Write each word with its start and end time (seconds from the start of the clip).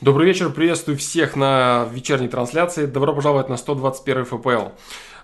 Добрый 0.00 0.28
вечер, 0.28 0.50
приветствую 0.50 0.96
всех 0.96 1.34
на 1.34 1.88
вечерней 1.90 2.28
трансляции. 2.28 2.86
Добро 2.86 3.12
пожаловать 3.12 3.48
на 3.48 3.56
121 3.56 4.26
ФПЛ. 4.26 4.68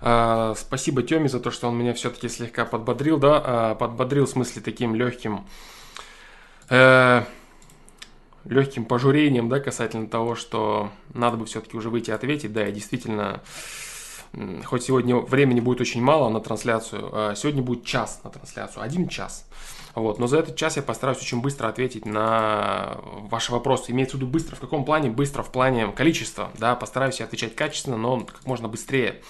А, 0.00 0.54
спасибо 0.56 1.04
Тёме 1.04 1.28
за 1.28 1.38
то, 1.38 1.52
что 1.52 1.68
он 1.68 1.78
меня 1.78 1.94
все-таки 1.94 2.28
слегка 2.28 2.64
подбодрил, 2.64 3.16
да, 3.16 3.40
а, 3.45 3.74
подбодрил 3.76 4.26
в 4.26 4.30
смысле 4.30 4.62
таким 4.62 4.96
легким, 4.96 5.46
э, 6.71 7.22
легким 8.46 8.84
пожурением, 8.84 9.48
да, 9.48 9.60
касательно 9.60 10.08
того, 10.08 10.34
что 10.34 10.91
надо 11.13 11.37
бы 11.37 11.47
все-таки 11.47 11.77
уже 11.77 11.88
выйти 11.88 12.11
ответить, 12.11 12.53
да, 12.53 12.67
и 12.67 12.72
действительно, 12.72 13.43
хоть 14.65 14.83
сегодня 14.83 15.15
времени 15.19 15.61
будет 15.61 15.83
очень 15.83 16.02
мало 16.02 16.29
на 16.30 16.41
трансляцию, 16.41 17.11
а 17.12 17.34
сегодня 17.37 17.62
будет 17.62 17.84
час 17.84 18.23
на 18.25 18.30
трансляцию, 18.30 18.83
один 18.83 19.06
час. 19.06 19.47
Вот. 19.95 20.19
Но 20.19 20.27
за 20.27 20.38
этот 20.38 20.56
час 20.56 20.77
я 20.77 20.83
постараюсь 20.83 21.20
очень 21.20 21.41
быстро 21.41 21.69
ответить 21.69 22.05
на 22.06 22.98
ваши 23.30 23.52
вопросы. 23.52 23.92
Имеется 23.92 24.16
в 24.16 24.20
виду 24.20 24.30
быстро. 24.30 24.56
В 24.56 24.60
каком 24.60 24.84
плане? 24.84 25.10
Быстро 25.10 25.42
в 25.42 25.51
плане 25.51 25.88
количества. 25.92 26.51
Да, 26.59 26.74
постараюсь 26.74 27.20
отвечать 27.20 27.55
качественно, 27.55 27.96
но 27.96 28.20
как 28.20 28.45
можно 28.46 28.68
быстрее. 28.68 29.20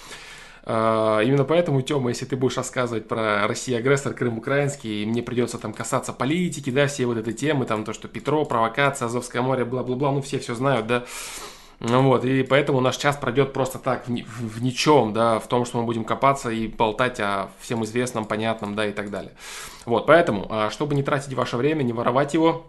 А, 0.67 1.21
именно 1.21 1.43
поэтому, 1.43 1.81
Тёма, 1.83 2.09
если 2.09 2.25
ты 2.25 2.35
будешь 2.35 2.57
рассказывать 2.57 3.07
про 3.07 3.47
Россия 3.47 3.77
агрессор, 3.77 4.13
Крым 4.13 4.39
украинский, 4.39 5.05
мне 5.05 5.21
придется 5.21 5.59
там 5.59 5.73
касаться 5.73 6.11
политики, 6.11 6.71
да, 6.71 6.87
все 6.87 7.05
вот 7.05 7.17
этой 7.17 7.33
темы, 7.33 7.65
там 7.65 7.83
то, 7.83 7.93
что 7.93 8.07
Петро, 8.07 8.43
провокация, 8.45 9.05
Азовское 9.05 9.43
море, 9.43 9.63
бла-бла-бла, 9.63 10.11
ну 10.11 10.21
все 10.23 10.39
все 10.39 10.55
знают, 10.55 10.87
да, 10.87 11.05
ну 11.79 12.03
вот, 12.03 12.23
и 12.25 12.43
поэтому 12.43 12.79
наш 12.79 12.97
час 12.97 13.17
пройдет 13.17 13.53
просто 13.53 13.79
так, 13.79 14.07
в, 14.07 14.11
в, 14.11 14.63
ничем, 14.63 15.13
да, 15.13 15.39
в 15.39 15.47
том, 15.47 15.65
что 15.65 15.79
мы 15.79 15.83
будем 15.83 16.05
копаться 16.05 16.49
и 16.49 16.67
болтать 16.67 17.19
о 17.19 17.49
всем 17.59 17.83
известном, 17.83 18.25
понятном, 18.25 18.75
да, 18.75 18.87
и 18.87 18.91
так 18.91 19.09
далее. 19.09 19.33
Вот, 19.85 20.05
поэтому, 20.05 20.47
а, 20.49 20.69
чтобы 20.69 20.95
не 20.95 21.03
тратить 21.03 21.33
ваше 21.33 21.57
время, 21.57 21.83
не 21.83 21.93
воровать 21.93 22.33
его, 22.33 22.65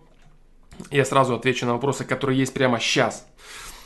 я 0.91 1.05
сразу 1.05 1.35
отвечу 1.35 1.67
на 1.67 1.75
вопросы, 1.75 2.05
которые 2.05 2.39
есть 2.39 2.53
прямо 2.53 2.81
сейчас. 2.81 3.27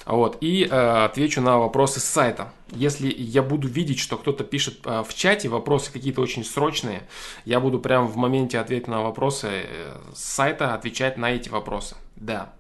Вот, 0.07 0.39
и 0.41 0.65
э, 0.65 1.05
отвечу 1.05 1.41
на 1.41 1.59
вопросы 1.59 2.01
с 2.01 2.05
сайта. 2.05 2.53
Если 2.71 3.15
я 3.17 3.43
буду 3.43 3.69
видеть, 3.69 4.01
что 4.01 4.17
кто-то 4.17 4.45
пишет 4.45 4.79
э, 4.85 5.05
в 5.07 5.15
чате 5.15 5.49
вопросы 5.49 5.93
какие-то 5.93 6.23
очень 6.23 6.43
срочные, 6.43 7.03
я 7.45 7.61
буду 7.61 7.79
прямо 7.79 8.07
в 8.07 8.17
моменте 8.17 8.59
ответа 8.59 8.91
на 8.91 9.03
вопросы 9.03 9.49
э, 9.51 9.99
с 10.15 10.25
сайта 10.25 10.75
отвечать 10.75 11.17
на 11.17 11.31
эти 11.31 11.49
вопросы. 11.49 11.97
Да. 12.17 12.53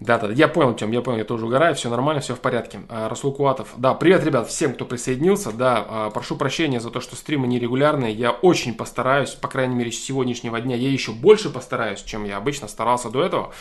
Да, 0.00 0.16
да, 0.18 0.32
я 0.32 0.48
понял, 0.48 0.74
Тем, 0.74 0.90
я 0.92 1.02
понял, 1.02 1.18
я 1.18 1.24
тоже 1.24 1.44
угораю, 1.44 1.74
все 1.74 1.90
нормально, 1.90 2.22
все 2.22 2.34
в 2.34 2.40
порядке. 2.40 2.80
А, 2.88 3.10
Расул 3.10 3.34
Куатов. 3.34 3.74
Да, 3.76 3.92
привет, 3.92 4.24
ребят, 4.24 4.48
всем, 4.48 4.72
кто 4.72 4.86
присоединился. 4.86 5.52
Да, 5.52 5.84
а, 5.86 6.10
прошу 6.10 6.36
прощения 6.36 6.80
за 6.80 6.88
то, 6.88 7.00
что 7.02 7.16
стримы 7.16 7.46
нерегулярные. 7.46 8.14
Я 8.14 8.30
очень 8.30 8.74
постараюсь, 8.74 9.30
по 9.30 9.48
крайней 9.48 9.74
мере, 9.74 9.92
с 9.92 10.02
сегодняшнего 10.02 10.58
дня, 10.58 10.74
я 10.74 10.90
еще 10.90 11.12
больше 11.12 11.50
постараюсь, 11.50 12.02
чем 12.02 12.24
я 12.24 12.38
обычно 12.38 12.66
старался 12.66 13.10
до 13.10 13.22
этого. 13.22 13.52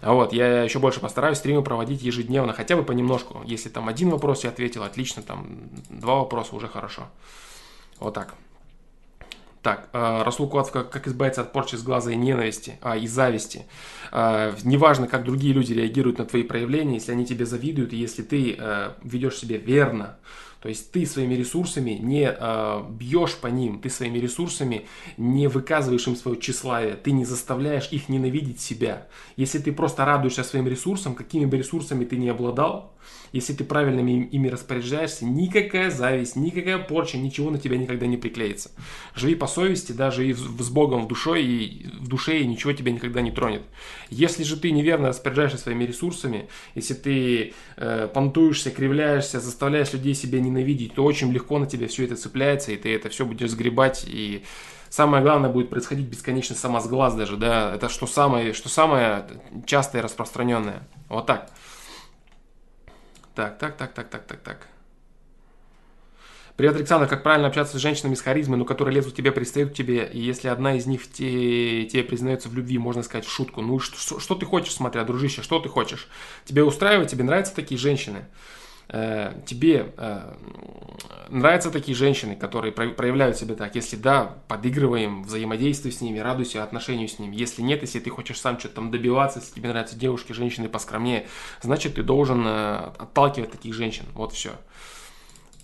А 0.00 0.14
вот, 0.14 0.32
я 0.32 0.62
еще 0.62 0.78
больше 0.78 1.00
постараюсь 1.00 1.38
стримы 1.38 1.62
проводить 1.62 2.02
ежедневно, 2.02 2.54
хотя 2.54 2.74
бы 2.74 2.82
понемножку. 2.82 3.42
Если 3.44 3.68
там 3.68 3.88
один 3.88 4.08
вопрос 4.08 4.44
я 4.44 4.50
ответил, 4.50 4.82
отлично, 4.82 5.22
там 5.22 5.58
два 5.90 6.16
вопроса 6.16 6.56
уже 6.56 6.68
хорошо. 6.68 7.02
Вот 7.98 8.14
так. 8.14 8.34
Так, 9.66 9.88
э, 9.92 10.22
Расул 10.22 10.48
как 10.48 11.08
избавиться 11.08 11.40
от 11.40 11.52
порчи 11.52 11.74
с 11.74 11.82
глаза 11.82 12.12
и 12.12 12.14
ненависти, 12.14 12.78
а, 12.82 12.96
и 12.96 13.08
зависти. 13.08 13.66
Э, 14.12 14.54
неважно, 14.62 15.08
как 15.08 15.24
другие 15.24 15.52
люди 15.52 15.72
реагируют 15.72 16.18
на 16.18 16.24
твои 16.24 16.44
проявления, 16.44 16.94
если 16.94 17.10
они 17.10 17.26
тебе 17.26 17.46
завидуют, 17.46 17.92
и 17.92 17.96
если 17.96 18.22
ты 18.22 18.54
э, 18.56 18.90
ведешь 19.02 19.38
себя 19.38 19.56
верно, 19.56 20.18
то 20.66 20.70
есть 20.70 20.90
ты 20.90 21.06
своими 21.06 21.34
ресурсами 21.34 21.92
не 21.92 22.28
э, 22.28 22.82
бьешь 22.90 23.36
по 23.36 23.46
ним, 23.46 23.78
ты 23.78 23.88
своими 23.88 24.18
ресурсами 24.18 24.88
не 25.16 25.46
выказываешь 25.46 26.08
им 26.08 26.16
свое 26.16 26.40
тщеславие, 26.40 26.96
ты 26.96 27.12
не 27.12 27.24
заставляешь 27.24 27.90
их 27.92 28.08
ненавидеть 28.08 28.60
себя. 28.60 29.06
Если 29.36 29.60
ты 29.60 29.70
просто 29.70 30.04
радуешься 30.04 30.42
своим 30.42 30.66
ресурсам, 30.66 31.14
какими 31.14 31.44
бы 31.44 31.56
ресурсами 31.56 32.04
ты 32.04 32.16
не 32.16 32.28
обладал, 32.30 32.96
если 33.32 33.52
ты 33.52 33.64
правильно 33.64 34.00
ими 34.00 34.48
распоряжаешься, 34.48 35.24
никакая 35.24 35.90
зависть, 35.90 36.36
никакая 36.36 36.78
порча, 36.78 37.18
ничего 37.18 37.50
на 37.50 37.58
тебя 37.58 37.76
никогда 37.76 38.06
не 38.06 38.16
приклеится. 38.16 38.70
Живи 39.14 39.34
по 39.34 39.46
совести, 39.46 39.92
даже 39.92 40.26
и 40.26 40.32
с 40.32 40.70
Богом 40.70 41.04
в 41.04 41.08
душе, 41.08 41.42
и 41.42 41.86
в 42.00 42.08
душе, 42.08 42.38
и 42.38 42.46
ничего 42.46 42.72
тебя 42.72 42.92
никогда 42.92 43.20
не 43.20 43.30
тронет. 43.30 43.62
Если 44.10 44.42
же 44.42 44.56
ты 44.56 44.70
неверно 44.70 45.08
распоряжаешься 45.08 45.58
своими 45.58 45.84
ресурсами, 45.84 46.48
если 46.74 46.94
ты 46.94 47.52
э, 47.76 48.08
понтуешься, 48.12 48.70
кривляешься, 48.70 49.40
заставляешь 49.40 49.92
людей 49.92 50.14
себя 50.14 50.40
ненавидеть, 50.40 50.55
то 50.88 51.04
очень 51.04 51.32
легко 51.32 51.58
на 51.58 51.66
тебя 51.66 51.88
все 51.88 52.04
это 52.04 52.16
цепляется, 52.16 52.72
и 52.72 52.76
ты 52.76 52.94
это 52.94 53.08
все 53.08 53.24
будешь 53.24 53.50
сгребать, 53.50 54.04
и 54.06 54.44
самое 54.88 55.22
главное 55.22 55.50
будет 55.50 55.70
происходить 55.70 56.06
бесконечно 56.06 56.54
самосглаз 56.54 57.14
даже, 57.14 57.36
да, 57.36 57.74
это 57.74 57.88
что 57.88 58.06
самое, 58.06 58.52
что 58.52 58.68
самое 58.68 59.26
частое 59.66 60.00
и 60.00 60.04
распространенное. 60.04 60.82
Вот 61.08 61.26
так. 61.26 61.50
Так, 63.34 63.58
так, 63.58 63.76
так, 63.76 63.92
так, 63.92 64.08
так, 64.08 64.26
так, 64.26 64.40
так. 64.40 64.68
Привет, 66.56 66.74
Александр. 66.76 67.06
Как 67.06 67.22
правильно 67.22 67.48
общаться 67.48 67.78
с 67.78 67.82
женщинами 67.82 68.14
с 68.14 68.22
харизмой, 68.22 68.56
но 68.56 68.64
которые 68.64 68.94
лезут 68.94 69.14
тебе, 69.14 69.30
пристают 69.30 69.72
к 69.72 69.74
тебе, 69.74 70.08
и 70.10 70.18
если 70.18 70.48
одна 70.48 70.74
из 70.74 70.86
них 70.86 71.02
те, 71.12 71.84
тебе 71.84 72.02
признается 72.02 72.48
в 72.48 72.54
любви, 72.54 72.78
можно 72.78 73.02
сказать 73.02 73.26
в 73.26 73.30
шутку. 73.30 73.60
Ну, 73.60 73.78
что, 73.78 74.18
что 74.18 74.34
ты 74.34 74.46
хочешь, 74.46 74.72
смотря, 74.72 75.04
дружище, 75.04 75.42
что 75.42 75.58
ты 75.58 75.68
хочешь? 75.68 76.08
Тебе 76.46 76.64
устраивает, 76.64 77.10
тебе 77.10 77.24
нравятся 77.24 77.54
такие 77.54 77.78
женщины? 77.78 78.24
Э, 78.88 79.32
тебе 79.44 79.92
э, 79.96 80.32
нравятся 81.28 81.70
такие 81.70 81.96
женщины, 81.96 82.36
которые 82.36 82.72
проявляют 82.72 83.36
себя 83.36 83.56
так? 83.56 83.74
Если 83.74 83.96
да, 83.96 84.36
подыгрываем, 84.46 85.24
взаимодействуй 85.24 85.90
с 85.90 86.00
ними, 86.00 86.20
радуйся 86.20 86.62
отношению 86.62 87.08
с 87.08 87.18
ними. 87.18 87.34
Если 87.34 87.62
нет, 87.62 87.82
если 87.82 87.98
ты 87.98 88.10
хочешь 88.10 88.40
сам 88.40 88.58
что-то 88.58 88.76
там 88.76 88.90
добиваться, 88.92 89.40
если 89.40 89.54
тебе 89.54 89.70
нравятся 89.70 89.96
девушки, 89.96 90.32
женщины 90.32 90.68
поскромнее, 90.68 91.26
значит 91.62 91.96
ты 91.96 92.04
должен 92.04 92.44
э, 92.46 92.76
отталкивать 92.98 93.50
таких 93.50 93.74
женщин. 93.74 94.04
Вот 94.14 94.32
все. 94.32 94.52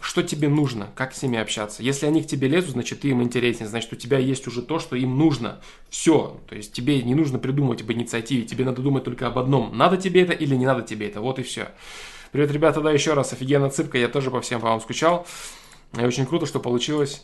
Что 0.00 0.24
тебе 0.24 0.48
нужно? 0.48 0.88
Как 0.96 1.14
с 1.14 1.22
ними 1.22 1.38
общаться? 1.38 1.80
Если 1.84 2.06
они 2.06 2.24
к 2.24 2.26
тебе 2.26 2.48
лезут, 2.48 2.72
значит 2.72 3.02
ты 3.02 3.10
им 3.10 3.22
интересен, 3.22 3.68
значит 3.68 3.92
у 3.92 3.96
тебя 3.96 4.18
есть 4.18 4.48
уже 4.48 4.62
то, 4.62 4.80
что 4.80 4.96
им 4.96 5.16
нужно. 5.16 5.60
Все. 5.90 6.40
То 6.48 6.56
есть 6.56 6.72
тебе 6.72 7.00
не 7.02 7.14
нужно 7.14 7.38
придумывать 7.38 7.82
об 7.82 7.92
инициативе, 7.92 8.42
тебе 8.42 8.64
надо 8.64 8.82
думать 8.82 9.04
только 9.04 9.28
об 9.28 9.38
одном. 9.38 9.78
Надо 9.78 9.96
тебе 9.96 10.22
это 10.22 10.32
или 10.32 10.56
не 10.56 10.66
надо 10.66 10.82
тебе 10.82 11.06
это. 11.06 11.20
Вот 11.20 11.38
и 11.38 11.44
все. 11.44 11.68
Привет, 12.32 12.50
ребята, 12.50 12.81
да, 12.81 12.91
еще 12.91 13.12
раз, 13.12 13.34
офигенная 13.34 13.69
цыпка, 13.69 13.98
я 13.98 14.09
тоже 14.09 14.31
по 14.31 14.41
всем 14.41 14.59
по 14.59 14.69
вам 14.69 14.81
скучал. 14.81 15.26
И 15.98 16.03
очень 16.03 16.25
круто, 16.25 16.47
что 16.47 16.60
получилось. 16.60 17.22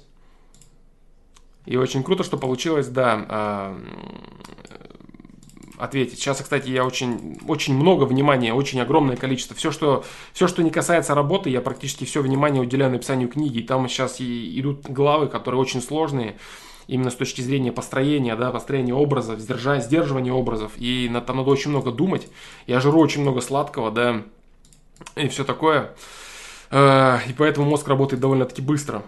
И 1.65 1.79
очень 1.79 2.03
круто, 2.03 2.25
что 2.25 2.37
получилось, 2.37 2.89
да, 2.89 3.25
а, 3.31 3.81
ответить. 5.79 6.19
Сейчас, 6.19 6.43
кстати, 6.43 6.69
я 6.69 6.85
очень, 6.85 7.41
очень 7.49 7.73
много 7.75 8.05
внимания, 8.05 8.53
очень 8.53 8.83
огромное 8.83 9.17
количество. 9.17 9.57
Все 9.57 9.71
что, 9.71 10.05
все, 10.35 10.47
что 10.47 10.63
не 10.63 10.71
касается 10.71 11.15
работы, 11.15 11.49
я 11.49 11.63
практически 11.63 12.05
все 12.05 12.21
внимание 12.21 12.61
уделяю 12.61 12.93
написанию 12.93 13.31
книги. 13.31 13.61
И 13.61 13.63
там 13.63 13.89
сейчас 13.89 14.21
и 14.21 14.61
идут 14.61 14.91
главы, 14.91 15.29
которые 15.29 15.59
очень 15.59 15.81
сложные 15.81 16.37
именно 16.87 17.09
с 17.09 17.15
точки 17.15 17.41
зрения 17.41 17.73
построения, 17.73 18.37
да, 18.37 18.51
построения 18.51 18.93
образов, 18.93 19.41
сдерживания 19.41 20.35
образов. 20.35 20.73
И 20.77 21.11
там 21.27 21.39
надо 21.39 21.49
очень 21.49 21.71
много 21.71 21.93
думать. 21.93 22.29
Я 22.67 22.81
жру 22.81 23.01
очень 23.01 23.23
много 23.23 23.41
сладкого, 23.41 23.91
да, 23.91 24.23
и 25.17 25.29
все 25.29 25.45
такое. 25.45 25.95
Э, 26.71 27.19
и 27.29 27.33
поэтому 27.33 27.69
мозг 27.69 27.87
работает 27.89 28.21
довольно-таки 28.21 28.63
быстро. 28.63 29.03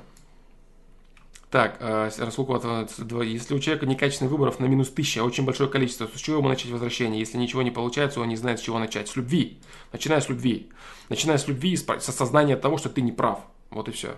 Так, 1.51 1.79
э, 1.81 2.11
Расулкова, 2.17 2.87
если 3.25 3.55
у 3.55 3.59
человека 3.59 3.85
некачественных 3.85 4.31
выборов 4.31 4.61
на 4.61 4.67
минус 4.67 4.89
1000, 4.89 5.21
а 5.21 5.25
очень 5.25 5.45
большое 5.45 5.69
количество, 5.69 6.07
с 6.07 6.21
чего 6.21 6.39
ему 6.39 6.49
начать 6.49 6.71
возвращение? 6.71 7.19
Если 7.19 7.39
ничего 7.39 7.63
не 7.63 7.73
получается, 7.73 8.21
он 8.21 8.29
не 8.29 8.37
знает, 8.37 8.61
с 8.61 8.63
чего 8.63 8.79
начать. 8.79 9.09
С 9.09 9.17
любви. 9.17 9.59
Начиная 9.93 10.21
с 10.21 10.29
любви. 10.29 10.71
Начиная 11.09 11.39
с 11.39 11.49
любви, 11.49 11.77
с 11.77 11.89
осознания 11.89 12.57
того, 12.57 12.79
что 12.79 12.89
ты 12.89 13.01
не 13.01 13.11
прав. 13.11 13.41
Вот 13.71 13.89
и 13.89 13.93
все. 13.93 14.15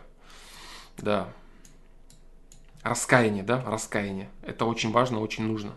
Да. 0.99 1.29
Раскаяние, 2.83 3.45
да? 3.45 3.65
Раскаяние. 3.65 4.29
Это 4.43 4.67
очень 4.67 4.93
важно, 4.93 5.21
очень 5.21 5.45
нужно. 5.45 5.73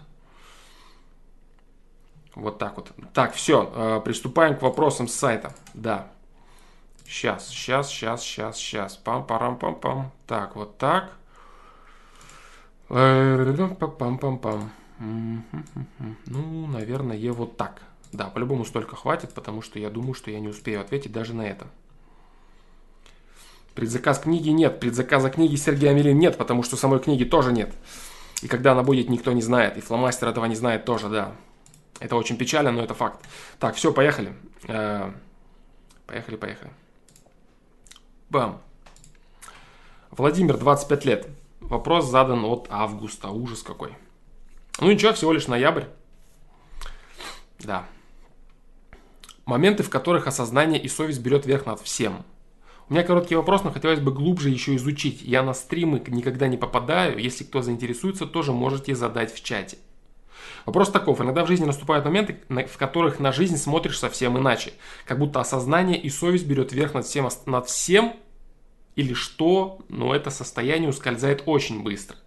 Вот 2.36 2.58
так 2.58 2.76
вот. 2.76 2.92
Так, 3.14 3.34
все, 3.34 3.72
э, 3.74 4.02
приступаем 4.04 4.58
к 4.58 4.62
вопросам 4.62 5.08
с 5.08 5.14
сайта. 5.14 5.56
Да. 5.74 6.08
Сейчас, 7.06 7.48
сейчас, 7.48 7.90
сейчас, 7.90 8.22
сейчас, 8.22 8.58
сейчас. 8.58 9.00
Пам-парам-пам-пам. 9.04 10.12
Так, 10.28 10.56
вот 10.56 10.78
так. 10.78 11.14
Пам-пам-пам. 12.90 14.70
Ну, 15.00 16.68
наверное, 16.68 17.32
вот 17.32 17.58
так. 17.58 17.82
Да, 18.12 18.26
по-любому 18.26 18.66
столько 18.66 18.96
хватит, 18.96 19.34
потому 19.34 19.62
что 19.62 19.80
я 19.80 19.90
думаю, 19.90 20.14
что 20.14 20.32
я 20.32 20.40
не 20.40 20.48
успею 20.48 20.82
ответить 20.82 21.12
даже 21.12 21.34
на 21.34 21.42
это. 21.42 21.68
Предзаказ 23.74 24.20
книги 24.20 24.50
нет, 24.50 24.80
предзаказа 24.80 25.30
книги 25.30 25.58
Сергея 25.58 25.92
Амелин 25.92 26.18
нет, 26.18 26.38
потому 26.38 26.64
что 26.64 26.78
самой 26.78 27.00
книги 27.00 27.26
тоже 27.26 27.52
нет. 27.52 27.74
И 28.42 28.48
когда 28.48 28.72
она 28.72 28.84
будет, 28.84 29.10
никто 29.10 29.34
не 29.34 29.42
знает. 29.42 29.76
И 29.78 29.82
фломастер 29.82 30.30
этого 30.30 30.46
не 30.46 30.56
знает 30.56 30.86
тоже, 30.86 31.10
да. 31.10 31.34
Это 32.00 32.16
очень 32.16 32.38
печально, 32.38 32.72
но 32.72 32.84
это 32.84 32.94
факт. 32.94 33.26
Так, 33.60 33.76
все, 33.76 33.94
поехали. 33.94 34.34
Э, 34.68 35.12
поехали, 36.06 36.36
поехали. 36.36 36.72
Бам. 38.30 38.62
Владимир, 40.12 40.58
25 40.58 41.06
лет. 41.06 41.28
Вопрос 41.62 42.06
задан 42.06 42.46
от 42.46 42.68
августа. 42.70 43.30
Ужас 43.30 43.64
какой. 43.64 43.96
Ну 44.80 44.92
ничего, 44.92 45.14
всего 45.14 45.32
лишь 45.32 45.48
ноябрь. 45.48 45.86
Да. 47.60 47.86
Моменты, 49.46 49.84
в 49.84 49.90
которых 49.90 50.28
осознание 50.28 50.82
и 50.82 50.88
совесть 50.88 51.22
берет 51.22 51.46
верх 51.46 51.66
над 51.66 51.80
всем. 51.80 52.26
У 52.90 52.94
меня 52.94 53.04
короткий 53.04 53.36
вопрос, 53.36 53.64
но 53.64 53.72
хотелось 53.72 54.00
бы 54.00 54.12
глубже 54.12 54.50
еще 54.50 54.76
изучить. 54.76 55.22
Я 55.22 55.44
на 55.44 55.54
стримы 55.54 56.04
никогда 56.08 56.48
не 56.48 56.58
попадаю. 56.58 57.18
Если 57.18 57.44
кто 57.44 57.62
заинтересуется, 57.62 58.26
тоже 58.26 58.52
можете 58.52 58.96
задать 58.96 59.34
в 59.34 59.44
чате. 59.44 59.78
Вопрос 60.66 60.90
таков. 60.90 61.22
Иногда 61.22 61.46
в 61.46 61.48
жизни 61.48 61.66
наступают 61.66 62.06
моменты, 62.06 62.40
в 62.50 62.78
которых 62.78 63.20
на 63.20 63.32
жизнь 63.32 63.58
смотришь 63.58 64.00
совсем 64.00 64.38
иначе. 64.38 64.74
Как 65.06 65.20
будто 65.20 65.40
осознание 65.40 66.00
и 66.00 66.10
совесть 66.10 66.48
берет 66.48 66.74
верх 66.74 66.94
над 66.94 67.06
всем, 67.06 67.30
над 67.46 67.68
всем 67.68 68.16
или 68.96 69.14
что, 69.14 69.80
но 69.90 70.16
это 70.16 70.32
состояние 70.32 70.90
ускользает 70.90 71.44
очень 71.46 71.84
быстро. 71.84 72.18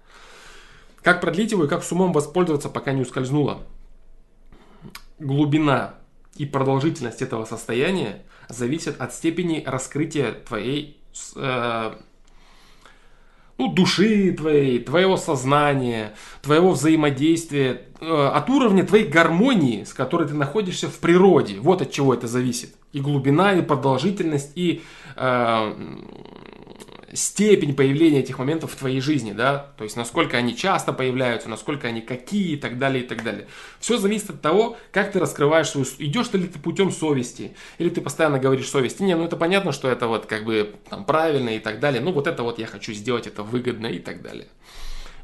Как 1.02 1.20
продлить 1.20 1.52
его 1.52 1.64
и 1.64 1.68
как 1.68 1.82
с 1.82 1.90
умом 1.90 2.12
воспользоваться, 2.12 2.68
пока 2.68 2.92
не 2.92 3.02
ускользнуло? 3.02 3.62
Глубина 5.18 5.96
и 6.36 6.46
продолжительность 6.46 7.22
этого 7.22 7.44
состояния 7.44 8.22
зависят 8.48 9.00
от 9.00 9.12
степени 9.12 9.64
раскрытия 9.66 10.32
твоей 10.32 11.00
э, 11.34 11.92
ну, 13.58 13.72
души 13.72 14.32
твоей, 14.32 14.78
твоего 14.78 15.16
сознания, 15.16 16.14
твоего 16.42 16.70
взаимодействия, 16.70 17.82
э, 18.00 18.30
от 18.34 18.48
уровня 18.48 18.86
твоей 18.86 19.06
гармонии, 19.08 19.82
с 19.82 19.92
которой 19.92 20.28
ты 20.28 20.34
находишься 20.34 20.88
в 20.88 20.98
природе. 21.00 21.58
Вот 21.60 21.82
от 21.82 21.90
чего 21.90 22.14
это 22.14 22.28
зависит. 22.28 22.74
И 22.92 23.00
глубина, 23.00 23.52
и 23.52 23.62
продолжительность, 23.62 24.52
и 24.54 24.82
э, 25.16 25.72
степень 27.14 27.74
появления 27.74 28.20
этих 28.20 28.38
моментов 28.38 28.72
в 28.72 28.76
твоей 28.76 29.00
жизни, 29.00 29.32
да, 29.32 29.72
то 29.76 29.84
есть 29.84 29.96
насколько 29.96 30.36
они 30.36 30.56
часто 30.56 30.92
появляются, 30.92 31.48
насколько 31.48 31.88
они 31.88 32.00
какие 32.00 32.52
и 32.52 32.56
так 32.56 32.78
далее, 32.78 33.04
и 33.04 33.06
так 33.06 33.22
далее. 33.22 33.46
Все 33.80 33.98
зависит 33.98 34.30
от 34.30 34.40
того, 34.40 34.76
как 34.92 35.12
ты 35.12 35.18
раскрываешь 35.18 35.68
свою, 35.68 35.86
идешь 35.98 36.32
ли 36.32 36.46
ты 36.46 36.58
путем 36.58 36.90
совести, 36.90 37.56
или 37.78 37.88
ты 37.88 38.00
постоянно 38.00 38.38
говоришь 38.38 38.68
совести, 38.68 39.02
не, 39.02 39.14
ну 39.16 39.24
это 39.24 39.36
понятно, 39.36 39.72
что 39.72 39.88
это 39.88 40.06
вот 40.06 40.26
как 40.26 40.44
бы 40.44 40.74
там 40.88 41.04
правильно 41.04 41.50
и 41.50 41.58
так 41.58 41.80
далее, 41.80 42.00
ну 42.00 42.12
вот 42.12 42.26
это 42.26 42.42
вот 42.42 42.58
я 42.58 42.66
хочу 42.66 42.92
сделать, 42.92 43.26
это 43.26 43.42
выгодно 43.42 43.86
и 43.86 43.98
так 43.98 44.22
далее. 44.22 44.48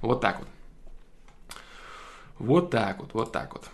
Вот 0.01 0.21
так 0.21 0.39
вот. 0.41 0.49
Вот 2.39 2.71
так 2.71 2.99
вот, 2.99 3.11
вот 3.15 3.33
так 3.33 3.53
вот. 3.53 3.65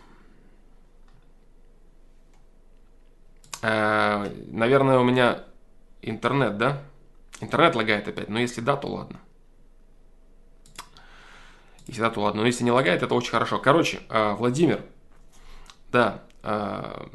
Э, 3.63 4.31
наверное, 4.49 4.99
у 4.99 5.05
меня 5.05 5.45
интернет, 6.03 6.57
да? 6.57 6.83
Интернет 7.41 7.75
лагает 7.75 8.07
опять, 8.07 8.29
но 8.29 8.39
если 8.39 8.61
да, 8.61 8.77
то 8.77 8.89
ладно. 8.89 9.21
Если 11.87 12.01
да, 12.01 12.11
то 12.11 12.21
ладно. 12.21 12.43
Но 12.43 12.47
если 12.47 12.65
не 12.65 12.71
лагает, 12.71 13.03
это 13.03 13.15
очень 13.15 13.31
хорошо. 13.31 13.59
Короче, 13.59 14.01
а, 14.09 14.35
Владимир, 14.35 14.85
да, 15.91 16.23
а, 16.43 17.09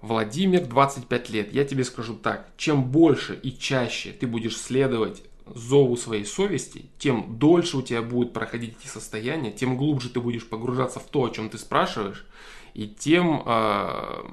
Владимир, 0.00 0.66
25 0.66 1.30
лет. 1.30 1.52
Я 1.52 1.64
тебе 1.64 1.84
скажу 1.84 2.14
так, 2.14 2.48
чем 2.56 2.84
больше 2.84 3.38
и 3.42 3.56
чаще 3.56 4.12
ты 4.12 4.26
будешь 4.26 4.56
следовать 4.56 5.22
зову 5.54 5.96
своей 5.96 6.24
совести, 6.24 6.86
тем 6.98 7.38
дольше 7.38 7.76
у 7.76 7.82
тебя 7.82 8.02
будет 8.02 8.32
проходить 8.32 8.76
эти 8.80 8.88
состояния, 8.88 9.52
тем 9.52 9.76
глубже 9.76 10.10
ты 10.10 10.20
будешь 10.20 10.48
погружаться 10.48 10.98
в 10.98 11.04
то, 11.04 11.24
о 11.24 11.30
чем 11.30 11.48
ты 11.48 11.58
спрашиваешь, 11.58 12.26
и 12.74 12.88
тем 12.88 13.42
э, 13.46 14.24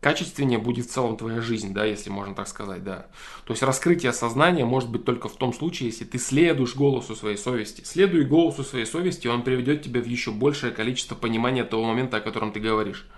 качественнее 0.00 0.58
будет 0.58 0.86
в 0.86 0.90
целом 0.90 1.16
твоя 1.16 1.40
жизнь, 1.40 1.74
да, 1.74 1.84
если 1.84 2.10
можно 2.10 2.34
так 2.34 2.46
сказать, 2.46 2.84
да. 2.84 3.06
То 3.44 3.52
есть 3.52 3.62
раскрытие 3.62 4.12
сознания 4.12 4.64
может 4.64 4.90
быть 4.90 5.04
только 5.04 5.28
в 5.28 5.36
том 5.36 5.52
случае, 5.52 5.88
если 5.88 6.04
ты 6.04 6.18
следуешь 6.18 6.76
голосу 6.76 7.16
своей 7.16 7.36
совести. 7.36 7.82
Следуй 7.82 8.24
голосу 8.24 8.62
своей 8.62 8.86
совести, 8.86 9.26
он 9.26 9.42
приведет 9.42 9.82
тебя 9.82 10.00
в 10.00 10.06
еще 10.06 10.30
большее 10.30 10.72
количество 10.72 11.14
понимания 11.14 11.64
того 11.64 11.84
момента, 11.84 12.18
о 12.18 12.20
котором 12.20 12.52
ты 12.52 12.60
говоришь. 12.60 13.08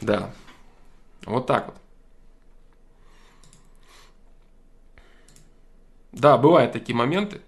Да. 0.00 0.32
Вот 1.24 1.46
так 1.46 1.66
вот. 1.66 1.76
Да, 6.12 6.38
бывают 6.38 6.72
такие 6.72 6.94
моменты. 6.94 7.40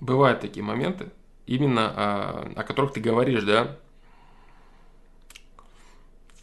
Бывают 0.00 0.40
такие 0.40 0.64
моменты, 0.64 1.10
именно 1.46 1.88
о, 1.88 2.52
о 2.54 2.62
которых 2.62 2.92
ты 2.92 3.00
говоришь, 3.00 3.42
да 3.42 3.78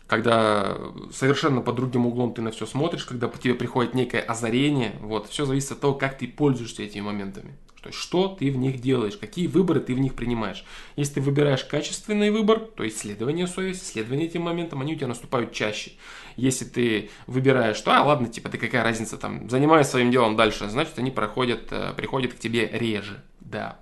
когда 0.08 0.78
совершенно 1.12 1.62
под 1.62 1.76
другим 1.76 2.06
углом 2.06 2.34
ты 2.34 2.42
на 2.42 2.52
все 2.52 2.66
смотришь, 2.66 3.06
когда 3.06 3.28
по 3.28 3.38
тебе 3.38 3.56
приходит 3.56 3.94
некое 3.94 4.22
озарение, 4.22 4.96
вот, 5.02 5.28
все 5.30 5.46
зависит 5.46 5.72
от 5.72 5.80
того, 5.80 5.94
как 5.96 6.18
ты 6.18 6.28
пользуешься 6.28 6.84
этими 6.84 7.02
моментами. 7.02 7.58
То 7.82 7.90
есть, 7.90 8.00
что 8.00 8.30
ты 8.30 8.50
в 8.50 8.58
них 8.58 8.82
делаешь, 8.82 9.16
какие 9.16 9.46
выборы 9.46 9.80
ты 9.80 9.94
в 9.94 10.00
них 10.00 10.16
принимаешь. 10.16 10.66
Если 10.96 11.16
ты 11.16 11.22
выбираешь 11.22 11.64
качественный 11.64 12.32
выбор, 12.32 12.60
то 12.60 12.84
есть 12.84 12.98
следование 12.98 13.46
совести, 13.46 13.86
следование 13.86 14.26
этим 14.26 14.42
моментам, 14.42 14.82
они 14.82 14.94
у 14.94 14.96
тебя 14.96 15.06
наступают 15.06 15.52
чаще. 15.52 15.92
Если 16.36 16.66
ты 16.66 17.12
выбираешь, 17.28 17.78
что, 17.78 17.96
а, 17.96 18.04
ладно, 18.04 18.28
типа, 18.28 18.50
ты 18.50 18.58
какая 18.58 18.84
разница, 18.84 19.18
там, 19.18 19.48
занимаюсь 19.52 19.86
своим 19.86 20.10
делом 20.10 20.36
дальше, 20.36 20.68
значит, 20.68 20.98
они 20.98 21.12
проходят, 21.12 21.68
э, 21.70 21.94
приходят 21.96 22.34
к 22.34 22.40
тебе 22.40 22.68
реже, 22.74 23.24
да. 23.40 23.78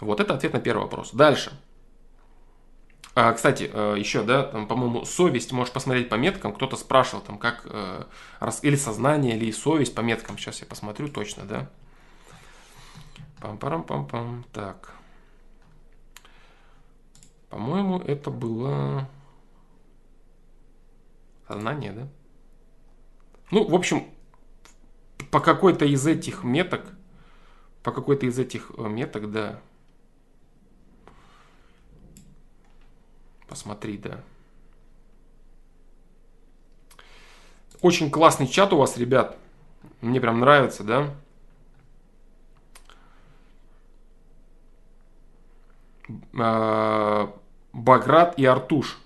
Вот 0.00 0.18
это 0.18 0.34
ответ 0.34 0.52
на 0.52 0.58
первый 0.58 0.82
вопрос. 0.82 1.12
Дальше. 1.12 1.52
А, 3.14 3.32
кстати, 3.34 3.70
э, 3.70 3.94
еще, 3.98 4.22
да, 4.22 4.44
там, 4.44 4.66
по-моему, 4.66 5.04
совесть 5.04 5.52
можешь 5.52 5.72
посмотреть 5.72 6.08
по 6.08 6.14
меткам. 6.14 6.54
Кто-то 6.54 6.76
спрашивал, 6.76 7.22
там, 7.22 7.38
как, 7.38 7.66
э, 7.66 8.04
или 8.62 8.76
сознание, 8.76 9.36
или 9.36 9.50
совесть 9.50 9.94
по 9.94 10.00
меткам. 10.00 10.38
Сейчас 10.38 10.60
я 10.60 10.66
посмотрю 10.66 11.08
точно, 11.08 11.44
да. 11.44 11.70
Пам-парам-пам-пам. 13.40 14.44
Так. 14.52 14.94
По-моему, 17.50 17.98
это 17.98 18.30
было 18.30 19.06
сознание, 21.46 21.92
да? 21.92 22.08
Ну, 23.50 23.68
в 23.68 23.74
общем, 23.74 24.06
по 25.30 25.40
какой-то 25.40 25.84
из 25.84 26.06
этих 26.06 26.44
меток, 26.44 26.82
по 27.82 27.92
какой-то 27.92 28.24
из 28.24 28.38
этих 28.38 28.72
э, 28.78 28.88
меток, 28.88 29.30
да, 29.30 29.60
Посмотри, 33.48 33.98
да. 33.98 34.20
Очень 37.80 38.10
классный 38.10 38.46
чат 38.46 38.72
у 38.72 38.76
вас, 38.76 38.96
ребят. 38.96 39.36
Мне 40.00 40.20
прям 40.20 40.40
нравится, 40.40 40.84
да? 40.84 41.14
А, 46.38 47.34
Баграт 47.72 48.38
и 48.38 48.44
Артуш. 48.44 48.98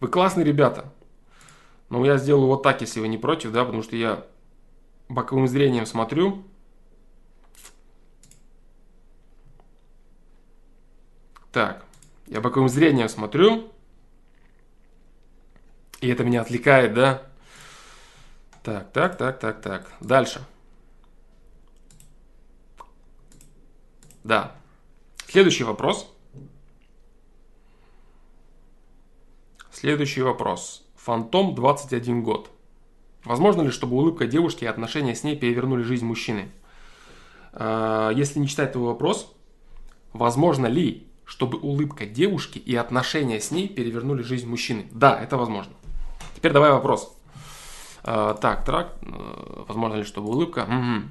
Вы 0.00 0.08
классные 0.08 0.44
ребята. 0.44 0.92
Но 1.90 2.04
я 2.04 2.18
сделаю 2.18 2.48
вот 2.48 2.62
так, 2.62 2.80
если 2.80 3.00
вы 3.00 3.08
не 3.08 3.18
против, 3.18 3.52
да, 3.52 3.64
потому 3.64 3.82
что 3.82 3.96
я 3.96 4.26
боковым 5.08 5.48
зрением 5.48 5.86
смотрю. 5.86 6.44
Так. 11.52 11.87
Я 12.28 12.42
боковым 12.42 12.68
зрением 12.68 13.08
смотрю, 13.08 13.72
и 16.00 16.08
это 16.08 16.24
меня 16.24 16.42
отвлекает, 16.42 16.92
да? 16.92 17.22
Так, 18.62 18.92
так, 18.92 19.16
так, 19.16 19.40
так, 19.40 19.62
так. 19.62 19.92
Дальше. 20.00 20.44
Да. 24.24 24.54
Следующий 25.26 25.64
вопрос. 25.64 26.12
Следующий 29.72 30.20
вопрос. 30.20 30.86
Фантом 30.96 31.54
21 31.54 32.22
год. 32.22 32.50
Возможно 33.24 33.62
ли, 33.62 33.70
чтобы 33.70 33.96
улыбка 33.96 34.26
девушки 34.26 34.64
и 34.64 34.68
отношения 34.68 35.14
с 35.14 35.24
ней 35.24 35.34
перевернули 35.36 35.82
жизнь 35.82 36.04
мужчины? 36.04 36.52
А, 37.52 38.10
если 38.10 38.38
не 38.38 38.48
читать 38.48 38.72
твой 38.72 38.88
вопрос, 38.88 39.34
возможно 40.12 40.66
ли 40.66 41.07
чтобы 41.28 41.58
улыбка 41.58 42.06
девушки 42.06 42.58
и 42.58 42.74
отношения 42.74 43.38
с 43.38 43.50
ней 43.50 43.68
перевернули 43.68 44.22
жизнь 44.22 44.48
мужчины. 44.48 44.86
Да, 44.90 45.20
это 45.22 45.36
возможно. 45.36 45.72
Теперь 46.34 46.52
давай 46.52 46.70
вопрос. 46.70 47.14
Э, 48.02 48.34
так, 48.40 48.64
трак, 48.64 48.94
э, 49.02 49.64
возможно 49.68 49.96
ли, 49.96 50.04
чтобы 50.04 50.30
улыбка? 50.30 50.60
Угу. 50.60 51.08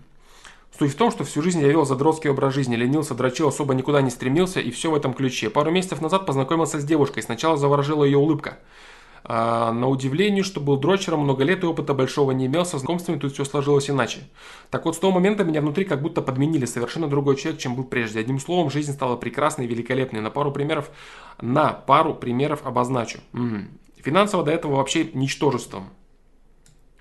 Суть 0.80 0.94
в 0.94 0.98
том, 0.98 1.12
что 1.12 1.24
всю 1.24 1.44
жизнь 1.44 1.62
я 1.62 1.68
вел 1.68 1.86
задротский 1.86 2.32
образ 2.32 2.56
жизни, 2.56 2.76
ленился, 2.76 3.14
дрочил, 3.14 3.50
особо 3.50 3.76
никуда 3.76 4.02
не 4.02 4.10
стремился 4.10 4.60
и 4.60 4.72
все 4.72 4.90
в 4.90 4.96
этом 4.96 5.14
ключе. 5.14 5.52
Пару 5.52 5.70
месяцев 5.70 6.02
назад 6.02 6.26
познакомился 6.26 6.80
с 6.80 6.84
девушкой, 6.84 7.22
сначала 7.22 7.56
заворожила 7.56 8.04
ее 8.04 8.18
улыбка. 8.18 8.58
А, 9.30 9.74
на 9.74 9.90
удивление, 9.90 10.42
что 10.42 10.62
был 10.62 10.78
дрочером, 10.78 11.20
много 11.20 11.44
лет 11.44 11.64
и 11.64 11.68
опыта 11.68 11.94
большого 11.94 12.32
не 12.32 12.46
имел, 12.46 12.66
со 12.66 12.78
знакомствами 12.78 13.20
тут 13.20 13.34
все 13.34 13.44
сложилось 13.44 13.90
иначе. 13.90 14.22
Так 14.70 14.86
вот, 14.86 14.96
с 14.96 15.00
того 15.00 15.12
момента 15.12 15.44
меня 15.44 15.60
внутри 15.60 15.84
как 15.84 16.02
будто 16.02 16.22
подменили 16.22 16.66
совершенно 16.66 17.08
другой 17.10 17.36
человек, 17.36 17.60
чем 17.60 17.76
был 17.76 17.84
прежде. 17.84 18.22
Одним 18.22 18.40
словом, 18.40 18.70
жизнь 18.70 18.94
стала 18.94 19.18
прекрасной 19.18 19.66
и 19.66 19.68
великолепной. 19.68 20.22
На 20.22 20.30
пару 20.30 20.52
примеров, 20.52 20.90
на 21.42 21.74
пару 21.74 22.14
примеров 22.14 22.66
обозначу. 22.66 23.20
Угу. 23.34 23.66
Финансово 23.98 24.44
до 24.44 24.52
этого 24.52 24.78
вообще 24.78 25.10
ничтожеством. 25.14 25.90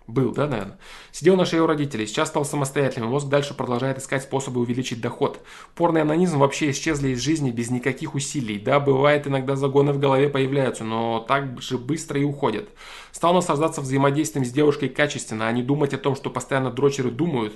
Был, 0.06 0.32
да, 0.32 0.46
наверное? 0.46 0.78
Сидел 1.10 1.36
на 1.36 1.44
шее 1.44 1.62
у 1.62 1.66
родителей, 1.66 2.06
сейчас 2.06 2.28
стал 2.28 2.44
самостоятельным, 2.44 3.10
мозг 3.10 3.28
дальше 3.28 3.54
продолжает 3.54 3.98
искать 3.98 4.22
способы 4.22 4.60
увеличить 4.60 5.00
доход. 5.00 5.40
Порный 5.74 6.02
анонизм 6.02 6.38
вообще 6.38 6.70
исчезли 6.70 7.08
из 7.08 7.20
жизни 7.20 7.50
без 7.50 7.70
никаких 7.70 8.14
усилий. 8.14 8.58
Да, 8.58 8.78
бывает, 8.78 9.26
иногда 9.26 9.56
загоны 9.56 9.92
в 9.92 9.98
голове 9.98 10.28
появляются, 10.28 10.84
но 10.84 11.18
так 11.26 11.60
же 11.60 11.76
быстро 11.76 12.20
и 12.20 12.24
уходят. 12.24 12.68
Стал 13.10 13.34
наслаждаться 13.34 13.80
взаимодействием 13.80 14.44
с 14.44 14.50
девушкой 14.50 14.90
качественно, 14.90 15.48
а 15.48 15.52
не 15.52 15.64
думать 15.64 15.92
о 15.92 15.98
том, 15.98 16.14
что 16.14 16.30
постоянно 16.30 16.70
дрочеры 16.70 17.10
думают. 17.10 17.54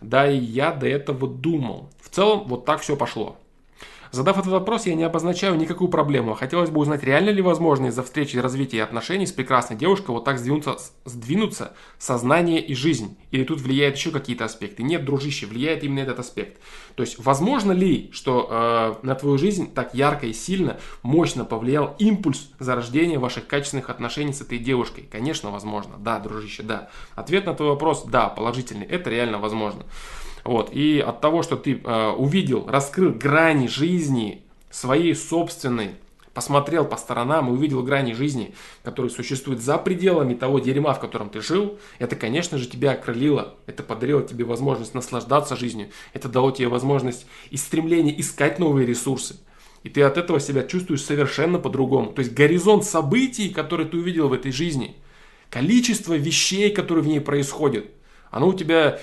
Да, 0.00 0.30
и 0.30 0.38
я 0.38 0.70
до 0.70 0.86
этого 0.86 1.26
думал. 1.26 1.90
В 2.00 2.10
целом, 2.10 2.44
вот 2.46 2.64
так 2.64 2.80
все 2.80 2.96
пошло. 2.96 3.36
Задав 4.10 4.38
этот 4.38 4.52
вопрос, 4.52 4.86
я 4.86 4.94
не 4.94 5.04
обозначаю 5.04 5.56
никакую 5.56 5.88
проблему. 5.88 6.34
Хотелось 6.34 6.70
бы 6.70 6.80
узнать, 6.80 7.02
реально 7.02 7.30
ли 7.30 7.42
возможно 7.42 7.86
из-за 7.86 8.02
встречи 8.02 8.36
и 8.36 8.40
развития 8.40 8.82
отношений 8.82 9.26
с 9.26 9.32
прекрасной 9.32 9.76
девушкой 9.76 10.10
вот 10.12 10.24
так 10.24 10.38
сдвинуться, 10.38 10.76
сдвинуться 11.04 11.74
сознание 11.98 12.64
и 12.64 12.74
жизнь? 12.74 13.16
Или 13.30 13.44
тут 13.44 13.60
влияет 13.60 13.96
еще 13.96 14.10
какие-то 14.10 14.44
аспекты? 14.44 14.82
Нет, 14.82 15.04
дружище, 15.04 15.46
влияет 15.46 15.84
именно 15.84 16.00
этот 16.00 16.20
аспект. 16.20 16.60
То 16.94 17.02
есть, 17.02 17.18
возможно 17.18 17.72
ли, 17.72 18.10
что 18.12 18.48
э, 18.50 19.06
на 19.06 19.14
твою 19.14 19.38
жизнь 19.38 19.72
так 19.72 19.94
ярко 19.94 20.26
и 20.26 20.32
сильно, 20.32 20.78
мощно 21.02 21.44
повлиял 21.44 21.94
импульс 21.98 22.50
зарождения 22.58 23.18
ваших 23.18 23.46
качественных 23.46 23.90
отношений 23.90 24.32
с 24.32 24.40
этой 24.40 24.58
девушкой? 24.58 25.08
Конечно, 25.10 25.50
возможно. 25.50 25.96
Да, 25.98 26.18
дружище, 26.18 26.62
да. 26.62 26.88
Ответ 27.14 27.46
на 27.46 27.54
твой 27.54 27.70
вопрос, 27.70 28.04
да, 28.04 28.28
положительный. 28.28 28.86
Это 28.86 29.10
реально 29.10 29.38
возможно. 29.38 29.84
Вот. 30.48 30.70
И 30.72 30.98
от 30.98 31.20
того, 31.20 31.42
что 31.42 31.56
ты 31.56 31.78
э, 31.84 32.08
увидел, 32.12 32.64
раскрыл 32.66 33.12
грани 33.12 33.66
жизни 33.66 34.40
своей 34.70 35.14
собственной, 35.14 35.90
посмотрел 36.32 36.86
по 36.86 36.96
сторонам 36.96 37.48
и 37.48 37.52
увидел 37.52 37.82
грани 37.82 38.14
жизни, 38.14 38.54
которые 38.82 39.10
существуют 39.10 39.60
за 39.60 39.76
пределами 39.76 40.32
того 40.32 40.58
дерьма, 40.58 40.94
в 40.94 41.00
котором 41.00 41.28
ты 41.28 41.42
жил, 41.42 41.78
это, 41.98 42.16
конечно 42.16 42.56
же, 42.56 42.66
тебя 42.66 42.92
окрылило, 42.92 43.56
это 43.66 43.82
подарило 43.82 44.22
тебе 44.22 44.46
возможность 44.46 44.94
наслаждаться 44.94 45.54
жизнью, 45.54 45.90
это 46.14 46.30
дало 46.30 46.50
тебе 46.50 46.68
возможность 46.68 47.26
и 47.50 47.58
стремление 47.58 48.18
искать 48.18 48.58
новые 48.58 48.86
ресурсы. 48.86 49.36
И 49.82 49.90
ты 49.90 50.00
от 50.00 50.16
этого 50.16 50.40
себя 50.40 50.62
чувствуешь 50.62 51.02
совершенно 51.02 51.58
по-другому. 51.58 52.14
То 52.14 52.20
есть 52.20 52.32
горизонт 52.32 52.86
событий, 52.86 53.50
которые 53.50 53.86
ты 53.86 53.98
увидел 53.98 54.28
в 54.28 54.32
этой 54.32 54.52
жизни, 54.52 54.96
количество 55.50 56.14
вещей, 56.14 56.70
которые 56.70 57.04
в 57.04 57.06
ней 57.06 57.20
происходят, 57.20 57.84
оно 58.30 58.48
у 58.48 58.54
тебя 58.54 58.98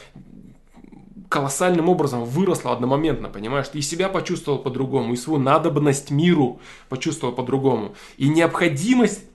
колоссальным 1.36 1.90
образом 1.90 2.24
выросла 2.24 2.72
одномоментно, 2.72 3.28
понимаешь? 3.28 3.68
Ты 3.68 3.80
и 3.80 3.82
себя 3.82 4.08
почувствовал 4.08 4.58
по-другому, 4.58 5.12
и 5.12 5.18
свою 5.18 5.38
надобность 5.38 6.10
миру 6.10 6.62
почувствовал 6.88 7.36
по-другому. 7.36 7.94
И 8.16 8.30
необходимость 8.30 9.26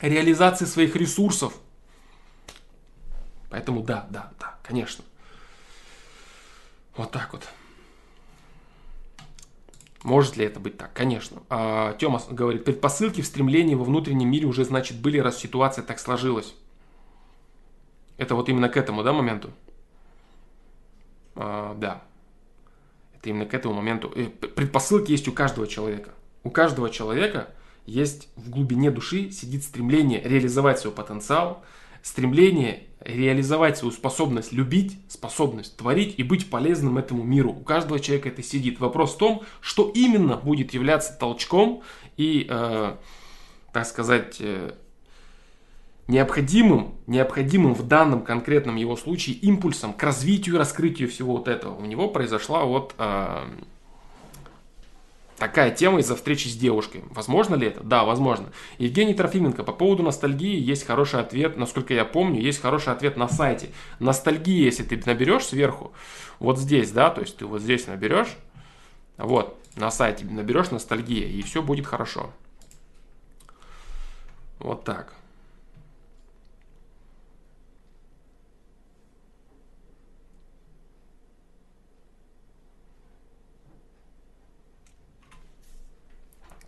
реализации 0.00 0.64
своих 0.64 0.96
ресурсов. 0.96 1.52
Поэтому 3.48 3.80
да, 3.80 4.08
да, 4.10 4.32
да, 4.40 4.56
конечно. 4.64 5.04
Вот 6.96 7.12
так 7.12 7.28
вот. 7.32 7.46
Может 10.02 10.36
ли 10.36 10.44
это 10.46 10.58
быть 10.58 10.78
так? 10.78 10.92
Конечно. 10.92 11.42
А, 11.48 11.92
Тёма 11.92 12.20
говорит, 12.28 12.64
предпосылки 12.64 13.20
в 13.20 13.26
стремлении 13.26 13.76
во 13.76 13.84
внутреннем 13.84 14.28
мире 14.28 14.46
уже, 14.46 14.64
значит, 14.64 14.98
были, 14.98 15.18
раз 15.18 15.38
ситуация 15.38 15.84
так 15.84 16.00
сложилась. 16.00 16.56
Это 18.16 18.34
вот 18.34 18.48
именно 18.48 18.68
к 18.68 18.76
этому, 18.76 19.04
да, 19.04 19.12
моменту? 19.12 19.52
А, 21.40 21.74
да. 21.74 22.02
Это 23.16 23.30
именно 23.30 23.46
к 23.46 23.54
этому 23.54 23.74
моменту. 23.74 24.10
Предпосылки 24.10 25.10
есть 25.10 25.26
у 25.26 25.32
каждого 25.32 25.66
человека. 25.66 26.10
У 26.44 26.50
каждого 26.50 26.90
человека 26.90 27.48
есть 27.86 28.28
в 28.36 28.50
глубине 28.50 28.90
души 28.90 29.30
сидит 29.30 29.64
стремление 29.64 30.20
реализовать 30.22 30.78
свой 30.78 30.92
потенциал, 30.92 31.62
стремление 32.02 32.84
реализовать 33.00 33.78
свою 33.78 33.92
способность 33.92 34.52
любить, 34.52 34.98
способность 35.08 35.78
творить 35.78 36.14
и 36.18 36.22
быть 36.22 36.50
полезным 36.50 36.98
этому 36.98 37.24
миру. 37.24 37.52
У 37.52 37.64
каждого 37.64 37.98
человека 38.00 38.28
это 38.28 38.42
сидит. 38.42 38.78
Вопрос 38.78 39.14
в 39.14 39.18
том, 39.18 39.42
что 39.62 39.90
именно 39.94 40.36
будет 40.36 40.74
являться 40.74 41.16
толчком 41.18 41.82
и, 42.18 42.46
э, 42.48 42.96
так 43.72 43.86
сказать, 43.86 44.36
э, 44.40 44.72
необходимым, 46.10 46.94
необходимым 47.06 47.72
в 47.72 47.86
данном 47.86 48.22
конкретном 48.22 48.76
его 48.76 48.96
случае 48.96 49.36
импульсом 49.36 49.92
к 49.92 50.02
развитию 50.02 50.56
и 50.56 50.58
раскрытию 50.58 51.08
всего 51.08 51.36
вот 51.36 51.46
этого. 51.46 51.74
У 51.76 51.86
него 51.86 52.08
произошла 52.08 52.64
вот 52.64 52.94
э, 52.98 53.44
такая 55.36 55.70
тема 55.70 56.00
из-за 56.00 56.16
встречи 56.16 56.48
с 56.48 56.56
девушкой. 56.56 57.04
Возможно 57.10 57.54
ли 57.54 57.68
это? 57.68 57.84
Да, 57.84 58.02
возможно. 58.02 58.52
Евгений 58.78 59.14
Трофименко, 59.14 59.62
по 59.62 59.72
поводу 59.72 60.02
ностальгии 60.02 60.58
есть 60.58 60.84
хороший 60.84 61.20
ответ, 61.20 61.56
насколько 61.56 61.94
я 61.94 62.04
помню, 62.04 62.40
есть 62.40 62.60
хороший 62.60 62.92
ответ 62.92 63.16
на 63.16 63.28
сайте. 63.28 63.70
Ностальгия, 64.00 64.64
если 64.64 64.82
ты 64.82 65.00
наберешь 65.06 65.46
сверху, 65.46 65.92
вот 66.40 66.58
здесь, 66.58 66.90
да, 66.90 67.10
то 67.10 67.20
есть 67.20 67.36
ты 67.36 67.46
вот 67.46 67.62
здесь 67.62 67.86
наберешь, 67.86 68.36
вот, 69.16 69.56
на 69.76 69.92
сайте 69.92 70.24
наберешь 70.24 70.72
ностальгия, 70.72 71.28
и 71.28 71.40
все 71.42 71.62
будет 71.62 71.86
хорошо. 71.86 72.32
Вот 74.58 74.82
так. 74.82 75.14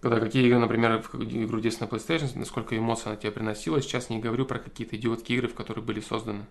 Когда 0.02 0.18
какие 0.18 0.44
игры, 0.44 0.58
например, 0.58 0.96
игру 0.96 1.60
здесь 1.60 1.78
на 1.78 1.84
PlayStation, 1.84 2.28
насколько 2.34 2.76
эмоций 2.76 3.06
она 3.06 3.16
тебе 3.16 3.30
приносила, 3.30 3.80
сейчас 3.80 4.10
не 4.10 4.18
говорю 4.18 4.44
про 4.46 4.58
какие-то 4.58 4.96
идиотские 4.96 5.38
игры, 5.38 5.48
в 5.48 5.54
которые 5.54 5.84
были 5.84 6.00
созданы 6.00 6.44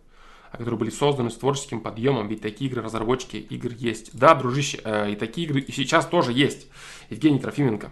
а 0.51 0.57
которые 0.57 0.77
были 0.77 0.89
созданы 0.89 1.29
с 1.29 1.37
творческим 1.37 1.79
подъемом, 1.79 2.27
ведь 2.27 2.41
такие 2.41 2.69
игры, 2.69 2.81
разработчики 2.81 3.37
игр 3.37 3.71
есть. 3.71 4.09
Да, 4.13 4.35
дружище, 4.35 4.81
э, 4.83 5.11
и 5.11 5.15
такие 5.15 5.47
игры 5.47 5.61
и 5.61 5.71
сейчас 5.71 6.05
тоже 6.05 6.33
есть. 6.33 6.67
Евгений 7.09 7.39
Трофименко. 7.39 7.89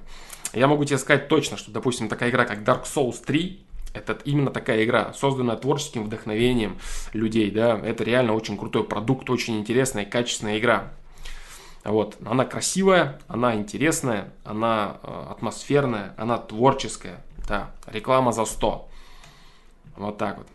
Я 0.53 0.67
могу 0.67 0.83
тебе 0.83 0.97
сказать 0.97 1.29
точно, 1.29 1.55
что, 1.55 1.71
допустим, 1.71 2.09
такая 2.09 2.31
игра, 2.31 2.43
как 2.43 2.59
Dark 2.59 2.83
Souls 2.83 3.23
3, 3.25 3.61
это 3.93 4.19
именно 4.25 4.51
такая 4.51 4.83
игра, 4.83 5.13
созданная 5.13 5.55
творческим 5.55 6.03
вдохновением 6.03 6.79
людей, 7.13 7.49
да, 7.49 7.79
это 7.79 8.03
реально 8.03 8.33
очень 8.33 8.57
крутой 8.57 8.83
продукт, 8.83 9.29
очень 9.29 9.57
интересная 9.57 10.03
качественная 10.03 10.59
игра. 10.59 10.91
Вот. 11.83 12.17
Она 12.25 12.45
красивая, 12.45 13.19
она 13.27 13.55
интересная, 13.55 14.33
она 14.43 14.97
э, 15.01 15.25
атмосферная, 15.31 16.13
она 16.17 16.37
творческая. 16.37 17.23
Да, 17.47 17.71
реклама 17.87 18.31
за 18.31 18.45
100. 18.45 18.89
Вот 19.97 20.17
так 20.17 20.37
вот. 20.37 20.47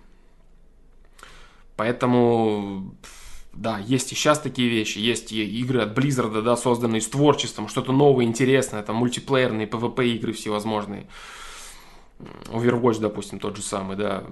Поэтому, 1.76 2.94
да, 3.52 3.78
есть 3.78 4.12
и 4.12 4.14
сейчас 4.14 4.38
такие 4.38 4.68
вещи. 4.68 4.98
Есть 4.98 5.32
и 5.32 5.44
игры 5.60 5.80
от 5.80 5.96
Blizzard, 5.96 6.40
да, 6.42 6.56
созданные 6.56 7.00
с 7.00 7.08
творчеством, 7.08 7.68
что-то 7.68 7.92
новое, 7.92 8.24
интересное, 8.24 8.82
там 8.82 8.96
мультиплеерные 8.96 9.66
PvP 9.66 10.06
игры 10.06 10.32
всевозможные. 10.32 11.06
Overwatch, 12.46 13.00
допустим, 13.00 13.40
тот 13.40 13.56
же 13.56 13.62
самый, 13.62 13.96
да. 13.96 14.24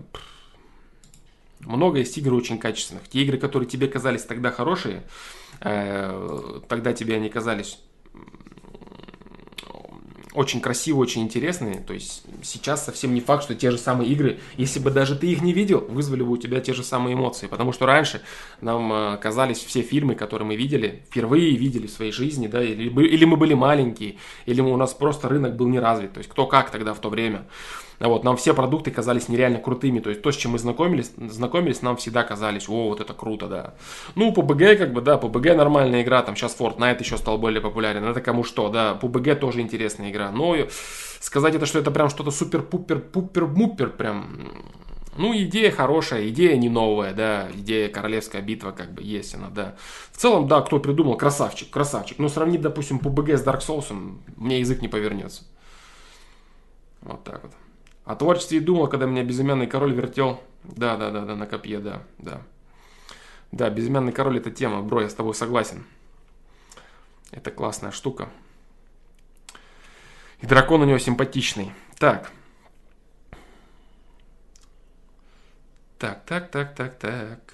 Много 1.64 1.98
есть 1.98 2.16
игр 2.18 2.34
очень 2.34 2.58
качественных. 2.58 3.08
Те 3.08 3.22
игры, 3.22 3.38
которые 3.38 3.68
тебе 3.68 3.88
казались 3.88 4.22
тогда 4.22 4.50
хорошие, 4.50 5.02
э, 5.60 6.60
тогда 6.68 6.92
тебе 6.92 7.16
они 7.16 7.28
казались 7.28 7.78
очень 10.34 10.60
красивые, 10.60 11.02
очень 11.02 11.22
интересные. 11.22 11.80
То 11.80 11.92
есть 11.92 12.24
сейчас 12.42 12.84
совсем 12.84 13.14
не 13.14 13.20
факт, 13.20 13.44
что 13.44 13.54
те 13.54 13.70
же 13.70 13.78
самые 13.78 14.10
игры, 14.10 14.40
если 14.56 14.80
бы 14.80 14.90
даже 14.90 15.16
ты 15.16 15.26
их 15.26 15.42
не 15.42 15.52
видел, 15.52 15.80
вызвали 15.88 16.22
бы 16.22 16.32
у 16.32 16.36
тебя 16.36 16.60
те 16.60 16.72
же 16.72 16.82
самые 16.82 17.14
эмоции. 17.14 17.46
Потому 17.46 17.72
что 17.72 17.86
раньше 17.86 18.22
нам 18.60 18.92
э, 18.92 19.18
казались 19.18 19.58
все 19.58 19.82
фильмы, 19.82 20.14
которые 20.14 20.46
мы 20.46 20.56
видели, 20.56 21.02
впервые 21.08 21.54
видели 21.56 21.86
в 21.86 21.90
своей 21.90 22.12
жизни, 22.12 22.46
да, 22.46 22.62
или, 22.62 22.88
или 22.88 23.24
мы 23.24 23.36
были 23.36 23.54
маленькие, 23.54 24.16
или 24.46 24.60
у 24.60 24.76
нас 24.76 24.94
просто 24.94 25.28
рынок 25.28 25.56
был 25.56 25.68
не 25.68 25.78
развит. 25.78 26.14
То 26.14 26.18
есть 26.18 26.30
кто 26.30 26.46
как 26.46 26.70
тогда 26.70 26.94
в 26.94 27.00
то 27.00 27.10
время. 27.10 27.46
Вот, 28.08 28.24
нам 28.24 28.36
все 28.36 28.52
продукты 28.52 28.90
казались 28.90 29.28
нереально 29.28 29.58
крутыми. 29.58 30.00
То 30.00 30.10
есть 30.10 30.22
то, 30.22 30.32
с 30.32 30.36
чем 30.36 30.52
мы 30.52 30.58
знакомились, 30.58 31.12
знакомились, 31.16 31.82
нам 31.82 31.96
всегда 31.96 32.24
казались, 32.24 32.68
о, 32.68 32.88
вот 32.88 33.00
это 33.00 33.14
круто, 33.14 33.46
да. 33.46 33.74
Ну, 34.16 34.32
PUBG, 34.32 34.76
как 34.76 34.92
бы, 34.92 35.00
да, 35.00 35.18
PUBG 35.18 35.54
нормальная 35.54 36.02
игра, 36.02 36.22
там 36.22 36.34
сейчас 36.34 36.56
Fortnite 36.58 36.98
еще 36.98 37.16
стал 37.16 37.38
более 37.38 37.60
популярен. 37.60 38.04
Это 38.04 38.20
кому 38.20 38.42
что, 38.42 38.68
да, 38.68 38.98
PUBG 39.00 39.36
тоже 39.36 39.60
интересная 39.60 40.10
игра. 40.10 40.32
Но 40.32 40.56
сказать 41.20 41.54
это, 41.54 41.64
что 41.64 41.78
это 41.78 41.92
прям 41.92 42.08
что-то 42.08 42.32
супер-пупер-пупер-мупер, 42.32 43.90
прям 43.90 44.50
ну, 45.16 45.36
идея 45.36 45.70
хорошая, 45.70 46.28
идея 46.30 46.56
не 46.56 46.68
новая, 46.68 47.12
да, 47.12 47.48
идея 47.54 47.88
королевская 47.88 48.42
битва, 48.42 48.72
как 48.72 48.92
бы, 48.92 49.02
есть 49.02 49.34
она, 49.34 49.48
да. 49.48 49.76
В 50.10 50.16
целом, 50.16 50.48
да, 50.48 50.60
кто 50.62 50.80
придумал, 50.80 51.16
красавчик, 51.16 51.70
красавчик. 51.70 52.18
Но 52.18 52.28
сравнить, 52.28 52.62
допустим, 52.62 52.98
PUBG 52.98 53.36
с 53.36 53.44
Dark 53.44 53.60
Souls, 53.60 53.92
мне 54.36 54.60
язык 54.60 54.80
не 54.80 54.88
повернется. 54.88 55.44
Вот 57.02 57.22
так 57.24 57.42
вот. 57.42 57.52
О 58.04 58.16
творчестве 58.16 58.58
и 58.58 58.60
думал, 58.60 58.88
когда 58.88 59.06
меня 59.06 59.22
безымянный 59.22 59.66
король 59.66 59.94
вертел. 59.94 60.42
Да, 60.64 60.96
да, 60.96 61.10
да, 61.10 61.24
да, 61.24 61.36
на 61.36 61.46
копье, 61.46 61.80
да, 61.80 62.02
да. 62.18 62.42
Да, 63.52 63.70
безымянный 63.70 64.12
король 64.12 64.38
это 64.38 64.50
тема, 64.50 64.82
бро, 64.82 65.02
я 65.02 65.08
с 65.08 65.14
тобой 65.14 65.34
согласен. 65.34 65.84
Это 67.30 67.50
классная 67.50 67.90
штука. 67.92 68.28
И 70.40 70.46
дракон 70.46 70.82
у 70.82 70.84
него 70.84 70.98
симпатичный. 70.98 71.72
Так. 71.98 72.30
Так, 75.98 76.24
так, 76.24 76.50
так, 76.50 76.74
так, 76.74 76.98
так. 76.98 77.51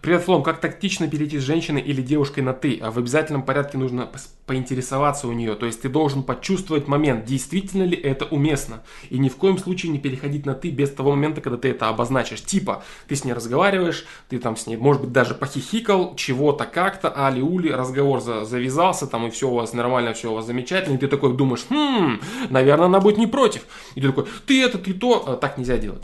Привет, 0.00 0.22
Флом, 0.24 0.42
как 0.42 0.60
тактично 0.60 1.08
перейти 1.08 1.38
с 1.38 1.42
женщиной 1.42 1.80
или 1.80 2.02
девушкой 2.02 2.40
на 2.40 2.52
«ты», 2.52 2.78
а 2.82 2.90
в 2.90 2.98
обязательном 2.98 3.42
порядке 3.42 3.78
нужно 3.78 4.10
поинтересоваться 4.46 5.28
у 5.28 5.32
нее. 5.32 5.54
То 5.54 5.66
есть 5.66 5.82
ты 5.82 5.88
должен 5.88 6.24
почувствовать 6.24 6.88
момент, 6.88 7.24
действительно 7.24 7.84
ли 7.84 7.96
это 7.96 8.24
уместно. 8.24 8.82
И 9.10 9.18
ни 9.18 9.28
в 9.28 9.36
коем 9.36 9.56
случае 9.56 9.92
не 9.92 9.98
переходить 9.98 10.46
на 10.46 10.54
«ты» 10.54 10.70
без 10.70 10.90
того 10.90 11.10
момента, 11.10 11.40
когда 11.40 11.58
ты 11.58 11.68
это 11.68 11.88
обозначишь. 11.88 12.42
Типа, 12.42 12.82
ты 13.06 13.14
с 13.14 13.24
ней 13.24 13.32
разговариваешь, 13.32 14.04
ты 14.28 14.38
там 14.38 14.56
с 14.56 14.66
ней, 14.66 14.76
может 14.76 15.02
быть, 15.02 15.12
даже 15.12 15.34
похихикал, 15.34 16.16
чего-то 16.16 16.64
как-то, 16.64 17.12
али-ули, 17.14 17.70
разговор 17.70 18.20
за 18.20 18.44
завязался, 18.44 19.06
там 19.06 19.26
и 19.26 19.30
все 19.30 19.48
у 19.48 19.54
вас 19.54 19.74
нормально, 19.74 20.12
все 20.12 20.32
у 20.32 20.34
вас 20.34 20.46
замечательно. 20.46 20.96
И 20.96 20.98
ты 20.98 21.06
такой 21.06 21.36
думаешь, 21.36 21.66
хм, 21.70 22.20
наверное, 22.50 22.86
она 22.86 23.00
будет 23.00 23.18
не 23.18 23.26
против. 23.26 23.62
И 23.94 24.00
ты 24.00 24.08
такой, 24.08 24.26
ты 24.46 24.62
это, 24.64 24.78
ты 24.78 24.92
то. 24.92 25.24
А, 25.26 25.36
так 25.36 25.56
нельзя 25.56 25.78
делать. 25.78 26.02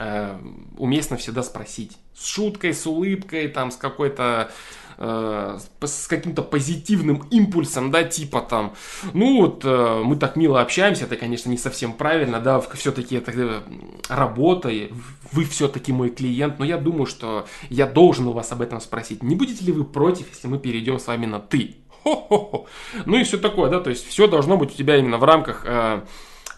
Э, 0.00 0.38
уместно 0.76 1.16
всегда 1.16 1.42
спросить. 1.42 1.98
С 2.14 2.24
шуткой, 2.24 2.72
с 2.72 2.86
улыбкой, 2.86 3.48
там, 3.48 3.72
с 3.72 3.76
какой-то 3.76 4.48
э, 4.96 5.58
с 5.80 6.06
каким-то 6.06 6.42
позитивным 6.42 7.24
импульсом, 7.32 7.90
да, 7.90 8.04
типа 8.04 8.42
там, 8.42 8.74
ну 9.12 9.40
вот 9.40 9.64
э, 9.64 10.02
мы 10.04 10.14
так 10.14 10.36
мило 10.36 10.60
общаемся, 10.60 11.04
это, 11.04 11.16
конечно, 11.16 11.50
не 11.50 11.58
совсем 11.58 11.92
правильно, 11.92 12.38
да, 12.38 12.60
все-таки 12.60 13.16
это 13.16 13.64
работа, 14.08 14.70
вы 15.32 15.44
все-таки 15.44 15.92
мой 15.92 16.10
клиент, 16.10 16.60
но 16.60 16.64
я 16.64 16.78
думаю, 16.78 17.06
что 17.06 17.48
я 17.68 17.84
должен 17.84 18.28
у 18.28 18.32
вас 18.32 18.52
об 18.52 18.62
этом 18.62 18.80
спросить. 18.80 19.24
Не 19.24 19.34
будете 19.34 19.64
ли 19.64 19.72
вы 19.72 19.82
против, 19.82 20.30
если 20.30 20.46
мы 20.46 20.60
перейдем 20.60 21.00
с 21.00 21.08
вами 21.08 21.26
на 21.26 21.40
ты? 21.40 21.74
Хо-хо-хо. 22.04 22.66
Ну 23.04 23.16
и 23.16 23.24
все 23.24 23.36
такое, 23.36 23.68
да, 23.68 23.80
то 23.80 23.90
есть 23.90 24.06
все 24.06 24.28
должно 24.28 24.56
быть 24.56 24.70
у 24.70 24.76
тебя 24.76 24.96
именно 24.96 25.18
в 25.18 25.24
рамках 25.24 25.66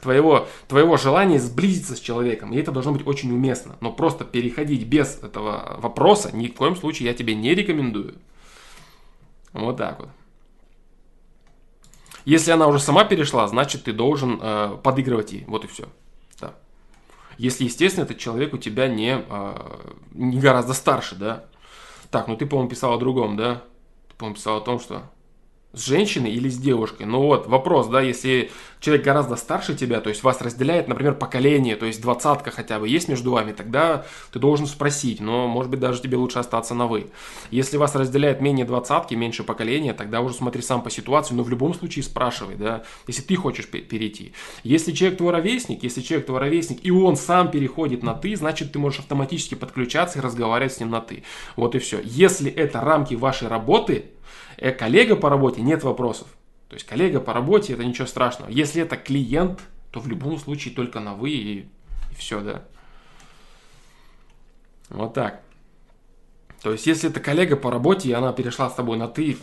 твоего, 0.01 0.49
твоего 0.69 0.97
желания 0.97 1.39
сблизиться 1.39 1.97
с 1.97 2.01
человеком. 2.01 2.53
И 2.53 2.57
это 2.57 2.73
должно 2.73 2.93
быть 2.93 3.07
очень 3.07 3.33
уместно. 3.33 3.77
Но 3.81 3.93
просто 3.93 4.25
переходить 4.25 4.87
без 4.87 5.19
этого 5.23 5.77
вопроса 5.79 6.35
ни 6.35 6.49
в 6.49 6.55
коем 6.55 6.77
случае 6.77 7.09
я 7.09 7.15
тебе 7.15 7.35
не 7.35 7.55
рекомендую. 7.55 8.15
Вот 9.53 9.77
так 9.77 10.01
вот. 10.01 10.09
Если 12.25 12.51
она 12.51 12.67
уже 12.67 12.81
сама 12.81 13.05
перешла, 13.05 13.47
значит 13.49 13.85
ты 13.85 13.93
должен 13.93 14.39
э, 14.41 14.77
подыгрывать 14.83 15.33
ей. 15.33 15.45
Вот 15.47 15.65
и 15.65 15.69
все. 15.69 15.89
Да. 16.39 16.55
Если, 17.39 17.65
естественно, 17.65 18.05
этот 18.05 18.19
человек 18.19 18.53
у 18.53 18.59
тебя 18.59 18.89
не, 18.89 19.25
э, 19.27 19.55
не 20.13 20.39
гораздо 20.39 20.75
старше, 20.75 21.17
да. 21.17 21.45
Так, 22.11 22.29
ну 22.29 22.37
ты, 22.37 22.47
по-моему, 22.47 22.69
писал 22.69 22.93
о 22.93 22.99
другом, 22.99 23.37
да? 23.37 23.63
Ты, 24.09 24.15
по-моему, 24.17 24.37
писал 24.37 24.59
о 24.59 24.61
том, 24.61 24.81
что 24.81 25.11
с 25.73 25.85
женщиной 25.87 26.33
или 26.33 26.49
с 26.49 26.59
девушкой. 26.59 27.07
Ну 27.07 27.23
вот, 27.23 27.47
вопрос, 27.47 27.87
да, 27.89 28.01
если 28.01 28.51
человек 28.81 29.05
гораздо 29.05 29.37
старше 29.37 29.77
тебя, 29.77 30.01
то 30.01 30.09
есть 30.09 30.23
вас 30.23 30.41
разделяет, 30.41 30.89
например, 30.89 31.15
поколение, 31.15 31.77
то 31.77 31.87
есть 31.87 32.01
двадцатка 32.01 32.51
хотя 32.51 32.81
бы 32.81 32.89
есть 32.89 33.09
между 33.09 33.31
вами, 33.31 33.53
тогда 33.53 34.07
ты 34.33 34.39
должен 34.39 34.67
спросить, 34.67 35.21
но, 35.21 35.47
может 35.47 35.71
быть, 35.71 35.81
даже 35.81 36.01
тебе 36.01 36.17
лучше 36.17 36.39
остаться 36.39 36.75
на 36.75 36.87
«вы». 36.87 37.11
Если 37.51 37.77
вас 37.77 37.95
разделяет 37.95 38.41
менее 38.41 38.65
двадцатки, 38.65 39.15
меньше 39.15 39.45
поколения, 39.45 39.93
тогда 39.93 40.21
уже 40.21 40.35
смотри 40.35 40.63
сам 40.63 40.83
по 40.83 40.91
ситуации, 40.91 41.35
но 41.35 41.43
в 41.43 41.51
любом 41.51 41.75
случае 41.75 42.03
спрашивай, 42.03 42.57
да, 42.57 42.83
если 43.07 43.23
ты 43.23 43.37
хочешь 43.37 43.69
перейти. 43.69 44.33
Если 44.65 44.93
человек 44.93 45.19
твой 45.19 45.33
ровесник, 45.33 45.83
если 45.83 46.01
человек 46.01 46.27
твой 46.27 46.41
ровесник, 46.41 46.79
и 46.83 46.91
он 46.91 47.17
сам 47.17 47.51
переходит 47.51 48.03
на 48.03 48.15
«ты», 48.15 48.35
значит, 48.35 48.73
ты 48.73 48.79
можешь 48.79 49.01
автоматически 49.01 49.55
подключаться 49.55 50.19
и 50.19 50.23
разговаривать 50.23 50.73
с 50.73 50.81
ним 50.81 50.91
на 50.91 51.01
«ты». 51.01 51.23
Вот 51.57 51.75
и 51.75 51.79
все. 51.79 52.01
Если 52.03 52.51
это 52.51 52.81
рамки 52.81 53.15
вашей 53.15 53.49
работы, 53.49 54.07
э, 54.57 54.73
коллега 54.73 55.17
по 55.17 55.29
работе, 55.29 55.61
нет 55.61 55.85
вопросов. 55.85 56.27
То 56.71 56.75
есть 56.75 56.87
коллега 56.87 57.21
по 57.21 57.33
работе, 57.33 57.73
это 57.73 57.85
ничего 57.85 58.07
страшного. 58.07 58.49
Если 58.49 58.81
это 58.81 58.97
клиент, 58.97 59.61
то 59.91 59.99
в 59.99 60.07
любом 60.07 60.39
случае 60.39 60.73
только 60.73 61.01
на 61.01 61.15
вы 61.15 61.31
и, 61.31 61.59
и 62.13 62.15
все, 62.17 62.41
да. 62.41 62.65
Вот 64.89 65.13
так. 65.13 65.43
То 66.63 66.71
есть, 66.71 66.87
если 66.87 67.11
это 67.11 67.19
коллега 67.19 67.57
по 67.57 67.73
работе, 67.73 68.09
и 68.09 68.13
она 68.13 68.33
перешла 68.33 68.71
с 68.71 68.75
тобой 68.75 68.99
на 68.99 69.09
ты, 69.09 69.37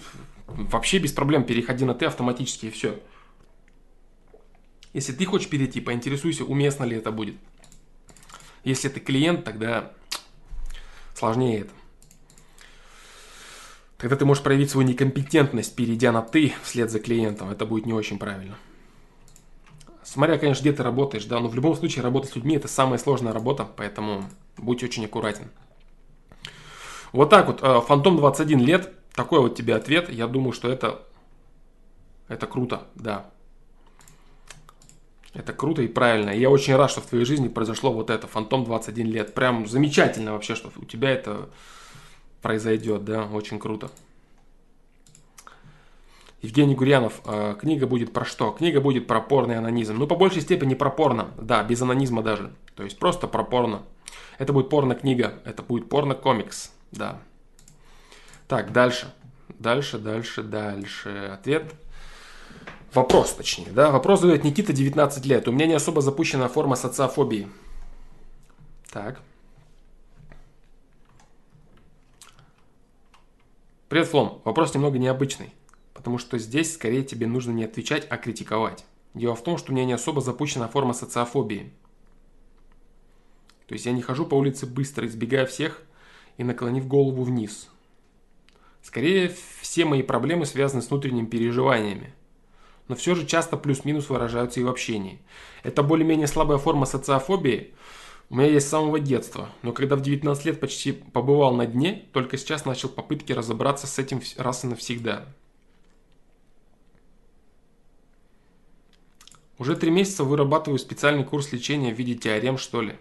вообще 0.48 1.00
без 1.00 1.12
проблем 1.12 1.44
переходи 1.44 1.84
на 1.84 1.94
ты 1.94 2.06
автоматически 2.06 2.68
и 2.68 2.72
все. 2.72 2.98
Если 4.94 5.12
ты 5.12 5.26
хочешь 5.26 5.50
перейти, 5.50 5.82
поинтересуйся, 5.82 6.46
уместно 6.46 6.86
ли 6.86 6.96
это 6.96 7.12
будет. 7.12 7.36
Если 8.64 8.88
ты 8.88 9.02
клиент, 9.02 9.44
тогда 9.44 9.92
сложнее 11.14 11.62
это. 11.62 11.72
Тогда 13.98 14.16
ты 14.16 14.26
можешь 14.26 14.44
проявить 14.44 14.70
свою 14.70 14.88
некомпетентность, 14.88 15.76
перейдя 15.76 16.12
на 16.12 16.22
«ты» 16.22 16.54
вслед 16.64 16.92
за 16.92 17.00
клиентом. 17.00 17.50
Это 17.50 17.66
будет 17.66 17.86
не 17.86 17.94
очень 17.94 18.20
правильно. 18.20 18.56
Смотря, 20.04 20.38
конечно, 20.38 20.62
где 20.62 20.72
ты 20.72 20.84
работаешь, 20.84 21.26
да, 21.26 21.40
но 21.40 21.48
в 21.48 21.56
любом 21.56 21.76
случае 21.76 22.04
работать 22.04 22.32
с 22.32 22.36
людьми– 22.36 22.56
это 22.58 22.68
самая 22.68 23.00
сложная 23.00 23.34
работа, 23.34 23.68
поэтому 23.76 24.24
будь 24.56 24.84
очень 24.84 25.06
аккуратен. 25.06 25.50
Вот 27.12 27.30
так 27.30 27.48
вот, 27.48 27.62
э, 27.62 27.82
Фантом 27.82 28.18
21 28.18 28.60
лет, 28.60 28.94
такой 29.14 29.42
вот 29.42 29.56
тебе 29.56 29.76
ответ. 29.76 30.10
Я 30.10 30.28
думаю, 30.28 30.54
что 30.54 30.70
это, 30.70 31.02
это 32.28 32.46
круто, 32.46 32.84
да. 32.96 33.26
Это 35.34 35.54
круто 35.54 35.82
и 35.82 35.88
правильно. 35.88 36.30
я 36.30 36.50
очень 36.50 36.76
рад, 36.76 36.90
что 36.90 37.02
в 37.02 37.06
твоей 37.08 37.26
жизни 37.26 37.48
произошло 37.48 37.92
вот 37.92 38.10
это, 38.10 38.28
Фантом 38.28 38.64
21 38.64 39.08
лет. 39.08 39.34
Прям 39.34 39.68
замечательно 39.68 40.34
вообще, 40.34 40.56
что 40.56 40.72
у 40.76 40.86
тебя 40.86 41.10
это 41.10 41.50
произойдет, 42.48 43.04
да, 43.04 43.26
очень 43.26 43.60
круто. 43.60 43.92
Евгений 46.42 46.76
Гурьянов, 46.76 47.20
э, 47.26 47.58
книга 47.60 47.88
будет 47.88 48.14
про 48.14 48.24
что? 48.24 48.52
Книга 48.52 48.80
будет 48.80 49.06
про 49.06 49.20
порный 49.20 49.58
анонизм. 49.58 49.98
Ну, 49.98 50.08
по 50.08 50.16
большей 50.16 50.42
степени 50.42 50.74
про 50.74 50.90
порно, 50.90 51.32
да, 51.38 51.62
без 51.62 51.82
анонизма 51.82 52.24
даже. 52.24 52.54
То 52.78 52.84
есть 52.86 52.98
просто 53.00 53.28
про 53.28 53.44
порно. 53.44 53.82
Это 54.38 54.54
будет 54.54 54.70
порно-книга, 54.70 55.34
это 55.44 55.62
будет 55.62 55.90
порно-комикс, 55.90 56.72
да. 56.94 57.20
Так, 58.48 58.72
дальше. 58.72 59.14
Дальше, 59.60 59.98
дальше, 60.00 60.42
дальше. 60.42 61.32
Ответ. 61.34 61.74
Вопрос, 62.94 63.34
точнее, 63.34 63.72
да. 63.72 63.92
Вопрос 63.92 64.22
задает 64.22 64.46
Никита, 64.46 64.72
19 64.72 65.26
лет. 65.26 65.50
У 65.50 65.52
меня 65.52 65.66
не 65.66 65.74
особо 65.74 66.00
запущена 66.00 66.48
форма 66.48 66.78
социофобии. 66.78 67.50
Так. 68.90 69.20
Привет, 73.90 74.10
Флом. 74.10 74.42
Вопрос 74.44 74.76
немного 74.76 75.00
необычный, 75.00 75.54
потому 75.94 76.18
что 76.18 76.38
здесь 76.38 76.74
скорее 76.74 77.04
тебе 77.04 77.26
нужно 77.26 77.52
не 77.52 77.64
отвечать, 77.64 78.06
а 78.10 78.18
критиковать. 78.18 78.84
Дело 79.14 79.34
в 79.34 79.42
том, 79.42 79.58
что 79.58 79.72
у 79.72 79.76
меня 79.76 79.86
не 79.86 79.94
особо 79.94 80.20
запущена 80.20 80.68
форма 80.68 80.92
социофобии. 80.92 81.72
То 83.66 83.74
есть 83.74 83.86
я 83.86 83.94
не 83.94 84.02
хожу 84.02 84.26
по 84.26 84.36
улице 84.36 84.66
быстро, 84.66 85.08
избегая 85.08 85.46
всех 85.46 85.82
и 86.36 86.44
наклонив 86.44 86.86
голову 86.86 87.24
вниз. 87.24 87.70
Скорее, 88.82 89.34
все 89.62 89.86
мои 89.86 90.04
проблемы 90.04 90.46
связаны 90.46 90.82
с 90.82 90.90
внутренними 90.90 91.26
переживаниями. 91.26 92.14
Но 92.90 92.96
все 92.96 93.16
же 93.16 93.26
часто 93.26 93.56
плюс-минус 93.56 94.10
выражаются 94.10 94.60
и 94.60 94.64
в 94.64 94.68
общении. 94.68 95.22
Это 95.64 95.82
более-менее 95.82 96.28
слабая 96.28 96.58
форма 96.58 96.86
социофобии– 96.86 97.74
у 98.30 98.36
меня 98.36 98.50
есть 98.50 98.68
с 98.68 98.70
самого 98.70 99.00
детства, 99.00 99.50
но 99.62 99.72
когда 99.72 99.96
в 99.96 100.02
19 100.02 100.46
лет 100.46 100.60
почти 100.60 100.92
побывал 100.92 101.56
на 101.56 101.66
дне, 101.66 102.06
только 102.12 102.38
сейчас 102.38 102.66
начал 102.66 102.90
попытки 102.90 103.32
разобраться 103.32 103.88
с 103.88 103.98
этим 104.00 104.22
раз 104.38 104.66
и 104.66 104.68
навсегда. 104.68 105.26
Уже 109.58 109.76
три 109.76 109.90
месяца 109.90 110.24
вырабатываю 110.24 110.78
специальный 110.78 111.24
курс 111.24 111.52
лечения 111.52 111.94
в 111.94 111.98
виде 111.98 112.16
теорем, 112.16 112.58
что 112.58 112.82
ли. 112.82 112.96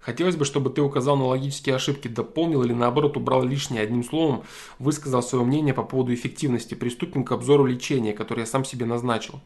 Хотелось 0.00 0.36
бы, 0.36 0.46
чтобы 0.46 0.70
ты 0.70 0.80
указал 0.80 1.16
на 1.16 1.26
логические 1.26 1.76
ошибки, 1.76 2.08
дополнил 2.08 2.62
или 2.62 2.72
наоборот 2.72 3.18
убрал 3.18 3.44
лишнее, 3.44 3.82
одним 3.82 4.02
словом, 4.02 4.44
высказал 4.78 5.22
свое 5.22 5.44
мнение 5.44 5.74
по 5.74 5.84
поводу 5.84 6.14
эффективности. 6.14 6.74
Приступим 6.74 7.22
к 7.22 7.32
обзору 7.32 7.66
лечения, 7.66 8.14
который 8.14 8.40
я 8.40 8.46
сам 8.46 8.64
себе 8.64 8.86
назначил. 8.86 9.40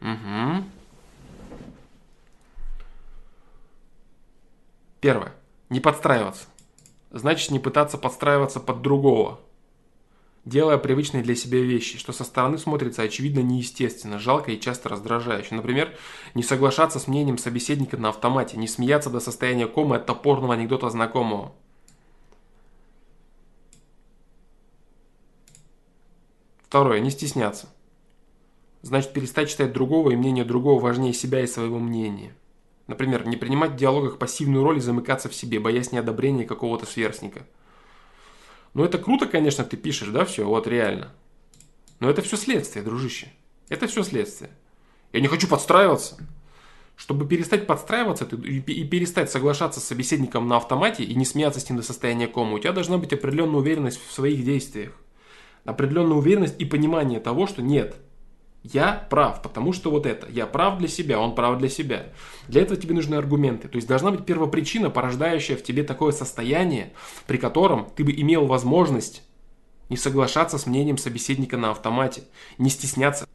Угу. 0.00 0.64
Первое. 5.00 5.32
Не 5.68 5.80
подстраиваться. 5.80 6.46
Значит, 7.10 7.50
не 7.50 7.58
пытаться 7.58 7.98
подстраиваться 7.98 8.60
под 8.60 8.82
другого, 8.82 9.40
делая 10.44 10.78
привычные 10.78 11.22
для 11.22 11.34
себя 11.34 11.60
вещи, 11.60 11.98
что 11.98 12.12
со 12.12 12.22
стороны 12.22 12.56
смотрится 12.56 13.02
очевидно 13.02 13.40
неестественно, 13.40 14.18
жалко 14.18 14.52
и 14.52 14.60
часто 14.60 14.88
раздражающе. 14.88 15.56
Например, 15.56 15.96
не 16.34 16.42
соглашаться 16.42 16.98
с 17.00 17.08
мнением 17.08 17.38
собеседника 17.38 17.96
на 17.96 18.10
автомате, 18.10 18.56
не 18.56 18.68
смеяться 18.68 19.10
до 19.10 19.20
состояния 19.20 19.66
комы 19.66 19.96
от 19.96 20.06
топорного 20.06 20.54
анекдота 20.54 20.88
знакомого. 20.90 21.52
Второе. 26.62 27.00
Не 27.00 27.10
стесняться. 27.10 27.68
Значит, 28.82 29.12
перестать 29.12 29.50
считать 29.50 29.72
другого 29.72 30.12
и 30.12 30.16
мнение 30.16 30.44
другого 30.44 30.80
важнее 30.80 31.12
себя 31.12 31.40
и 31.40 31.48
своего 31.48 31.80
мнения. 31.80 32.32
Например, 32.90 33.24
не 33.24 33.36
принимать 33.36 33.70
в 33.70 33.76
диалогах 33.76 34.18
пассивную 34.18 34.64
роль 34.64 34.78
и 34.78 34.80
замыкаться 34.80 35.28
в 35.28 35.34
себе, 35.34 35.60
боясь 35.60 35.92
неодобрения 35.92 36.44
какого-то 36.44 36.86
сверстника. 36.86 37.46
Ну 38.74 38.82
это 38.82 38.98
круто, 38.98 39.26
конечно, 39.26 39.62
ты 39.62 39.76
пишешь, 39.76 40.08
да, 40.08 40.24
все, 40.24 40.44
вот 40.44 40.66
реально. 40.66 41.12
Но 42.00 42.10
это 42.10 42.20
все 42.20 42.36
следствие, 42.36 42.84
дружище. 42.84 43.28
Это 43.68 43.86
все 43.86 44.02
следствие. 44.02 44.50
Я 45.12 45.20
не 45.20 45.28
хочу 45.28 45.46
подстраиваться. 45.46 46.16
Чтобы 46.96 47.28
перестать 47.28 47.68
подстраиваться 47.68 48.24
и 48.24 48.60
перестать 48.60 49.30
соглашаться 49.30 49.78
с 49.78 49.84
собеседником 49.84 50.48
на 50.48 50.56
автомате 50.56 51.04
и 51.04 51.14
не 51.14 51.24
смеяться 51.24 51.60
с 51.60 51.70
ним 51.70 51.76
до 51.76 51.84
состояния 51.84 52.26
кома, 52.26 52.54
у 52.54 52.58
тебя 52.58 52.72
должна 52.72 52.98
быть 52.98 53.12
определенная 53.12 53.60
уверенность 53.60 54.00
в 54.04 54.12
своих 54.12 54.44
действиях. 54.44 54.94
Определенная 55.64 56.16
уверенность 56.16 56.60
и 56.60 56.64
понимание 56.64 57.20
того, 57.20 57.46
что 57.46 57.62
нет, 57.62 57.94
я 58.62 59.06
прав, 59.08 59.40
потому 59.42 59.72
что 59.72 59.90
вот 59.90 60.06
это. 60.06 60.28
Я 60.30 60.46
прав 60.46 60.78
для 60.78 60.88
себя, 60.88 61.18
он 61.18 61.34
прав 61.34 61.58
для 61.58 61.68
себя. 61.68 62.06
Для 62.46 62.62
этого 62.62 62.78
тебе 62.78 62.94
нужны 62.94 63.14
аргументы. 63.14 63.68
То 63.68 63.76
есть 63.76 63.88
должна 63.88 64.10
быть 64.10 64.26
первопричина, 64.26 64.90
порождающая 64.90 65.56
в 65.56 65.62
тебе 65.62 65.82
такое 65.82 66.12
состояние, 66.12 66.92
при 67.26 67.38
котором 67.38 67.88
ты 67.96 68.04
бы 68.04 68.12
имел 68.12 68.46
возможность 68.46 69.22
не 69.88 69.96
соглашаться 69.96 70.58
с 70.58 70.66
мнением 70.66 70.98
собеседника 70.98 71.56
на 71.56 71.70
автомате, 71.70 72.22
не 72.58 72.70
стесняться 72.70 73.26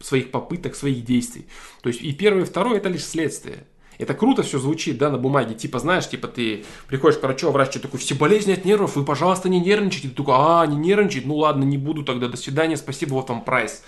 своих 0.00 0.30
попыток, 0.30 0.76
своих 0.76 1.04
действий. 1.04 1.46
То 1.82 1.88
есть 1.88 2.02
и 2.02 2.12
первое, 2.12 2.42
и 2.42 2.46
второе 2.46 2.76
это 2.76 2.88
лишь 2.88 3.04
следствие. 3.04 3.66
Это 3.96 4.12
круто 4.12 4.42
все 4.42 4.58
звучит, 4.58 4.98
да, 4.98 5.10
на 5.10 5.18
бумаге. 5.18 5.54
Типа, 5.54 5.78
знаешь, 5.78 6.08
типа 6.08 6.28
ты 6.28 6.64
приходишь 6.88 7.18
к 7.18 7.22
врачу, 7.22 7.48
а 7.48 7.52
врач 7.52 7.70
тебе 7.70 7.82
такой, 7.82 8.00
все 8.00 8.14
болезни 8.14 8.52
от 8.52 8.64
нервов, 8.64 8.96
вы, 8.96 9.04
пожалуйста, 9.04 9.48
не 9.48 9.60
нервничайте. 9.60 10.08
Ты 10.08 10.14
такой, 10.14 10.34
а, 10.36 10.66
не 10.66 10.76
нервничать? 10.76 11.26
Ну 11.26 11.36
ладно, 11.36 11.64
не 11.64 11.78
буду 11.78 12.04
тогда, 12.04 12.28
до 12.28 12.36
свидания, 12.36 12.76
спасибо, 12.76 13.14
вот 13.14 13.28
вам 13.28 13.44
прайс. 13.44 13.82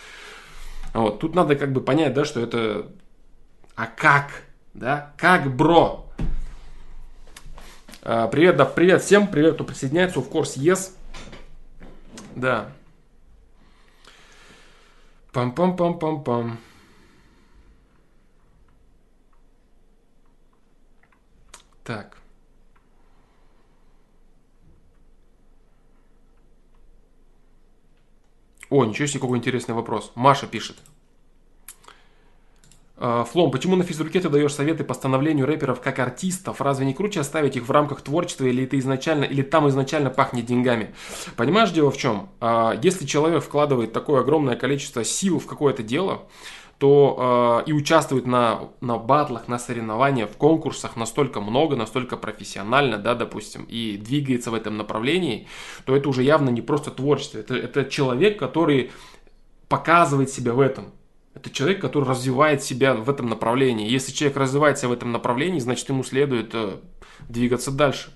Вот, 0.96 1.20
тут 1.20 1.34
надо 1.34 1.56
как 1.56 1.72
бы 1.72 1.82
понять, 1.82 2.14
да, 2.14 2.24
что 2.24 2.40
это... 2.40 2.90
А 3.74 3.86
как? 3.86 4.30
Да? 4.72 5.12
Как, 5.18 5.54
бро? 5.54 6.10
А, 8.00 8.28
привет, 8.28 8.56
да, 8.56 8.64
привет 8.64 9.02
всем, 9.02 9.28
привет, 9.28 9.56
кто 9.56 9.64
присоединяется, 9.64 10.20
of 10.20 10.30
course, 10.30 10.56
yes. 10.56 10.92
Да. 12.34 12.72
Пам-пам-пам-пам-пам. 15.34 16.56
Так. 21.84 22.15
О, 28.70 28.84
ничего 28.84 29.06
себе, 29.06 29.20
какой 29.20 29.38
интересный 29.38 29.74
вопрос. 29.74 30.12
Маша 30.14 30.46
пишет. 30.46 30.76
А, 32.98 33.24
Флом, 33.24 33.50
почему 33.50 33.76
на 33.76 33.84
физруке 33.84 34.20
ты 34.20 34.28
даешь 34.28 34.54
советы 34.54 34.82
по 34.82 34.94
становлению 34.94 35.46
рэперов 35.46 35.80
как 35.80 35.98
артистов? 35.98 36.60
Разве 36.60 36.86
не 36.86 36.94
круче 36.94 37.20
оставить 37.20 37.56
их 37.56 37.68
в 37.68 37.70
рамках 37.70 38.00
творчества 38.00 38.46
или 38.46 38.64
это 38.64 38.78
изначально, 38.78 39.24
или 39.24 39.42
там 39.42 39.68
изначально 39.68 40.10
пахнет 40.10 40.46
деньгами? 40.46 40.94
Понимаешь, 41.36 41.70
дело 41.70 41.90
в 41.90 41.98
чем? 41.98 42.30
А, 42.40 42.74
если 42.82 43.04
человек 43.04 43.44
вкладывает 43.44 43.92
такое 43.92 44.20
огромное 44.22 44.56
количество 44.56 45.04
сил 45.04 45.38
в 45.38 45.46
какое-то 45.46 45.82
дело, 45.82 46.22
то 46.78 47.62
э, 47.66 47.70
и 47.70 47.72
участвует 47.72 48.26
на, 48.26 48.68
на 48.80 48.98
батлах, 48.98 49.48
на 49.48 49.58
соревнованиях, 49.58 50.30
в 50.30 50.36
конкурсах 50.36 50.96
настолько 50.96 51.40
много, 51.40 51.74
настолько 51.74 52.16
профессионально, 52.16 52.98
да, 52.98 53.14
допустим, 53.14 53.64
и 53.64 53.96
двигается 53.96 54.50
в 54.50 54.54
этом 54.54 54.76
направлении, 54.76 55.46
то 55.86 55.96
это 55.96 56.08
уже 56.08 56.22
явно 56.22 56.50
не 56.50 56.60
просто 56.60 56.90
творчество, 56.90 57.38
это, 57.38 57.54
это 57.54 57.84
человек, 57.86 58.38
который 58.38 58.90
показывает 59.68 60.30
себя 60.30 60.52
в 60.52 60.60
этом. 60.60 60.92
Это 61.34 61.50
человек, 61.50 61.80
который 61.80 62.08
развивает 62.08 62.62
себя 62.62 62.94
в 62.94 63.10
этом 63.10 63.28
направлении. 63.28 63.90
Если 63.90 64.12
человек 64.12 64.38
развивается 64.38 64.88
в 64.88 64.92
этом 64.92 65.12
направлении, 65.12 65.58
значит 65.58 65.88
ему 65.88 66.02
следует 66.02 66.54
э, 66.54 66.76
двигаться 67.28 67.70
дальше. 67.70 68.10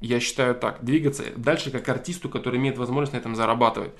Я 0.00 0.18
считаю 0.18 0.54
так, 0.54 0.84
двигаться 0.84 1.24
дальше 1.36 1.70
как 1.70 1.88
артисту, 1.88 2.28
который 2.28 2.58
имеет 2.58 2.76
возможность 2.76 3.12
на 3.12 3.18
этом 3.18 3.36
зарабатывать. 3.36 3.92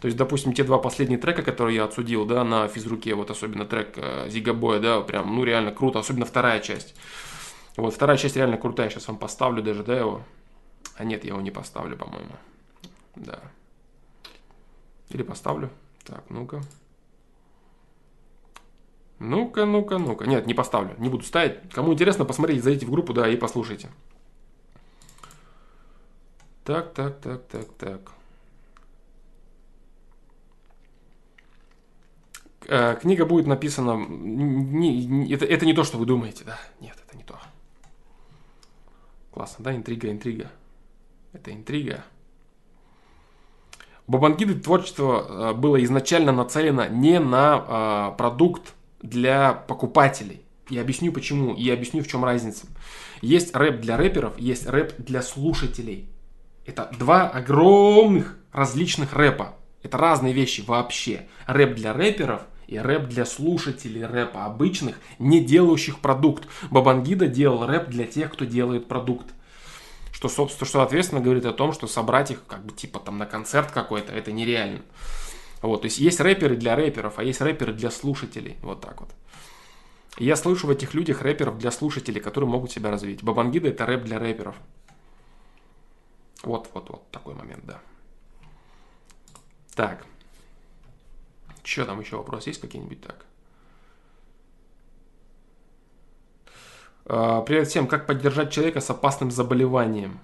То 0.00 0.06
есть, 0.06 0.16
допустим, 0.16 0.54
те 0.54 0.64
два 0.64 0.78
последних 0.78 1.20
трека, 1.20 1.42
которые 1.42 1.76
я 1.76 1.84
отсудил, 1.84 2.24
да, 2.24 2.44
на 2.44 2.66
физруке, 2.68 3.14
вот 3.14 3.30
особенно 3.30 3.66
трек 3.66 3.92
э, 3.96 4.28
Зигабоя, 4.30 4.80
да, 4.80 5.00
прям, 5.02 5.34
ну, 5.34 5.44
реально 5.44 5.70
круто, 5.70 5.98
особенно 5.98 6.24
вторая 6.24 6.60
часть. 6.60 6.94
Вот, 7.76 7.94
вторая 7.94 8.16
часть 8.16 8.36
реально 8.36 8.56
крутая, 8.56 8.88
сейчас 8.88 9.06
вам 9.08 9.18
поставлю 9.18 9.62
даже, 9.62 9.82
да, 9.82 9.98
его. 9.98 10.22
А 10.96 11.04
нет, 11.04 11.24
я 11.24 11.30
его 11.30 11.40
не 11.40 11.50
поставлю, 11.50 11.96
по-моему. 11.96 12.32
Да. 13.16 13.40
Или 15.10 15.22
поставлю. 15.22 15.70
Так, 16.04 16.24
ну-ка. 16.30 16.62
Ну-ка, 19.18 19.66
ну-ка, 19.66 19.98
ну-ка. 19.98 20.26
Нет, 20.26 20.46
не 20.46 20.54
поставлю, 20.54 20.94
не 20.98 21.10
буду 21.10 21.24
ставить. 21.24 21.70
Кому 21.72 21.92
интересно, 21.92 22.24
посмотрите, 22.24 22.62
зайдите 22.62 22.86
в 22.86 22.90
группу, 22.90 23.12
да, 23.12 23.28
и 23.28 23.36
послушайте. 23.36 23.90
Так, 26.64 26.92
так, 26.94 27.20
так, 27.20 27.46
так, 27.48 27.72
так. 27.78 28.12
Э, 32.68 32.96
книга 33.00 33.26
будет 33.26 33.46
написана... 33.46 33.96
Не, 33.96 35.04
не, 35.06 35.32
это, 35.32 35.44
это 35.44 35.66
не 35.66 35.74
то, 35.74 35.84
что 35.84 35.98
вы 35.98 36.06
думаете, 36.06 36.44
да? 36.44 36.58
Нет, 36.80 36.96
это 37.06 37.16
не 37.16 37.24
то. 37.24 37.38
Классно, 39.32 39.64
да? 39.64 39.74
Интрига, 39.74 40.10
интрига. 40.10 40.50
Это 41.32 41.52
интрига. 41.52 42.04
У 44.06 44.12
Бабангиды 44.12 44.54
творчество 44.54 45.50
э, 45.50 45.54
было 45.54 45.82
изначально 45.84 46.32
нацелено 46.32 46.86
не 46.88 47.18
на 47.20 48.12
э, 48.12 48.16
продукт 48.18 48.74
для 49.02 49.52
покупателей. 49.52 50.42
Я 50.68 50.82
объясню 50.82 51.12
почему, 51.12 51.56
я 51.56 51.74
объясню 51.74 52.02
в 52.02 52.08
чем 52.08 52.24
разница. 52.24 52.66
Есть 53.22 53.54
рэп 53.54 53.80
для 53.80 53.96
рэперов, 53.96 54.38
есть 54.38 54.66
рэп 54.66 54.94
для 54.98 55.22
слушателей. 55.22 56.08
Это 56.70 56.88
два 57.00 57.28
огромных 57.28 58.38
различных 58.52 59.12
рэпа. 59.12 59.56
Это 59.82 59.98
разные 59.98 60.32
вещи 60.32 60.60
вообще. 60.64 61.26
Рэп 61.48 61.74
для 61.74 61.92
рэперов 61.92 62.42
и 62.68 62.78
рэп 62.78 63.08
для 63.08 63.26
слушателей 63.26 64.06
рэпа, 64.06 64.44
обычных, 64.44 65.00
не 65.18 65.44
делающих 65.44 65.98
продукт. 65.98 66.46
Бабангида 66.70 67.26
делал 67.26 67.66
рэп 67.66 67.88
для 67.88 68.04
тех, 68.04 68.32
кто 68.32 68.44
делает 68.44 68.86
продукт. 68.86 69.26
Что, 70.12 70.28
собственно, 70.28 70.68
что 70.68 70.82
ответственно 70.82 71.20
говорит 71.20 71.44
о 71.44 71.52
том, 71.52 71.72
что 71.72 71.88
собрать 71.88 72.30
их 72.30 72.44
как 72.46 72.64
бы 72.64 72.72
типа 72.72 73.00
там 73.00 73.18
на 73.18 73.26
концерт 73.26 73.72
какой-то, 73.72 74.12
это 74.12 74.30
нереально. 74.30 74.82
Вот, 75.62 75.80
то 75.80 75.86
есть 75.86 75.98
есть 75.98 76.20
рэперы 76.20 76.54
для 76.54 76.76
рэперов, 76.76 77.14
а 77.18 77.24
есть 77.24 77.40
рэперы 77.40 77.72
для 77.72 77.90
слушателей. 77.90 78.58
Вот 78.62 78.80
так 78.80 79.00
вот. 79.00 79.10
Я 80.18 80.36
слышу 80.36 80.68
в 80.68 80.70
этих 80.70 80.94
людях 80.94 81.22
рэперов 81.22 81.58
для 81.58 81.72
слушателей, 81.72 82.20
которые 82.20 82.48
могут 82.48 82.70
себя 82.70 82.92
развить. 82.92 83.24
Бабангида 83.24 83.70
это 83.70 83.86
рэп 83.86 84.04
для 84.04 84.20
рэперов. 84.20 84.54
Вот, 86.42 86.70
вот, 86.72 86.88
вот 86.88 87.10
такой 87.10 87.34
момент, 87.34 87.64
да. 87.66 87.80
Так. 89.74 90.06
Что 91.62 91.84
там 91.84 92.00
еще 92.00 92.16
вопрос 92.16 92.46
есть 92.46 92.60
какие-нибудь 92.60 93.02
так? 93.02 93.26
А, 97.04 97.42
привет 97.42 97.68
всем. 97.68 97.86
Как 97.86 98.06
поддержать 98.06 98.52
человека 98.52 98.80
с 98.80 98.88
опасным 98.88 99.30
заболеванием? 99.30 100.18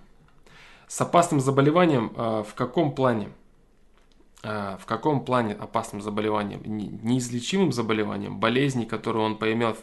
С 0.89 1.01
опасным 1.01 1.41
заболеванием 1.41 2.13
а, 2.17 2.43
в 2.43 2.55
каком 2.55 2.95
плане? 2.95 3.31
А, 4.43 4.79
в 4.79 4.87
каком 4.87 5.25
плане 5.25 5.53
опасным 5.53 6.01
заболеванием? 6.01 6.63
Неизлечимым 6.65 7.73
заболеванием, 7.73 8.39
болезни, 8.39 8.85
которые 8.85 9.25
он 9.25 9.37
поимел 9.37 9.77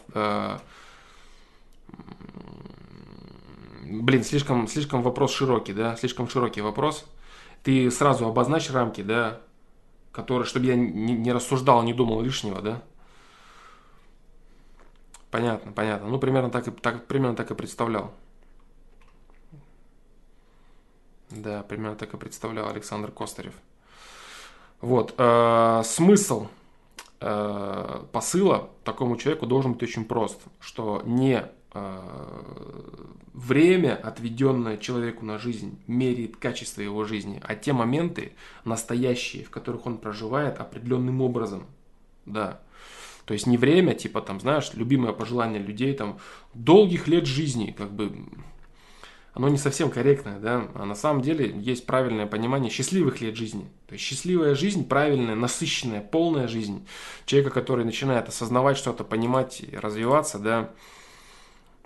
Блин, 3.84 4.24
слишком, 4.24 4.66
слишком 4.66 5.02
вопрос 5.02 5.32
широкий, 5.32 5.74
да, 5.74 5.96
слишком 5.96 6.28
широкий 6.28 6.62
вопрос. 6.62 7.04
Ты 7.62 7.90
сразу 7.90 8.26
обозначь 8.26 8.70
рамки, 8.70 9.02
да, 9.02 9.40
которые, 10.10 10.46
чтобы 10.46 10.66
я 10.66 10.74
не, 10.74 11.12
не 11.12 11.32
рассуждал, 11.32 11.82
не 11.82 11.92
думал 11.92 12.22
лишнего, 12.22 12.62
да. 12.62 12.82
Понятно, 15.30 15.72
понятно. 15.72 16.08
Ну, 16.08 16.18
примерно 16.18 16.50
так 16.50 16.68
и, 16.68 16.70
так, 16.70 17.06
примерно 17.06 17.36
так 17.36 17.50
и 17.50 17.54
представлял. 17.54 18.12
Да, 21.30 21.62
примерно 21.64 21.96
так 21.96 22.14
и 22.14 22.16
представлял 22.16 22.68
Александр 22.68 23.10
Костарев. 23.10 23.54
Вот, 24.80 25.14
э, 25.18 25.82
смысл 25.84 26.46
э, 27.20 28.04
посыла 28.12 28.70
такому 28.84 29.16
человеку 29.16 29.46
должен 29.46 29.72
быть 29.72 29.82
очень 29.82 30.04
прост, 30.04 30.40
что 30.60 31.02
не 31.04 31.44
время, 33.32 33.96
отведенное 33.96 34.78
человеку 34.78 35.24
на 35.24 35.38
жизнь, 35.38 35.78
меряет 35.86 36.36
качество 36.36 36.80
его 36.80 37.04
жизни, 37.04 37.40
а 37.42 37.54
те 37.56 37.72
моменты 37.72 38.32
настоящие, 38.64 39.44
в 39.44 39.50
которых 39.50 39.86
он 39.86 39.98
проживает 39.98 40.60
определенным 40.60 41.20
образом. 41.20 41.66
Да. 42.26 42.60
То 43.24 43.34
есть 43.34 43.46
не 43.46 43.56
время, 43.56 43.94
типа 43.94 44.20
там, 44.20 44.38
знаешь, 44.40 44.70
любимое 44.74 45.12
пожелание 45.12 45.60
людей, 45.60 45.94
там, 45.94 46.18
долгих 46.52 47.08
лет 47.08 47.26
жизни, 47.26 47.74
как 47.76 47.90
бы, 47.90 48.12
оно 49.32 49.48
не 49.48 49.58
совсем 49.58 49.90
корректное, 49.90 50.38
да, 50.38 50.68
а 50.74 50.84
на 50.84 50.94
самом 50.94 51.22
деле 51.22 51.52
есть 51.58 51.86
правильное 51.86 52.26
понимание 52.26 52.70
счастливых 52.70 53.20
лет 53.20 53.34
жизни. 53.34 53.66
То 53.88 53.94
есть 53.94 54.04
счастливая 54.04 54.54
жизнь, 54.54 54.86
правильная, 54.86 55.34
насыщенная, 55.34 56.02
полная 56.02 56.46
жизнь 56.48 56.86
человека, 57.24 57.50
который 57.50 57.84
начинает 57.84 58.28
осознавать 58.28 58.76
что-то, 58.76 59.04
понимать 59.04 59.62
развиваться, 59.72 60.38
да, 60.38 60.70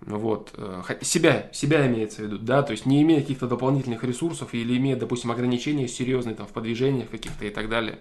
вот. 0.00 0.52
Э, 0.56 0.82
себя, 1.02 1.50
себя 1.52 1.86
имеется 1.86 2.22
в 2.22 2.24
виду, 2.24 2.38
да, 2.38 2.62
то 2.62 2.72
есть 2.72 2.86
не 2.86 3.02
имея 3.02 3.20
каких-то 3.20 3.46
дополнительных 3.46 4.04
ресурсов 4.04 4.54
или 4.54 4.76
имея, 4.76 4.96
допустим, 4.96 5.30
ограничения 5.30 5.88
серьезные 5.88 6.34
там 6.34 6.46
в 6.46 6.52
подвижениях 6.52 7.10
каких-то 7.10 7.44
и 7.44 7.50
так 7.50 7.68
далее. 7.68 7.98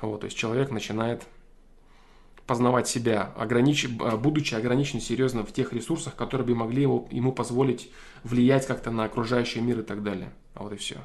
Вот, 0.00 0.20
то 0.20 0.24
есть 0.26 0.36
человек 0.36 0.70
начинает 0.70 1.26
познавать 2.46 2.88
себя, 2.88 3.34
огранич... 3.36 3.88
будучи 3.88 4.54
ограничен 4.54 5.00
серьезно 5.00 5.44
в 5.44 5.52
тех 5.52 5.74
ресурсах, 5.74 6.16
которые 6.16 6.46
бы 6.46 6.54
могли 6.54 6.82
ему, 6.82 7.06
ему 7.10 7.32
позволить 7.32 7.90
влиять 8.24 8.66
как-то 8.66 8.90
на 8.90 9.04
окружающий 9.04 9.60
мир 9.60 9.80
и 9.80 9.82
так 9.82 10.02
далее. 10.02 10.32
Вот 10.54 10.72
и 10.72 10.76
все. 10.76 10.96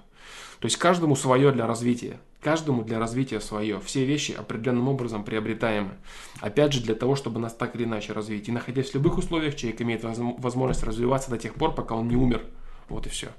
То 0.64 0.68
есть 0.68 0.78
каждому 0.78 1.18
свое 1.18 1.52
для 1.52 1.68
развития. 1.68 2.22
Каждому 2.40 2.86
для 2.86 2.98
развития 2.98 3.42
свое. 3.42 3.82
Все 3.82 4.06
вещи 4.06 4.32
определенным 4.32 4.88
образом 4.88 5.26
приобретаемы. 5.26 5.98
Опять 6.40 6.72
же, 6.72 6.82
для 6.82 6.96
того, 6.96 7.18
чтобы 7.18 7.42
нас 7.42 7.54
так 7.54 7.76
или 7.76 7.84
иначе 7.84 8.14
развить. 8.14 8.48
И 8.48 8.52
находясь 8.54 8.92
в 8.92 8.94
любых 8.94 9.18
условиях, 9.18 9.58
человек 9.58 9.82
имеет 9.82 10.06
возможность 10.06 10.84
развиваться 10.84 11.30
до 11.30 11.38
тех 11.38 11.56
пор, 11.56 11.76
пока 11.76 11.96
он 11.96 12.08
не 12.08 12.16
умер. 12.16 12.46
Вот 12.88 13.06
и 13.06 13.10
все. 13.10 13.34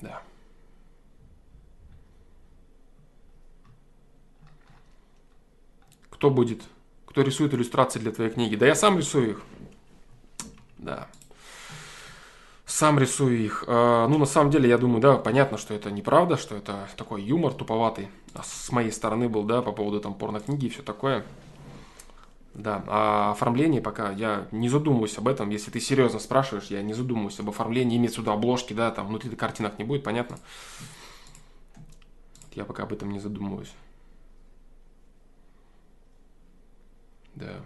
Да. 0.00 0.20
Кто 6.10 6.28
будет? 6.28 6.64
Кто 7.06 7.22
рисует 7.22 7.54
иллюстрации 7.54 8.00
для 8.00 8.10
твоей 8.10 8.32
книги? 8.32 8.56
Да 8.56 8.66
я 8.66 8.74
сам 8.74 8.98
рисую 8.98 9.30
их. 9.30 9.42
Да. 10.76 11.06
Сам 12.68 12.98
рисую 12.98 13.38
их. 13.38 13.64
А, 13.66 14.06
ну, 14.08 14.18
на 14.18 14.26
самом 14.26 14.50
деле, 14.50 14.68
я 14.68 14.76
думаю, 14.76 15.00
да, 15.00 15.16
понятно, 15.16 15.56
что 15.56 15.72
это 15.72 15.90
неправда, 15.90 16.36
что 16.36 16.54
это 16.54 16.86
такой 16.98 17.22
юмор 17.22 17.54
туповатый. 17.54 18.10
А 18.34 18.42
с 18.42 18.70
моей 18.70 18.92
стороны 18.92 19.26
был, 19.26 19.44
да, 19.44 19.62
по 19.62 19.72
поводу 19.72 20.00
там 20.00 20.12
порнокниги 20.12 20.66
и 20.66 20.68
все 20.68 20.82
такое. 20.82 21.24
Да, 22.52 22.84
а 22.86 23.30
оформление 23.30 23.80
пока 23.80 24.10
я 24.10 24.48
не 24.52 24.68
задумываюсь 24.68 25.16
об 25.16 25.28
этом. 25.28 25.48
Если 25.48 25.70
ты 25.70 25.80
серьезно 25.80 26.18
спрашиваешь, 26.18 26.66
я 26.66 26.82
не 26.82 26.92
задумываюсь 26.92 27.40
об 27.40 27.48
оформлении. 27.48 27.96
Имеется 27.96 28.16
сюда 28.16 28.34
обложки, 28.34 28.74
да, 28.74 28.90
там 28.90 29.06
внутри 29.06 29.34
картинок 29.34 29.78
не 29.78 29.84
будет, 29.84 30.04
понятно? 30.04 30.36
Я 32.52 32.66
пока 32.66 32.82
об 32.82 32.92
этом 32.92 33.10
не 33.10 33.18
задумываюсь. 33.18 33.72
Да. 37.34 37.64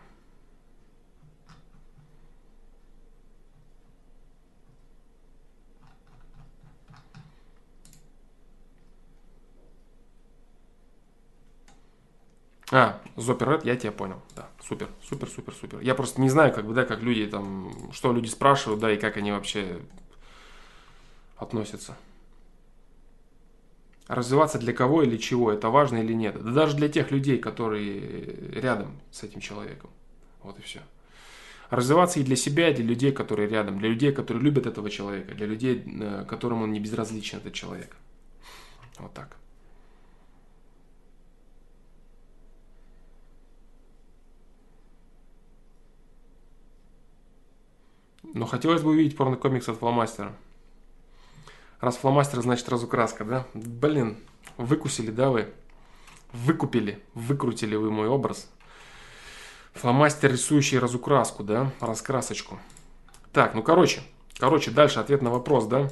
А, 12.75 13.03
Зоперред, 13.17 13.67
я 13.67 13.77
тебя 13.77 13.93
понял. 13.93 14.23
Да, 14.35 14.49
супер, 14.67 14.89
супер, 15.07 15.29
супер, 15.29 15.53
супер. 15.53 15.81
Я 15.81 15.95
просто 15.95 16.23
не 16.23 16.31
знаю, 16.31 16.55
как 16.55 16.67
бы, 16.67 16.73
да, 16.73 16.87
как 16.87 17.03
люди 17.03 17.27
там, 17.27 17.93
что 17.93 18.15
люди 18.15 18.29
спрашивают, 18.29 18.81
да, 18.81 18.91
и 18.91 18.97
как 18.97 19.19
они 19.19 19.31
вообще 19.31 19.79
относятся. 21.37 21.99
Развиваться 24.09 24.59
для 24.59 24.73
кого 24.73 25.03
или 25.03 25.19
чего, 25.19 25.53
это 25.53 25.69
важно 25.69 25.99
или 25.99 26.15
нет. 26.15 26.43
Да 26.43 26.51
даже 26.51 26.75
для 26.75 26.89
тех 26.89 27.11
людей, 27.11 27.37
которые 27.37 28.51
рядом 28.59 28.99
с 29.11 29.23
этим 29.23 29.41
человеком. 29.41 29.91
Вот 30.43 30.59
и 30.59 30.63
все. 30.63 30.81
Развиваться 31.69 32.21
и 32.21 32.23
для 32.23 32.37
себя, 32.37 32.71
и 32.71 32.75
для 32.75 32.85
людей, 32.85 33.13
которые 33.13 33.49
рядом, 33.49 33.79
для 33.79 33.91
людей, 33.91 34.13
которые 34.13 34.43
любят 34.43 34.67
этого 34.67 34.89
человека, 34.89 35.35
для 35.35 35.47
людей, 35.47 35.85
э, 35.87 36.25
которым 36.27 36.63
он 36.63 36.73
не 36.73 36.81
безразличен, 36.81 37.39
этот 37.39 37.53
человек. 37.53 37.97
Вот 38.99 39.13
так. 39.13 39.37
Но 48.35 48.47
хотелось 48.47 48.83
бы 48.83 48.91
увидеть 48.91 49.17
порнокомикс 49.17 49.69
от 49.69 49.79
фломастера. 49.79 50.35
Раз 51.81 51.97
фломастер, 51.97 52.41
значит 52.41 52.69
разукраска, 52.69 53.25
да? 53.25 53.47
Блин, 53.55 54.19
выкусили, 54.57 55.11
да 55.11 55.31
вы? 55.31 55.53
Выкупили, 56.33 57.03
выкрутили 57.15 57.77
вы 57.77 57.91
мой 57.91 58.09
образ. 58.09 58.51
Фломастер, 59.75 60.33
рисующий 60.33 60.79
разукраску, 60.79 61.43
да? 61.43 61.73
Раскрасочку. 61.81 62.59
Так, 63.33 63.55
ну 63.55 63.63
короче. 63.63 64.03
Короче, 64.39 64.71
дальше 64.71 65.01
ответ 65.01 65.23
на 65.23 65.31
вопрос, 65.31 65.67
да? 65.67 65.91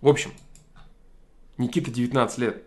В 0.00 0.08
общем, 0.08 0.32
Никита 1.58 1.90
19 1.90 2.38
лет. 2.38 2.64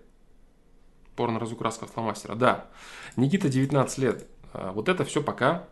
Порно 1.16 1.40
разукраска 1.40 1.86
от 1.86 1.92
фломастера. 1.92 2.36
Да, 2.36 2.68
Никита 3.16 3.50
19 3.50 3.98
лет. 3.98 4.26
А, 4.54 4.72
вот 4.72 4.90
это 4.90 5.04
все 5.04 5.22
пока 5.22 5.68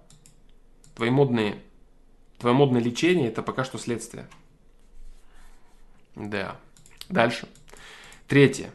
твои 0.96 1.10
модные, 1.10 1.62
твое 2.40 2.56
модное 2.56 2.82
лечение, 2.82 3.28
это 3.28 3.42
пока 3.44 3.64
что 3.64 3.78
следствие. 3.78 4.28
Да. 6.16 6.56
Дальше. 7.10 7.48
Третье. 8.28 8.72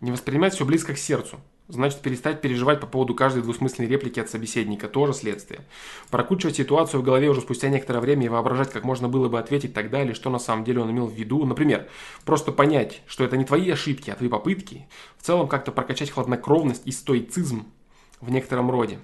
Не 0.00 0.10
воспринимать 0.10 0.54
все 0.54 0.64
близко 0.64 0.94
к 0.94 0.98
сердцу. 0.98 1.40
Значит, 1.68 2.00
перестать 2.00 2.40
переживать 2.40 2.80
по 2.80 2.86
поводу 2.86 3.14
каждой 3.14 3.42
двусмысленной 3.42 3.88
реплики 3.88 4.20
от 4.20 4.28
собеседника. 4.28 4.88
Тоже 4.88 5.14
следствие. 5.14 5.60
Прокручивать 6.10 6.56
ситуацию 6.56 7.00
в 7.00 7.04
голове 7.04 7.30
уже 7.30 7.40
спустя 7.40 7.68
некоторое 7.68 8.00
время 8.00 8.26
и 8.26 8.28
воображать, 8.28 8.70
как 8.70 8.84
можно 8.84 9.08
было 9.08 9.28
бы 9.28 9.38
ответить 9.38 9.72
тогда, 9.72 10.02
или 10.02 10.12
что 10.12 10.28
на 10.28 10.38
самом 10.38 10.64
деле 10.64 10.80
он 10.80 10.90
имел 10.90 11.06
в 11.06 11.14
виду. 11.14 11.44
Например, 11.44 11.88
просто 12.24 12.52
понять, 12.52 13.02
что 13.06 13.24
это 13.24 13.36
не 13.36 13.44
твои 13.44 13.70
ошибки, 13.70 14.10
а 14.10 14.16
твои 14.16 14.28
попытки. 14.28 14.86
В 15.16 15.22
целом, 15.24 15.48
как-то 15.48 15.72
прокачать 15.72 16.10
хладнокровность 16.10 16.82
и 16.84 16.92
стоицизм 16.92 17.66
в 18.20 18.30
некотором 18.30 18.70
роде 18.70 18.98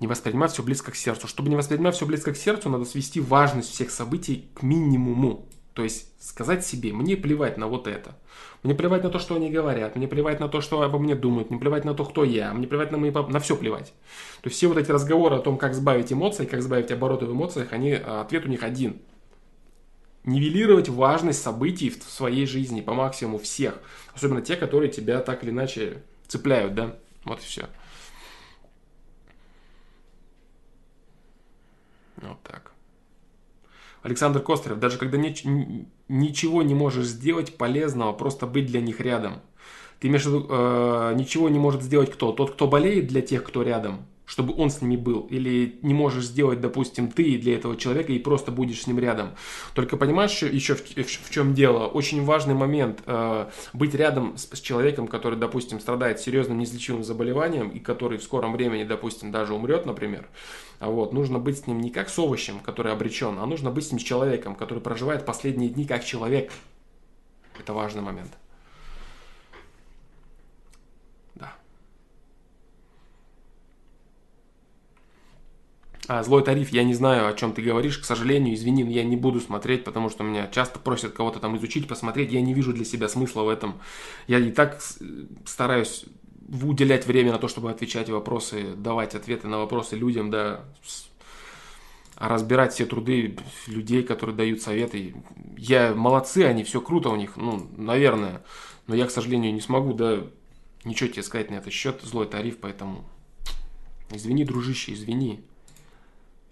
не 0.00 0.06
воспринимать 0.06 0.52
все 0.52 0.62
близко 0.62 0.92
к 0.92 0.96
сердцу. 0.96 1.26
Чтобы 1.26 1.48
не 1.48 1.56
воспринимать 1.56 1.94
все 1.94 2.06
близко 2.06 2.32
к 2.32 2.36
сердцу, 2.36 2.68
надо 2.68 2.84
свести 2.84 3.20
важность 3.20 3.70
всех 3.70 3.90
событий 3.90 4.48
к 4.54 4.62
минимуму. 4.62 5.46
То 5.74 5.84
есть 5.84 6.08
сказать 6.20 6.66
себе, 6.66 6.92
мне 6.92 7.16
плевать 7.16 7.56
на 7.56 7.68
вот 7.68 7.86
это. 7.86 8.16
Мне 8.64 8.74
плевать 8.74 9.04
на 9.04 9.10
то, 9.10 9.20
что 9.20 9.36
они 9.36 9.48
говорят, 9.48 9.94
мне 9.94 10.08
плевать 10.08 10.40
на 10.40 10.48
то, 10.48 10.60
что 10.60 10.82
обо 10.82 10.98
мне 10.98 11.14
думают, 11.14 11.50
мне 11.50 11.60
плевать 11.60 11.84
на 11.84 11.94
то, 11.94 12.04
кто 12.04 12.24
я, 12.24 12.52
мне 12.52 12.66
плевать 12.66 12.90
на 12.90 12.98
мои 12.98 13.12
на 13.12 13.38
все 13.38 13.56
плевать. 13.56 13.92
То 14.42 14.48
есть 14.48 14.56
все 14.56 14.66
вот 14.66 14.76
эти 14.76 14.90
разговоры 14.90 15.36
о 15.36 15.38
том, 15.38 15.56
как 15.56 15.74
сбавить 15.74 16.12
эмоции, 16.12 16.46
как 16.46 16.62
сбавить 16.62 16.90
обороты 16.90 17.26
в 17.26 17.32
эмоциях, 17.32 17.72
они, 17.72 17.92
а, 17.92 18.22
ответ 18.22 18.44
у 18.46 18.48
них 18.48 18.64
один. 18.64 19.00
Нивелировать 20.24 20.88
важность 20.88 21.40
событий 21.40 21.90
в 21.90 22.02
своей 22.02 22.46
жизни 22.46 22.80
по 22.80 22.94
максимуму 22.94 23.38
всех. 23.38 23.80
Особенно 24.14 24.42
те, 24.42 24.56
которые 24.56 24.90
тебя 24.90 25.20
так 25.20 25.44
или 25.44 25.50
иначе 25.50 26.02
цепляют, 26.26 26.74
да? 26.74 26.96
Вот 27.24 27.38
и 27.38 27.44
все. 27.44 27.68
Вот 32.22 32.42
так. 32.42 32.72
Александр 34.02 34.40
Кострев, 34.40 34.78
даже 34.78 34.98
когда 34.98 35.18
ни, 35.18 35.88
ничего 36.08 36.62
не 36.62 36.74
можешь 36.74 37.06
сделать 37.06 37.56
полезного, 37.56 38.12
просто 38.12 38.46
быть 38.46 38.66
для 38.66 38.80
них 38.80 39.00
рядом. 39.00 39.40
Ты 40.00 40.08
имеешь 40.08 40.24
в 40.24 40.28
виду, 40.28 40.46
э, 40.48 41.14
ничего 41.16 41.48
не 41.48 41.58
может 41.58 41.82
сделать 41.82 42.12
кто? 42.12 42.32
Тот, 42.32 42.52
кто 42.52 42.68
болеет 42.68 43.08
для 43.08 43.20
тех, 43.20 43.42
кто 43.42 43.62
рядом 43.62 44.06
чтобы 44.28 44.54
он 44.56 44.70
с 44.70 44.82
ними 44.82 44.96
был. 44.96 45.22
Или 45.30 45.78
не 45.82 45.94
можешь 45.94 46.26
сделать, 46.26 46.60
допустим, 46.60 47.10
ты 47.10 47.38
для 47.38 47.56
этого 47.56 47.76
человека 47.76 48.12
и 48.12 48.18
просто 48.18 48.52
будешь 48.52 48.82
с 48.82 48.86
ним 48.86 48.98
рядом. 48.98 49.30
Только 49.74 49.96
понимаешь 49.96 50.42
еще 50.42 50.74
в, 50.74 50.82
в, 50.82 51.06
в 51.06 51.30
чем 51.30 51.54
дело? 51.54 51.86
Очень 51.86 52.22
важный 52.24 52.54
момент 52.54 53.02
э, 53.06 53.48
быть 53.72 53.94
рядом 53.94 54.36
с, 54.36 54.54
с 54.54 54.60
человеком, 54.60 55.08
который, 55.08 55.38
допустим, 55.38 55.80
страдает 55.80 56.20
серьезным 56.20 56.58
неизлечимым 56.58 57.04
заболеванием 57.04 57.70
и 57.70 57.78
который 57.78 58.18
в 58.18 58.22
скором 58.22 58.52
времени, 58.52 58.84
допустим, 58.84 59.32
даже 59.32 59.54
умрет, 59.54 59.86
например. 59.86 60.28
А 60.78 60.90
вот, 60.90 61.14
нужно 61.14 61.38
быть 61.38 61.60
с 61.60 61.66
ним 61.66 61.80
не 61.80 61.90
как 61.90 62.10
с 62.10 62.18
овощем, 62.18 62.60
который 62.60 62.92
обречен, 62.92 63.38
а 63.38 63.46
нужно 63.46 63.70
быть 63.70 63.86
с 63.86 63.92
ним 63.92 63.98
с 63.98 64.04
человеком, 64.04 64.54
который 64.54 64.80
проживает 64.80 65.24
последние 65.24 65.70
дни 65.70 65.86
как 65.86 66.04
человек. 66.04 66.52
Это 67.58 67.72
важный 67.72 68.02
момент. 68.02 68.30
А, 76.08 76.22
злой 76.22 76.42
тариф, 76.42 76.70
я 76.70 76.84
не 76.84 76.94
знаю, 76.94 77.28
о 77.28 77.34
чем 77.34 77.52
ты 77.52 77.60
говоришь, 77.60 77.98
к 77.98 78.04
сожалению, 78.06 78.54
извини, 78.54 78.82
но 78.82 78.90
я 78.90 79.04
не 79.04 79.14
буду 79.14 79.40
смотреть, 79.40 79.84
потому 79.84 80.08
что 80.08 80.24
меня 80.24 80.46
часто 80.46 80.78
просят 80.78 81.12
кого-то 81.12 81.38
там 81.38 81.54
изучить, 81.58 81.86
посмотреть, 81.86 82.32
я 82.32 82.40
не 82.40 82.54
вижу 82.54 82.72
для 82.72 82.86
себя 82.86 83.08
смысла 83.08 83.42
в 83.42 83.48
этом. 83.50 83.78
Я 84.26 84.38
и 84.38 84.50
так 84.50 84.80
стараюсь 85.44 86.06
уделять 86.48 87.06
время 87.06 87.32
на 87.32 87.38
то, 87.38 87.46
чтобы 87.46 87.70
отвечать 87.70 88.08
вопросы, 88.08 88.74
давать 88.74 89.14
ответы 89.14 89.48
на 89.48 89.58
вопросы 89.58 89.96
людям, 89.96 90.30
да, 90.30 90.64
разбирать 92.16 92.72
все 92.72 92.86
труды 92.86 93.36
людей, 93.66 94.02
которые 94.02 94.34
дают 94.34 94.62
советы. 94.62 95.14
Я 95.58 95.94
молодцы, 95.94 96.38
они 96.38 96.64
все 96.64 96.80
круто 96.80 97.10
у 97.10 97.16
них, 97.16 97.36
ну, 97.36 97.68
наверное, 97.76 98.42
но 98.86 98.94
я, 98.94 99.06
к 99.06 99.10
сожалению, 99.10 99.52
не 99.52 99.60
смогу, 99.60 99.92
да, 99.92 100.22
ничего 100.84 101.10
тебе 101.10 101.22
сказать 101.22 101.50
на 101.50 101.56
этот 101.56 101.74
счет, 101.74 102.00
злой 102.02 102.26
тариф, 102.26 102.56
поэтому 102.62 103.04
извини, 104.10 104.46
дружище, 104.46 104.94
извини. 104.94 105.44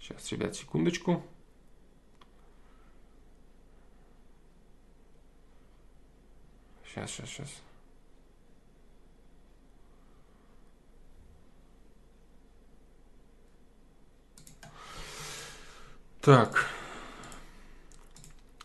Сейчас, 0.07 0.31
ребят, 0.31 0.55
секундочку. 0.55 1.21
Сейчас, 6.85 7.11
сейчас, 7.11 7.29
сейчас. 7.29 7.49
Так. 16.21 16.65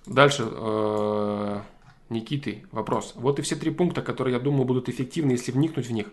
Дальше. 0.07 0.49
Э, 0.49 1.61
Никиты, 2.09 2.65
вопрос. 2.71 3.15
Вот 3.17 3.41
и 3.41 3.43
все 3.43 3.57
три 3.57 3.73
пункта, 3.73 4.03
которые, 4.03 4.35
я 4.35 4.41
думаю, 4.41 4.65
будут 4.65 4.89
эффективны, 4.89 5.33
если 5.33 5.51
вникнуть 5.51 5.87
в 5.87 5.93
них. 5.93 6.07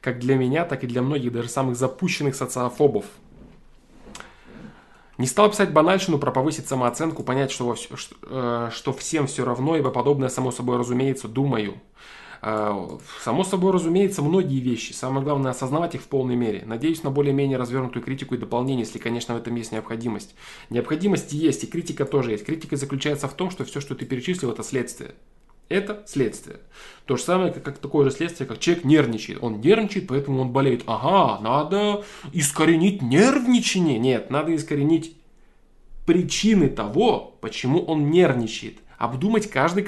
Как 0.00 0.20
для 0.20 0.36
меня, 0.36 0.64
так 0.64 0.84
и 0.84 0.86
для 0.86 1.02
многих, 1.02 1.32
даже 1.32 1.50
самых 1.50 1.76
запущенных 1.76 2.34
социофобов. 2.34 3.04
Не 5.20 5.26
стал 5.26 5.50
писать 5.50 5.70
банальщину 5.70 6.18
про 6.18 6.30
повысить 6.30 6.66
самооценку, 6.66 7.22
понять, 7.22 7.50
что, 7.50 7.74
что, 7.74 7.96
э, 8.22 8.70
что 8.72 8.94
всем 8.94 9.26
все 9.26 9.44
равно, 9.44 9.76
ибо 9.76 9.90
подобное 9.90 10.30
само 10.30 10.50
собой 10.50 10.78
разумеется, 10.78 11.28
думаю. 11.28 11.74
Э, 12.40 12.88
само 13.22 13.44
собой 13.44 13.72
разумеется, 13.72 14.22
многие 14.22 14.60
вещи. 14.60 14.94
Самое 14.94 15.22
главное 15.22 15.50
осознавать 15.50 15.94
их 15.94 16.00
в 16.00 16.08
полной 16.08 16.36
мере. 16.36 16.62
Надеюсь 16.64 17.02
на 17.02 17.10
более-менее 17.10 17.58
развернутую 17.58 18.02
критику 18.02 18.34
и 18.34 18.38
дополнение, 18.38 18.86
если, 18.86 18.98
конечно, 18.98 19.34
в 19.34 19.36
этом 19.36 19.54
есть 19.56 19.72
необходимость. 19.72 20.34
Необходимость 20.70 21.34
есть, 21.34 21.64
и 21.64 21.66
критика 21.66 22.06
тоже 22.06 22.30
есть. 22.30 22.46
Критика 22.46 22.76
заключается 22.76 23.28
в 23.28 23.34
том, 23.34 23.50
что 23.50 23.66
все, 23.66 23.82
что 23.82 23.94
ты 23.94 24.06
перечислил, 24.06 24.52
это 24.52 24.62
следствие. 24.62 25.10
Это 25.70 26.02
следствие. 26.06 26.58
То 27.06 27.16
же 27.16 27.22
самое, 27.22 27.52
как, 27.52 27.62
как 27.62 27.78
такое 27.78 28.04
же 28.04 28.10
следствие, 28.10 28.46
как 28.48 28.58
человек 28.58 28.84
нервничает. 28.84 29.38
Он 29.40 29.60
нервничает, 29.60 30.08
поэтому 30.08 30.42
он 30.42 30.50
болеет. 30.50 30.82
Ага, 30.86 31.40
надо 31.40 32.04
искоренить 32.32 33.02
нервничание. 33.02 33.98
Нет, 33.98 34.30
надо 34.30 34.54
искоренить 34.54 35.16
причины 36.06 36.68
того, 36.68 37.36
почему 37.40 37.84
он 37.84 38.10
нервничает. 38.10 38.78
Обдумать 38.98 39.48
каждый, 39.48 39.86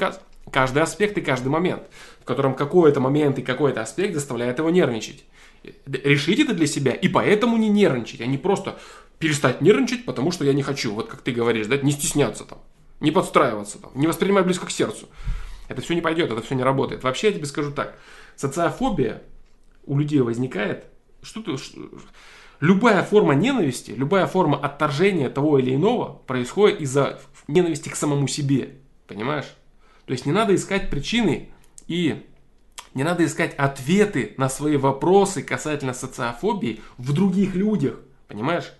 каждый 0.52 0.82
аспект 0.84 1.18
и 1.18 1.20
каждый 1.20 1.48
момент, 1.48 1.82
в 2.20 2.24
котором 2.24 2.54
какой-то 2.54 3.00
момент 3.00 3.40
и 3.40 3.42
какой-то 3.42 3.82
аспект 3.82 4.14
заставляет 4.14 4.58
его 4.58 4.70
нервничать. 4.70 5.24
Решить 5.86 6.38
это 6.38 6.54
для 6.54 6.68
себя 6.68 6.92
и 6.92 7.08
поэтому 7.08 7.56
не 7.56 7.68
нервничать, 7.68 8.20
а 8.20 8.26
не 8.26 8.38
просто 8.38 8.78
перестать 9.18 9.60
нервничать, 9.60 10.04
потому 10.04 10.30
что 10.30 10.44
я 10.44 10.52
не 10.52 10.62
хочу, 10.62 10.94
вот 10.94 11.08
как 11.08 11.22
ты 11.22 11.32
говоришь, 11.32 11.66
да, 11.66 11.76
не 11.76 11.90
стесняться 11.90 12.44
там, 12.44 12.58
не 13.00 13.10
подстраиваться 13.10 13.78
там, 13.78 13.90
не 13.96 14.06
воспринимать 14.06 14.44
близко 14.44 14.66
к 14.66 14.70
сердцу. 14.70 15.08
Это 15.68 15.80
все 15.80 15.94
не 15.94 16.00
пойдет, 16.00 16.30
это 16.30 16.42
все 16.42 16.54
не 16.54 16.62
работает. 16.62 17.02
Вообще 17.02 17.28
я 17.28 17.32
тебе 17.34 17.46
скажу 17.46 17.72
так. 17.72 17.98
Социофобия 18.36 19.22
у 19.84 19.98
людей 19.98 20.20
возникает. 20.20 20.86
Что 21.22 21.42
ты, 21.42 21.56
любая 22.60 23.02
форма 23.02 23.34
ненависти, 23.34 23.92
любая 23.92 24.26
форма 24.26 24.58
отторжения 24.58 25.30
того 25.30 25.58
или 25.58 25.74
иного 25.74 26.20
происходит 26.26 26.80
из-за 26.80 27.20
ненависти 27.48 27.88
к 27.88 27.96
самому 27.96 28.26
себе. 28.26 28.76
Понимаешь? 29.06 29.56
То 30.06 30.12
есть 30.12 30.26
не 30.26 30.32
надо 30.32 30.54
искать 30.54 30.90
причины 30.90 31.50
и 31.86 32.26
не 32.94 33.04
надо 33.04 33.24
искать 33.24 33.54
ответы 33.54 34.34
на 34.36 34.48
свои 34.48 34.76
вопросы 34.76 35.42
касательно 35.42 35.94
социофобии 35.94 36.80
в 36.98 37.12
других 37.12 37.54
людях. 37.54 38.00
Понимаешь? 38.28 38.72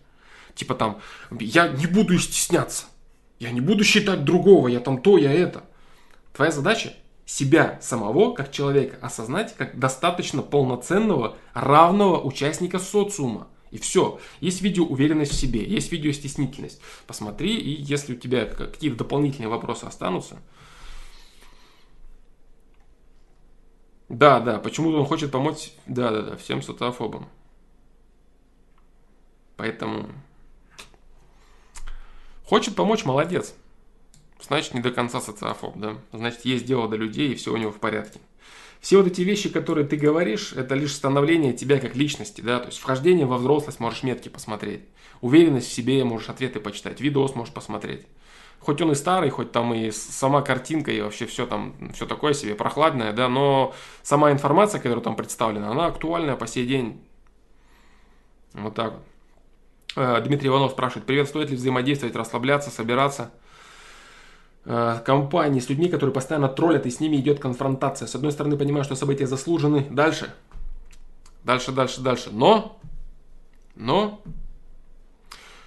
Типа 0.55 0.75
там, 0.75 1.01
я 1.38 1.68
не 1.68 1.87
буду 1.87 2.18
стесняться. 2.18 2.87
Я 3.38 3.51
не 3.51 3.61
буду 3.61 3.85
считать 3.85 4.25
другого, 4.25 4.68
я 4.68 4.81
там 4.81 5.01
то, 5.01 5.18
я 5.18 5.33
это. 5.33 5.64
Твоя 6.33 6.51
задача 6.51 6.95
себя 7.27 7.79
самого, 7.81 8.35
как 8.35 8.51
человека, 8.51 8.99
осознать 9.01 9.55
как 9.57 9.79
достаточно 9.79 10.42
полноценного, 10.42 11.37
равного 11.55 12.21
участника 12.21 12.79
социума. 12.79 13.49
И 13.71 13.79
все. 13.79 14.21
Есть 14.40 14.61
видео 14.61 14.85
уверенность 14.85 15.33
в 15.33 15.35
себе, 15.35 15.64
есть 15.64 15.90
видео 15.92 16.12
стеснительность. 16.12 16.81
Посмотри, 17.07 17.57
и 17.57 17.71
если 17.71 18.14
у 18.14 18.18
тебя 18.18 18.45
какие-то 18.45 18.99
дополнительные 18.99 19.49
вопросы 19.49 19.85
останутся. 19.85 20.38
Да, 24.11 24.40
да, 24.40 24.59
почему-то 24.59 25.01
он 25.01 25.07
хочет 25.07 25.31
помочь, 25.31 25.73
да, 25.87 26.11
да, 26.11 26.23
да, 26.23 26.37
всем 26.37 26.61
социофобам. 26.61 27.31
Поэтому 29.57 30.11
хочет 32.45 32.75
помочь, 32.75 33.07
молодец 33.07 33.55
значит 34.46 34.74
не 34.74 34.81
до 34.81 34.90
конца 34.90 35.20
социофоб, 35.20 35.76
да? 35.76 35.96
Значит, 36.12 36.44
есть 36.44 36.64
дело 36.64 36.88
до 36.88 36.96
людей, 36.96 37.33
и 37.33 37.35
все 37.35 37.52
у 37.52 37.57
него 37.57 37.72
в 37.72 37.78
порядке. 37.78 38.20
Все 38.81 38.96
вот 38.96 39.07
эти 39.07 39.20
вещи, 39.22 39.48
которые 39.48 39.87
ты 39.87 39.96
говоришь, 39.96 40.52
это 40.52 40.74
лишь 40.74 40.92
становление 40.94 41.52
тебя 41.52 41.78
как 41.78 41.94
личности, 41.94 42.40
да, 42.40 42.59
то 42.59 42.66
есть 42.66 42.78
вхождение 42.78 43.26
во 43.26 43.38
взрослость 43.38 43.78
можешь 43.78 44.02
метки 44.02 44.28
посмотреть, 44.28 44.83
уверенность 45.20 45.68
в 45.68 45.72
себе 45.72 46.02
можешь 46.02 46.28
ответы 46.28 46.59
почитать, 46.59 47.00
видос 47.00 47.37
можешь 47.37 47.55
посмотреть. 47.55 48.07
Хоть 48.59 48.81
он 48.81 48.90
и 48.90 48.94
старый, 48.96 49.31
хоть 49.31 49.52
там 49.52 49.72
и 49.72 49.92
сама 49.92 50.42
картинка, 50.42 50.90
и 50.90 51.00
вообще 51.00 51.26
все 51.26 51.46
там, 51.46 51.74
все 51.94 52.07
такое 52.07 52.33
себе 52.33 52.57
прохладное, 52.57 53.12
да, 53.12 53.28
но 53.28 53.72
сама 54.02 54.33
информация, 54.33 54.81
которая 54.81 55.02
там 55.02 55.14
представлена, 55.14 55.70
она 55.70 55.87
актуальная 55.87 56.37
по 56.37 56.48
сей 56.48 56.66
день. 56.66 57.00
Вот 58.55 58.74
так. 58.74 58.94
Э, 59.96 60.20
Дмитрий 60.24 60.48
Иванов 60.48 60.72
спрашивает, 60.72 61.07
привет, 61.07 61.28
стоит 61.28 61.50
ли 61.50 61.57
взаимодействовать, 61.57 62.16
расслабляться, 62.16 62.70
собираться? 62.70 63.33
Э, 64.64 65.01
компании 65.05 65.59
с 65.59 65.68
людьми, 65.68 65.88
которые 65.88 66.14
постоянно 66.14 66.48
троллят, 66.48 66.87
и 66.87 66.90
с 66.90 67.01
ними 67.01 67.16
идет 67.16 67.40
конфронтация. 67.40 68.07
С 68.07 68.14
одной 68.14 68.31
стороны, 68.31 68.57
понимаю, 68.57 68.85
что 68.85 68.94
события 68.94 69.27
заслужены. 69.27 69.87
Дальше. 69.90 70.33
Дальше, 71.42 71.72
дальше, 71.72 72.01
дальше. 72.01 72.31
Но, 72.31 72.79
но, 73.75 74.20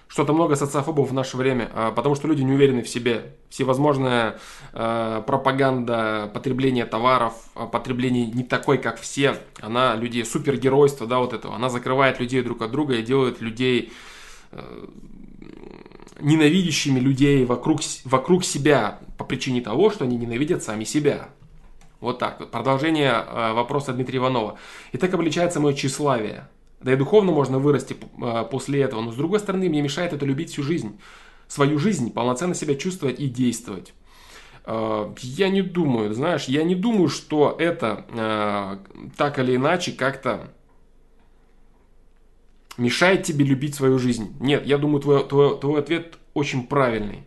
что-то 0.07 0.31
много 0.31 0.55
социофобов 0.55 1.09
в 1.09 1.13
наше 1.13 1.35
время, 1.35 1.69
э, 1.73 1.91
потому 1.93 2.15
что 2.15 2.29
люди 2.29 2.41
не 2.43 2.53
уверены 2.53 2.83
в 2.83 2.87
себе. 2.87 3.33
Всевозможная 3.49 4.39
э, 4.71 5.23
пропаганда 5.27 6.31
потребления 6.33 6.85
товаров, 6.85 7.33
потребление 7.73 8.27
не 8.27 8.43
такой, 8.43 8.77
как 8.77 8.97
все, 8.97 9.35
она 9.59 9.95
людей, 9.95 10.23
супергеройство, 10.23 11.05
да, 11.05 11.19
вот 11.19 11.33
этого, 11.33 11.55
она 11.55 11.67
закрывает 11.67 12.21
людей 12.21 12.41
друг 12.41 12.61
от 12.61 12.71
друга 12.71 12.95
и 12.95 13.01
делает 13.01 13.41
людей 13.41 13.91
ненавидящими 16.19 16.99
людей 16.99 17.45
вокруг, 17.45 17.81
вокруг 18.05 18.43
себя 18.43 18.99
по 19.17 19.23
причине 19.23 19.61
того, 19.61 19.89
что 19.89 20.05
они 20.05 20.17
ненавидят 20.17 20.63
сами 20.63 20.83
себя. 20.83 21.29
Вот 21.99 22.19
так. 22.19 22.51
Продолжение 22.51 23.11
э, 23.11 23.53
вопроса 23.53 23.93
Дмитрия 23.93 24.17
Иванова. 24.17 24.57
И 24.91 24.97
так 24.97 25.13
обличается 25.13 25.59
мое 25.59 25.73
тщеславие. 25.73 26.47
Да 26.81 26.93
и 26.93 26.95
духовно 26.95 27.31
можно 27.31 27.57
вырасти 27.57 27.95
э, 28.21 28.45
после 28.49 28.81
этого, 28.81 29.01
но 29.01 29.11
с 29.11 29.15
другой 29.15 29.39
стороны 29.39 29.69
мне 29.69 29.81
мешает 29.81 30.13
это 30.13 30.25
любить 30.25 30.51
всю 30.51 30.63
жизнь. 30.63 30.99
Свою 31.47 31.79
жизнь, 31.79 32.11
полноценно 32.11 32.53
себя 32.53 32.75
чувствовать 32.75 33.19
и 33.19 33.27
действовать. 33.27 33.93
Э, 34.65 35.11
я 35.21 35.49
не 35.49 35.61
думаю, 35.61 36.13
знаешь, 36.13 36.45
я 36.45 36.63
не 36.63 36.75
думаю, 36.75 37.09
что 37.09 37.55
это 37.57 38.79
так 39.17 39.39
или 39.39 39.55
иначе 39.55 39.91
как-то 39.93 40.51
мешает 42.77 43.23
тебе 43.23 43.45
любить 43.45 43.75
свою 43.75 43.99
жизнь? 43.99 44.35
Нет, 44.39 44.65
я 44.65 44.77
думаю, 44.77 45.01
твой, 45.01 45.27
твой, 45.27 45.59
твой 45.59 45.79
ответ 45.79 46.17
очень 46.33 46.67
правильный. 46.67 47.23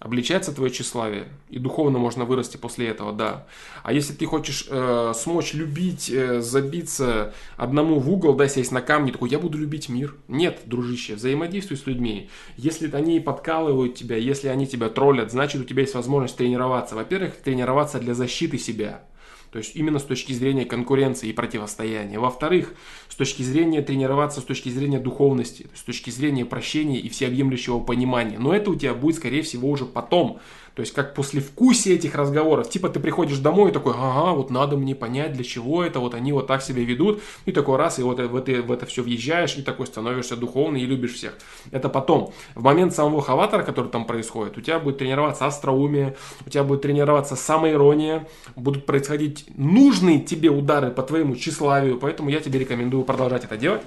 Обличается 0.00 0.54
твое 0.54 0.70
тщеславие, 0.70 1.26
и 1.50 1.58
духовно 1.58 1.98
можно 1.98 2.24
вырасти 2.24 2.56
после 2.56 2.86
этого, 2.86 3.12
да. 3.12 3.48
А 3.82 3.92
если 3.92 4.12
ты 4.12 4.26
хочешь 4.26 4.64
э, 4.70 5.12
смочь 5.12 5.54
любить, 5.54 6.08
э, 6.08 6.40
забиться 6.40 7.34
одному 7.56 7.98
в 7.98 8.08
угол, 8.08 8.34
да, 8.34 8.46
сесть 8.46 8.70
на 8.70 8.80
камни, 8.80 9.10
такой, 9.10 9.28
я 9.28 9.40
буду 9.40 9.58
любить 9.58 9.88
мир. 9.88 10.14
Нет, 10.28 10.60
дружище, 10.66 11.16
взаимодействуй 11.16 11.78
с 11.78 11.86
людьми. 11.86 12.30
Если 12.56 12.88
они 12.94 13.18
подкалывают 13.18 13.96
тебя, 13.96 14.16
если 14.16 14.46
они 14.46 14.68
тебя 14.68 14.88
троллят, 14.88 15.32
значит 15.32 15.62
у 15.62 15.64
тебя 15.64 15.82
есть 15.82 15.94
возможность 15.94 16.36
тренироваться. 16.36 16.94
Во-первых, 16.94 17.34
тренироваться 17.34 17.98
для 17.98 18.14
защиты 18.14 18.56
себя. 18.56 19.02
То 19.50 19.58
есть 19.58 19.76
именно 19.76 19.98
с 19.98 20.04
точки 20.04 20.32
зрения 20.32 20.64
конкуренции 20.64 21.28
и 21.28 21.32
противостояния. 21.32 22.18
Во-вторых, 22.18 22.74
с 23.08 23.14
точки 23.14 23.42
зрения 23.42 23.82
тренироваться, 23.82 24.40
с 24.40 24.44
точки 24.44 24.68
зрения 24.68 24.98
духовности, 24.98 25.68
с 25.74 25.82
точки 25.82 26.10
зрения 26.10 26.44
прощения 26.44 26.98
и 26.98 27.08
всеобъемлющего 27.08 27.80
понимания. 27.80 28.38
Но 28.38 28.54
это 28.54 28.70
у 28.70 28.74
тебя 28.74 28.94
будет, 28.94 29.16
скорее 29.16 29.42
всего, 29.42 29.70
уже 29.70 29.86
потом. 29.86 30.40
То 30.78 30.82
есть 30.82 30.94
как 30.94 31.12
после 31.12 31.40
вкусия 31.40 31.96
этих 31.96 32.14
разговоров. 32.14 32.70
Типа 32.70 32.88
ты 32.88 33.00
приходишь 33.00 33.38
домой 33.38 33.70
и 33.70 33.72
такой, 33.72 33.94
ага, 33.96 34.30
вот 34.30 34.48
надо 34.48 34.76
мне 34.76 34.94
понять, 34.94 35.32
для 35.32 35.42
чего 35.42 35.82
это, 35.82 35.98
вот 35.98 36.14
они 36.14 36.32
вот 36.32 36.46
так 36.46 36.62
себя 36.62 36.84
ведут. 36.84 37.20
И 37.46 37.50
такой 37.50 37.78
раз, 37.78 37.98
и 37.98 38.02
вот 38.04 38.20
в 38.20 38.36
это, 38.36 38.62
в 38.62 38.70
это 38.70 38.86
все 38.86 39.02
въезжаешь, 39.02 39.56
и 39.56 39.62
такой 39.62 39.88
становишься 39.88 40.36
духовный 40.36 40.82
и 40.82 40.86
любишь 40.86 41.14
всех. 41.14 41.36
Это 41.72 41.88
потом. 41.88 42.32
В 42.54 42.62
момент 42.62 42.94
самого 42.94 43.20
хаватора, 43.20 43.64
который 43.64 43.90
там 43.90 44.04
происходит, 44.04 44.56
у 44.56 44.60
тебя 44.60 44.78
будет 44.78 44.98
тренироваться 44.98 45.46
остроумие, 45.46 46.16
у 46.46 46.48
тебя 46.48 46.62
будет 46.62 46.82
тренироваться 46.82 47.34
самоирония, 47.34 48.28
будут 48.54 48.86
происходить 48.86 49.46
нужные 49.56 50.20
тебе 50.20 50.48
удары 50.48 50.92
по 50.92 51.02
твоему 51.02 51.34
тщеславию. 51.34 51.98
Поэтому 51.98 52.30
я 52.30 52.38
тебе 52.38 52.60
рекомендую 52.60 53.02
продолжать 53.02 53.44
это 53.44 53.56
делать. 53.56 53.82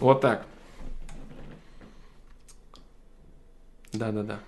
Вот 0.00 0.22
так. 0.22 0.44
Да-да-да. 3.92 4.40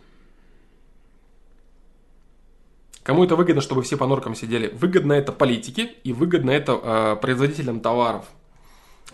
Кому 3.09 3.25
это 3.25 3.37
выгодно, 3.37 3.63
чтобы 3.63 3.83
все 3.83 3.97
по 3.97 4.07
норкам 4.07 4.35
сидели? 4.35 4.69
Выгодно 4.69 5.15
это 5.15 5.33
политике 5.33 5.93
и 6.05 6.13
выгодно 6.13 6.51
это 6.51 6.73
э, 6.83 7.17
производителям 7.19 7.81
товаров. 7.81 8.27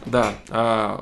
Да, 0.05 0.34
э, 0.49 0.99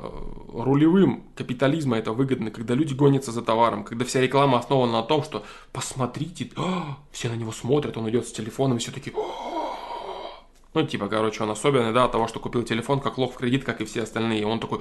рулевым 0.53 1.23
капитализма 1.33 1.97
это 1.97 2.11
выгодно, 2.11 2.51
когда 2.51 2.75
люди 2.75 2.93
гонятся 2.93 3.31
за 3.31 3.41
товаром, 3.41 3.83
когда 3.83 4.05
вся 4.05 4.21
реклама 4.21 4.59
основана 4.59 4.91
на 4.91 5.01
том, 5.01 5.23
что 5.23 5.43
посмотрите, 5.71 6.51
о, 6.55 6.99
все 7.11 7.29
на 7.29 7.33
него 7.33 7.51
смотрят, 7.51 7.97
он 7.97 8.07
идет 8.11 8.27
с 8.27 8.31
телефоном, 8.31 8.77
и 8.77 8.79
все 8.79 8.91
такие, 8.91 9.15
ну, 10.75 10.85
типа, 10.85 11.07
короче, 11.07 11.41
он 11.41 11.49
особенный, 11.49 11.93
да, 11.93 12.03
от 12.03 12.11
того, 12.11 12.27
что 12.27 12.39
купил 12.39 12.61
телефон, 12.61 12.99
как 12.99 13.17
лох 13.17 13.33
в 13.33 13.37
кредит, 13.37 13.63
как 13.63 13.81
и 13.81 13.85
все 13.85 14.03
остальные. 14.03 14.45
Он 14.45 14.59
такой, 14.59 14.77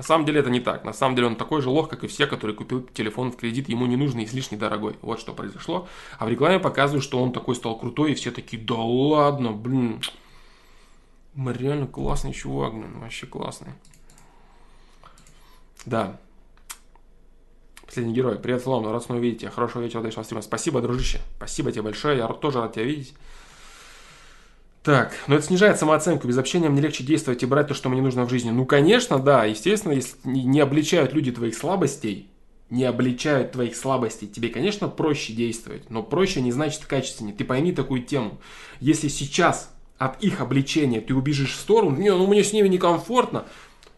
На 0.00 0.04
самом 0.04 0.24
деле 0.24 0.40
это 0.40 0.48
не 0.48 0.60
так. 0.60 0.82
На 0.82 0.94
самом 0.94 1.14
деле 1.14 1.26
он 1.26 1.36
такой 1.36 1.60
же 1.60 1.68
лох, 1.68 1.90
как 1.90 2.04
и 2.04 2.06
все, 2.06 2.26
которые 2.26 2.56
купил 2.56 2.80
телефон 2.94 3.30
в 3.30 3.36
кредит, 3.36 3.68
ему 3.68 3.84
не 3.84 3.96
нужный, 3.96 4.24
излишне 4.24 4.56
дорогой. 4.56 4.96
Вот 5.02 5.20
что 5.20 5.34
произошло. 5.34 5.88
А 6.18 6.24
в 6.24 6.30
рекламе 6.30 6.58
показывают, 6.58 7.04
что 7.04 7.22
он 7.22 7.34
такой 7.34 7.54
стал 7.54 7.78
крутой, 7.78 8.12
и 8.12 8.14
все 8.14 8.30
такие, 8.30 8.62
да 8.62 8.76
ладно, 8.76 9.52
блин. 9.52 10.00
Реально 11.36 11.86
классный 11.86 12.32
чувак, 12.32 12.72
блин, 12.72 12.98
вообще 12.98 13.26
классный. 13.26 13.74
Да. 15.84 16.18
Последний 17.84 18.14
герой. 18.14 18.38
Привет, 18.38 18.62
Слон, 18.62 18.86
рад 18.86 19.04
снова 19.04 19.20
видеть 19.20 19.42
тебя. 19.42 19.50
Хорошего 19.50 19.82
вечера, 19.82 20.00
дальше 20.00 20.24
стрима. 20.24 20.40
Спасибо, 20.40 20.80
дружище. 20.80 21.20
Спасибо 21.36 21.72
тебе 21.72 21.82
большое. 21.82 22.16
Я 22.16 22.26
тоже 22.28 22.62
рад 22.62 22.72
тебя 22.72 22.84
видеть. 22.84 23.12
Так, 24.82 25.12
но 25.26 25.34
это 25.34 25.44
снижает 25.44 25.78
самооценку. 25.78 26.26
Без 26.26 26.38
общения 26.38 26.70
мне 26.70 26.80
легче 26.80 27.04
действовать 27.04 27.42
и 27.42 27.46
брать 27.46 27.68
то, 27.68 27.74
что 27.74 27.90
мне 27.90 28.00
нужно 28.00 28.24
в 28.24 28.30
жизни. 28.30 28.50
Ну, 28.50 28.64
конечно, 28.64 29.18
да. 29.18 29.44
Естественно, 29.44 29.92
если 29.92 30.16
не 30.24 30.60
обличают 30.60 31.12
люди 31.12 31.32
твоих 31.32 31.54
слабостей, 31.54 32.30
не 32.70 32.84
обличают 32.84 33.52
твоих 33.52 33.76
слабостей, 33.76 34.26
тебе, 34.26 34.48
конечно, 34.48 34.88
проще 34.88 35.34
действовать. 35.34 35.90
Но 35.90 36.02
проще 36.02 36.40
не 36.40 36.50
значит 36.50 36.86
качественнее. 36.86 37.34
Ты 37.34 37.44
пойми 37.44 37.72
такую 37.72 38.02
тему. 38.02 38.38
Если 38.80 39.08
сейчас 39.08 39.70
от 39.98 40.22
их 40.22 40.40
обличения 40.40 41.02
ты 41.02 41.14
убежишь 41.14 41.52
в 41.52 41.60
сторону, 41.60 41.96
не, 41.96 42.10
ну 42.10 42.26
мне 42.26 42.42
с 42.42 42.54
ними 42.54 42.68
некомфортно, 42.68 43.44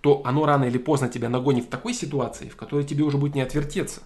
то 0.01 0.23
оно 0.25 0.47
рано 0.47 0.65
или 0.65 0.79
поздно 0.79 1.09
тебя 1.09 1.29
нагонит 1.29 1.67
в 1.67 1.69
такой 1.69 1.95
ситуации, 1.95 2.49
в 2.49 2.57
которой 2.57 2.85
тебе 2.85 3.05
уже 3.05 3.19
будет 3.19 3.37
не 3.37 3.41
отвертеться. 3.43 4.01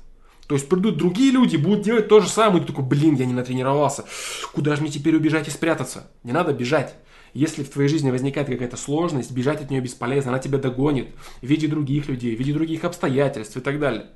То 0.46 0.54
есть 0.54 0.68
придут 0.68 0.96
другие 0.96 1.32
люди, 1.32 1.56
будут 1.56 1.82
делать 1.82 2.08
то 2.08 2.20
же 2.20 2.28
самое, 2.28 2.58
и 2.58 2.66
ты 2.66 2.72
такой, 2.72 2.84
блин, 2.84 3.16
я 3.16 3.26
не 3.26 3.32
натренировался. 3.32 4.04
Куда 4.52 4.76
же 4.76 4.82
мне 4.82 4.90
теперь 4.90 5.16
убежать 5.16 5.48
и 5.48 5.50
спрятаться? 5.50 6.10
Не 6.22 6.32
надо 6.32 6.52
бежать. 6.52 6.94
Если 7.34 7.64
в 7.64 7.68
твоей 7.68 7.88
жизни 7.88 8.10
возникает 8.10 8.48
какая-то 8.48 8.76
сложность, 8.76 9.32
бежать 9.32 9.60
от 9.60 9.70
нее 9.70 9.80
бесполезно, 9.80 10.30
она 10.30 10.38
тебя 10.38 10.58
догонит 10.58 11.08
в 11.42 11.46
виде 11.46 11.66
других 11.66 12.08
людей, 12.08 12.34
в 12.34 12.38
виде 12.38 12.52
других 12.52 12.84
обстоятельств 12.84 13.56
и 13.56 13.60
так 13.60 13.78
далее. 13.78 14.06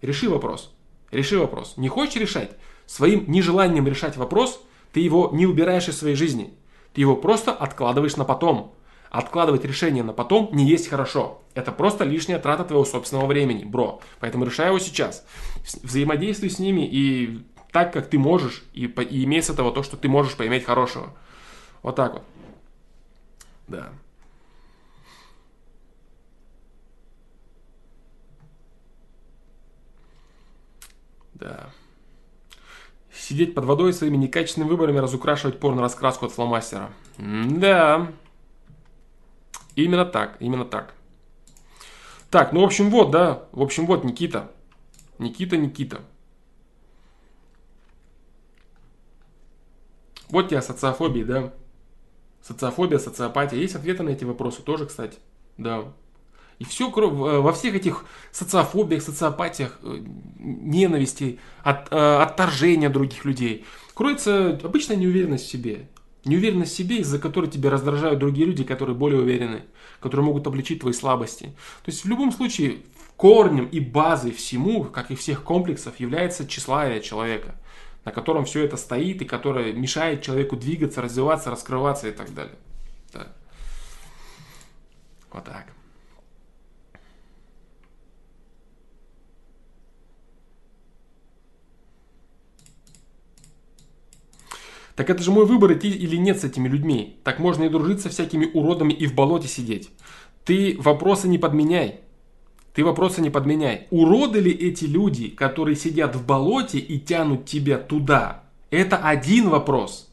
Реши 0.00 0.30
вопрос. 0.30 0.72
Реши 1.10 1.38
вопрос. 1.38 1.74
Не 1.76 1.88
хочешь 1.88 2.16
решать? 2.16 2.52
Своим 2.86 3.30
нежеланием 3.30 3.86
решать 3.86 4.16
вопрос, 4.16 4.62
ты 4.92 5.00
его 5.00 5.30
не 5.32 5.46
убираешь 5.46 5.88
из 5.88 5.98
своей 5.98 6.16
жизни. 6.16 6.54
Ты 6.94 7.00
его 7.00 7.16
просто 7.16 7.52
откладываешь 7.52 8.16
на 8.16 8.24
потом. 8.24 8.74
Откладывать 9.12 9.66
решение 9.66 10.02
на 10.02 10.14
потом 10.14 10.48
не 10.52 10.64
есть 10.64 10.88
хорошо. 10.88 11.42
Это 11.52 11.70
просто 11.70 12.02
лишняя 12.02 12.38
трата 12.38 12.64
твоего 12.64 12.86
собственного 12.86 13.26
времени, 13.26 13.62
бро. 13.62 14.00
Поэтому 14.20 14.46
решай 14.46 14.68
его 14.68 14.78
сейчас. 14.78 15.26
Взаимодействуй 15.82 16.48
с 16.48 16.58
ними 16.58 16.88
и 16.90 17.44
так, 17.72 17.92
как 17.92 18.08
ты 18.08 18.18
можешь, 18.18 18.64
и, 18.72 18.86
и 18.86 19.24
имей 19.24 19.42
с 19.42 19.50
этого 19.50 19.70
то, 19.70 19.82
что 19.82 19.98
ты 19.98 20.08
можешь 20.08 20.34
поиметь 20.34 20.64
хорошего. 20.64 21.12
Вот 21.82 21.94
так 21.94 22.14
вот. 22.14 22.22
Да. 23.68 23.92
Да. 31.34 31.68
Сидеть 33.14 33.54
под 33.54 33.66
водой 33.66 33.92
своими 33.92 34.16
некачественными 34.16 34.70
выборами, 34.70 35.00
разукрашивать 35.00 35.60
порно-раскраску 35.60 36.24
от 36.24 36.32
фломастера. 36.32 36.90
Да. 37.18 38.10
Именно 39.76 40.04
так, 40.04 40.36
именно 40.40 40.64
так. 40.64 40.94
Так, 42.30 42.52
ну, 42.52 42.60
в 42.60 42.64
общем, 42.64 42.90
вот, 42.90 43.10
да. 43.10 43.44
В 43.52 43.62
общем, 43.62 43.86
вот, 43.86 44.04
Никита. 44.04 44.50
Никита, 45.18 45.56
Никита. 45.56 46.00
Вот 50.28 50.48
тебе 50.48 50.62
социофобия, 50.62 51.24
да. 51.24 51.52
Социофобия, 52.42 52.98
социопатия. 52.98 53.58
Есть 53.58 53.74
ответы 53.74 54.02
на 54.02 54.10
эти 54.10 54.24
вопросы 54.24 54.62
тоже, 54.62 54.86
кстати. 54.86 55.18
Да. 55.58 55.84
И 56.58 56.64
все 56.64 56.90
во 56.90 57.52
всех 57.52 57.74
этих 57.74 58.04
социофобиях, 58.30 59.02
социопатиях, 59.02 59.78
э, 59.82 59.98
ненависти, 60.38 61.40
от, 61.62 61.92
э, 61.92 62.16
отторжения 62.22 62.88
других 62.88 63.24
людей 63.24 63.64
кроется 63.94 64.60
обычная 64.62 64.96
неуверенность 64.96 65.44
в 65.44 65.50
себе. 65.50 65.88
Неуверенность 66.24 66.72
в 66.72 66.76
себе, 66.76 66.98
из-за 66.98 67.18
которой 67.18 67.50
тебя 67.50 67.70
раздражают 67.70 68.20
другие 68.20 68.46
люди, 68.46 68.62
которые 68.62 68.94
более 68.94 69.20
уверены, 69.20 69.62
которые 70.00 70.24
могут 70.24 70.46
обличить 70.46 70.80
твои 70.80 70.92
слабости. 70.92 71.46
То 71.84 71.90
есть 71.90 72.04
в 72.04 72.08
любом 72.08 72.30
случае 72.30 72.82
корнем 73.16 73.66
и 73.66 73.80
базой 73.80 74.32
всему, 74.32 74.84
как 74.84 75.10
и 75.10 75.16
всех 75.16 75.42
комплексов, 75.42 75.98
является 75.98 76.46
тщеславие 76.46 77.00
человека, 77.00 77.56
на 78.04 78.12
котором 78.12 78.44
все 78.44 78.64
это 78.64 78.76
стоит 78.76 79.20
и 79.22 79.24
которое 79.24 79.72
мешает 79.72 80.22
человеку 80.22 80.56
двигаться, 80.56 81.02
развиваться, 81.02 81.50
раскрываться 81.50 82.08
и 82.08 82.12
так 82.12 82.32
далее. 82.34 82.56
Да. 83.12 83.26
Вот 85.32 85.44
так. 85.44 85.66
Так 94.94 95.10
это 95.10 95.22
же 95.22 95.30
мой 95.30 95.46
выбор, 95.46 95.72
идти 95.72 95.88
или 95.88 96.16
нет 96.16 96.40
с 96.40 96.44
этими 96.44 96.68
людьми. 96.68 97.16
Так 97.24 97.38
можно 97.38 97.64
и 97.64 97.68
дружить 97.68 98.00
со 98.00 98.10
всякими 98.10 98.50
уродами 98.52 98.92
и 98.92 99.06
в 99.06 99.14
болоте 99.14 99.48
сидеть. 99.48 99.90
Ты 100.44 100.76
вопросы 100.78 101.28
не 101.28 101.38
подменяй. 101.38 102.00
Ты 102.74 102.84
вопросы 102.84 103.20
не 103.20 103.30
подменяй. 103.30 103.86
Уроды 103.90 104.40
ли 104.40 104.50
эти 104.50 104.84
люди, 104.84 105.28
которые 105.28 105.76
сидят 105.76 106.16
в 106.16 106.26
болоте 106.26 106.78
и 106.78 106.98
тянут 106.98 107.44
тебя 107.44 107.78
туда? 107.78 108.44
Это 108.70 108.96
один 108.96 109.48
вопрос. 109.50 110.11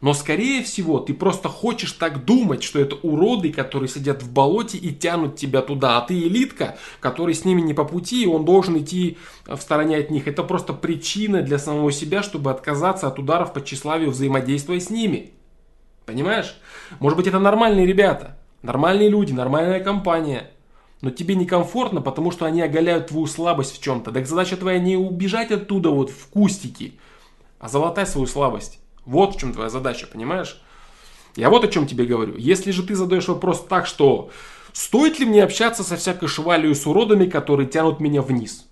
Но 0.00 0.12
скорее 0.12 0.62
всего 0.62 0.98
ты 0.98 1.14
просто 1.14 1.48
хочешь 1.48 1.92
так 1.92 2.24
думать, 2.24 2.62
что 2.62 2.78
это 2.78 2.96
уроды, 2.96 3.52
которые 3.52 3.88
сидят 3.88 4.22
в 4.22 4.32
болоте 4.32 4.76
и 4.76 4.92
тянут 4.92 5.36
тебя 5.36 5.62
туда, 5.62 5.98
а 5.98 6.02
ты 6.02 6.18
элитка, 6.18 6.76
который 7.00 7.34
с 7.34 7.44
ними 7.44 7.62
не 7.62 7.74
по 7.74 7.84
пути, 7.84 8.24
и 8.24 8.26
он 8.26 8.44
должен 8.44 8.76
идти 8.78 9.16
в 9.46 9.58
стороне 9.58 9.96
от 9.96 10.10
них. 10.10 10.28
Это 10.28 10.42
просто 10.42 10.72
причина 10.72 11.42
для 11.42 11.58
самого 11.58 11.92
себя, 11.92 12.22
чтобы 12.22 12.50
отказаться 12.50 13.06
от 13.06 13.18
ударов 13.18 13.52
по 13.52 13.62
тщеславию, 13.62 14.10
взаимодействуя 14.10 14.80
с 14.80 14.90
ними. 14.90 15.32
Понимаешь? 16.04 16.56
Может 17.00 17.16
быть 17.16 17.26
это 17.26 17.38
нормальные 17.38 17.86
ребята, 17.86 18.36
нормальные 18.62 19.08
люди, 19.08 19.32
нормальная 19.32 19.80
компания. 19.80 20.50
Но 21.02 21.10
тебе 21.10 21.34
некомфортно, 21.34 22.00
потому 22.00 22.30
что 22.30 22.46
они 22.46 22.62
оголяют 22.62 23.08
твою 23.08 23.26
слабость 23.26 23.76
в 23.76 23.82
чем-то. 23.82 24.12
Так 24.12 24.26
задача 24.26 24.56
твоя 24.56 24.78
не 24.78 24.96
убежать 24.96 25.50
оттуда 25.50 25.90
вот 25.90 26.10
в 26.10 26.28
кустики, 26.28 26.98
а 27.58 27.68
залатай 27.68 28.06
свою 28.06 28.26
слабость. 28.26 28.78
Вот 29.06 29.36
в 29.36 29.40
чем 29.40 29.52
твоя 29.52 29.70
задача, 29.70 30.06
понимаешь? 30.06 30.60
Я 31.36 31.48
вот 31.48 31.64
о 31.64 31.68
чем 31.68 31.86
тебе 31.86 32.04
говорю. 32.04 32.36
Если 32.36 32.72
же 32.72 32.82
ты 32.82 32.94
задаешь 32.94 33.28
вопрос 33.28 33.64
так, 33.66 33.86
что 33.86 34.30
стоит 34.72 35.18
ли 35.18 35.26
мне 35.26 35.44
общаться 35.44 35.84
со 35.84 35.96
всякой 35.96 36.28
швалью 36.28 36.74
с 36.74 36.86
уродами, 36.86 37.26
которые 37.26 37.68
тянут 37.68 38.00
меня 38.00 38.20
вниз? 38.20 38.66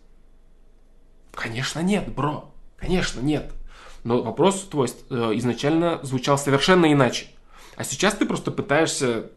Конечно 1.32 1.80
нет, 1.80 2.12
бро. 2.12 2.50
Конечно 2.76 3.20
нет. 3.20 3.52
Но 4.02 4.22
вопрос 4.22 4.66
твой 4.70 4.88
э, 5.10 5.32
изначально 5.36 6.00
звучал 6.02 6.36
совершенно 6.36 6.92
иначе. 6.92 7.26
А 7.76 7.84
сейчас 7.84 8.14
ты 8.14 8.26
просто 8.26 8.50
пытаешься 8.50 9.30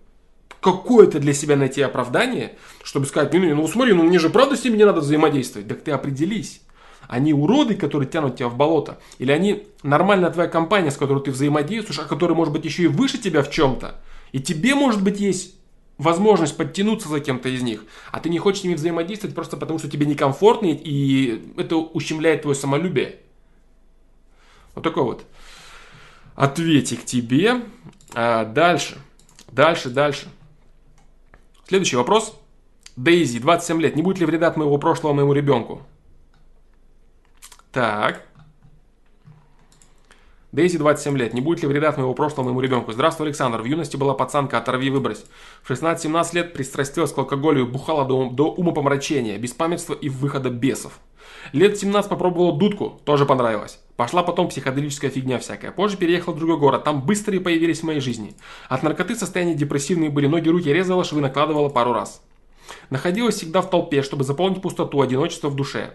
какое-то 0.60 1.20
для 1.20 1.34
себя 1.34 1.56
найти 1.56 1.82
оправдание, 1.82 2.58
чтобы 2.84 3.06
сказать, 3.06 3.34
ну, 3.34 3.56
ну 3.56 3.68
смотри, 3.68 3.94
ну 3.94 4.04
мне 4.04 4.20
же 4.20 4.30
правда 4.30 4.56
с 4.56 4.64
ними 4.64 4.78
не 4.78 4.86
надо 4.86 5.02
взаимодействовать. 5.02 5.68
Так 5.68 5.82
ты 5.82 5.92
определись. 5.92 6.62
Они 7.08 7.34
уроды, 7.34 7.76
которые 7.76 8.10
тянут 8.10 8.36
тебя 8.36 8.50
в 8.50 8.58
болото? 8.58 9.00
Или 9.18 9.32
они 9.32 9.68
нормальная 9.84 10.30
твоя 10.30 10.50
компания, 10.50 10.92
с 10.92 10.98
которой 10.98 11.24
ты 11.24 11.32
взаимодействуешь, 11.32 12.00
а 12.00 12.06
которая 12.06 12.36
может 12.36 12.54
быть 12.54 12.66
еще 12.66 12.84
и 12.84 12.88
выше 12.88 13.18
тебя 13.18 13.44
в 13.44 13.50
чем-то? 13.50 13.96
И 14.32 14.40
тебе, 14.40 14.76
может 14.76 15.02
быть, 15.02 15.20
есть 15.20 15.56
возможность 15.98 16.56
подтянуться 16.58 17.10
за 17.10 17.20
кем-то 17.20 17.50
из 17.50 17.62
них, 17.64 17.86
а 18.12 18.20
ты 18.20 18.30
не 18.30 18.40
хочешь 18.40 18.62
с 18.62 18.64
ними 18.64 18.76
взаимодействовать 18.76 19.36
просто 19.36 19.58
потому, 19.58 19.80
что 19.80 19.90
тебе 19.90 20.06
некомфортно, 20.06 20.68
и 20.68 21.54
это 21.58 21.78
ущемляет 21.78 22.44
твое 22.44 22.56
самолюбие. 22.56 23.16
Вот 24.76 24.84
такой 24.84 25.04
вот 25.04 25.26
ответик 26.36 27.04
тебе. 27.04 27.64
А 28.14 28.46
дальше, 28.46 28.98
дальше, 29.52 29.90
дальше. 29.90 30.28
Следующий 31.68 31.96
вопрос. 31.96 32.40
Дейзи, 32.96 33.40
27 33.40 33.82
лет. 33.82 33.96
Не 33.96 34.02
будет 34.02 34.20
ли 34.20 34.26
вреда 34.26 34.48
от 34.48 34.58
моего 34.58 34.78
прошлого 34.78 35.14
моему 35.14 35.34
ребенку? 35.34 35.82
Так. 37.78 38.24
Дейзи 40.52 40.80
27 40.80 41.16
лет. 41.16 41.36
Не 41.36 41.42
будет 41.42 41.62
ли 41.62 41.68
вреда 41.68 41.90
от 41.90 41.98
моего 41.98 42.16
прошлого 42.16 42.46
моему 42.46 42.60
ребенку? 42.60 42.92
Здравствуй, 42.92 43.28
Александр. 43.28 43.62
В 43.62 43.66
юности 43.66 43.96
была 43.96 44.16
пацанка, 44.16 44.58
оторви, 44.58 44.90
выбрось. 44.90 45.26
В 45.62 45.70
16-17 45.70 46.30
лет 46.34 46.54
пристрастилась 46.54 47.14
к 47.14 47.18
алкоголю 47.20 47.62
и 47.62 47.70
бухала 47.70 48.04
до, 48.04 48.32
до 48.32 48.46
умопомрачения, 48.52 49.38
беспамятства 49.38 49.94
и 49.94 50.10
выхода 50.10 50.50
бесов. 50.50 50.94
Лет 51.54 51.78
17 51.78 52.10
попробовала 52.10 52.58
дудку, 52.58 53.00
тоже 53.06 53.28
понравилось. 53.28 53.80
Пошла 53.96 54.24
потом 54.24 54.50
психоделическая 54.50 55.12
фигня 55.12 55.38
всякая. 55.38 55.72
Позже 55.72 55.98
переехала 55.98 56.34
в 56.34 56.40
другой 56.40 56.58
город, 56.58 56.84
там 56.84 57.04
быстрые 57.04 57.42
появились 57.42 57.82
в 57.82 57.84
моей 57.84 58.00
жизни. 58.00 58.34
От 58.70 58.82
наркоты 58.82 59.16
состояние 59.16 59.56
депрессивные 59.56 60.10
были, 60.10 60.26
ноги, 60.26 60.50
руки 60.50 60.74
резала, 60.74 61.04
швы 61.04 61.22
накладывала 61.22 61.70
пару 61.70 61.94
раз. 61.94 62.24
Находилась 62.90 63.36
всегда 63.36 63.62
в 63.62 63.70
толпе, 63.70 64.02
чтобы 64.02 64.24
заполнить 64.24 64.64
пустоту, 64.64 65.00
одиночество 65.00 65.50
в 65.50 65.56
душе. 65.56 65.94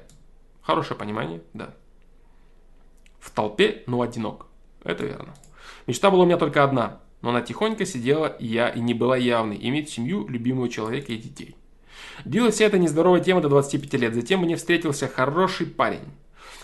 Хорошее 0.62 0.98
понимание, 0.98 1.42
да. 1.52 1.74
В 3.20 3.30
толпе, 3.30 3.82
но 3.86 4.00
одинок. 4.00 4.46
Это 4.84 5.04
верно. 5.04 5.34
Мечта 5.86 6.10
была 6.10 6.22
у 6.22 6.26
меня 6.26 6.38
только 6.38 6.64
одна, 6.64 7.00
но 7.20 7.30
она 7.30 7.40
тихонько 7.40 7.84
сидела, 7.84 8.26
и 8.26 8.46
я 8.46 8.68
и 8.68 8.80
не 8.80 8.94
была 8.94 9.16
явной, 9.16 9.58
иметь 9.60 9.90
семью, 9.90 10.26
любимого 10.28 10.68
человека 10.68 11.12
и 11.12 11.18
детей. 11.18 11.56
Длилась 12.24 12.54
вся 12.54 12.66
эта 12.66 12.78
нездоровая 12.78 13.20
тема 13.20 13.40
до 13.40 13.48
25 13.48 13.94
лет. 13.94 14.14
Затем 14.14 14.40
мне 14.40 14.56
встретился 14.56 15.08
хороший 15.08 15.66
парень. 15.66 16.04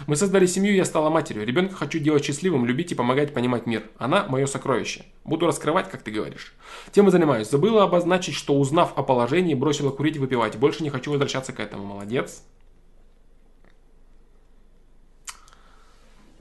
Мы 0.06 0.14
создали 0.14 0.46
семью, 0.46 0.74
я 0.74 0.84
стала 0.84 1.10
матерью. 1.10 1.44
Ребенка 1.44 1.74
хочу 1.74 1.98
делать 1.98 2.24
счастливым, 2.24 2.66
любить 2.66 2.92
и 2.92 2.94
помогать 2.94 3.34
понимать 3.34 3.66
мир. 3.66 3.82
Она 3.98 4.26
мое 4.28 4.46
сокровище. 4.46 5.04
Буду 5.24 5.46
раскрывать, 5.46 5.90
как 5.90 6.02
ты 6.02 6.12
говоришь. 6.12 6.54
Тем 6.92 7.08
и 7.08 7.10
занимаюсь. 7.10 7.50
Забыла 7.50 7.82
обозначить, 7.82 8.34
что 8.34 8.54
узнав 8.54 8.96
о 8.96 9.02
положении, 9.02 9.54
бросила 9.54 9.90
курить 9.90 10.16
и 10.16 10.20
выпивать. 10.20 10.56
Больше 10.56 10.84
не 10.84 10.90
хочу 10.90 11.10
возвращаться 11.10 11.52
к 11.52 11.58
этому. 11.58 11.84
Молодец. 11.84 12.44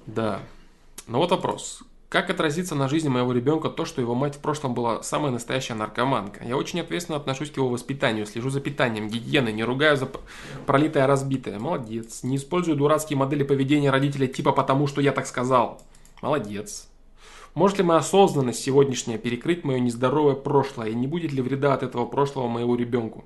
Да. 0.07 0.39
Но 1.05 1.19
вот 1.19 1.31
вопрос. 1.31 1.83
Как 2.09 2.29
отразится 2.29 2.73
на 2.73 2.87
жизни 2.87 3.09
моего 3.09 3.33
ребенка 3.33 3.69
то, 3.69 3.83
что 3.83 3.99
его 3.99 4.15
мать 4.15 4.35
в 4.35 4.39
прошлом 4.39 4.73
была 4.73 5.03
самая 5.03 5.29
настоящая 5.29 5.73
наркоманка? 5.73 6.45
Я 6.45 6.55
очень 6.55 6.79
ответственно 6.79 7.17
отношусь 7.17 7.51
к 7.51 7.57
его 7.57 7.67
воспитанию, 7.67 8.25
слежу 8.25 8.49
за 8.49 8.61
питанием, 8.61 9.09
гигиеной, 9.09 9.51
не 9.51 9.65
ругаю 9.65 9.97
за 9.97 10.09
пролитое 10.65 11.05
разбитое. 11.05 11.59
Молодец. 11.59 12.23
Не 12.23 12.37
использую 12.37 12.77
дурацкие 12.77 13.17
модели 13.17 13.43
поведения 13.43 13.89
родителей 13.89 14.29
типа 14.29 14.53
«потому 14.53 14.87
что 14.87 15.01
я 15.01 15.11
так 15.11 15.27
сказал». 15.27 15.81
Молодец. 16.21 16.87
Может 17.53 17.79
ли 17.79 17.83
моя 17.83 17.99
осознанность 17.99 18.61
сегодняшняя 18.61 19.17
перекрыть 19.17 19.65
мое 19.65 19.79
нездоровое 19.79 20.35
прошлое 20.35 20.89
и 20.89 20.95
не 20.95 21.07
будет 21.07 21.33
ли 21.33 21.41
вреда 21.41 21.73
от 21.73 21.83
этого 21.83 22.05
прошлого 22.05 22.47
моему 22.47 22.75
ребенку? 22.75 23.25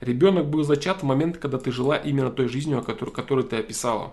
Ребенок 0.00 0.46
был 0.46 0.62
зачат 0.62 1.02
в 1.02 1.04
момент, 1.04 1.38
когда 1.38 1.58
ты 1.58 1.72
жила 1.72 1.96
именно 1.96 2.30
той 2.30 2.46
жизнью, 2.46 2.82
которую, 2.82 3.12
которую 3.12 3.48
ты 3.48 3.56
описала 3.56 4.12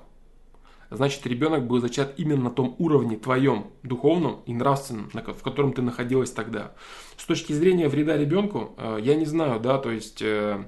значит 0.95 1.25
ребенок 1.25 1.65
был 1.65 1.79
зачат 1.79 2.13
именно 2.17 2.43
на 2.43 2.49
том 2.49 2.75
уровне 2.77 3.17
твоем, 3.17 3.71
духовном 3.83 4.41
и 4.45 4.53
нравственном, 4.53 5.09
в 5.11 5.43
котором 5.43 5.73
ты 5.73 5.81
находилась 5.81 6.31
тогда. 6.31 6.73
С 7.17 7.25
точки 7.25 7.53
зрения 7.53 7.89
вреда 7.89 8.17
ребенку, 8.17 8.75
э, 8.77 8.99
я 9.01 9.15
не 9.15 9.25
знаю, 9.25 9.59
да, 9.59 9.77
то 9.77 9.91
есть, 9.91 10.21
э, 10.21 10.63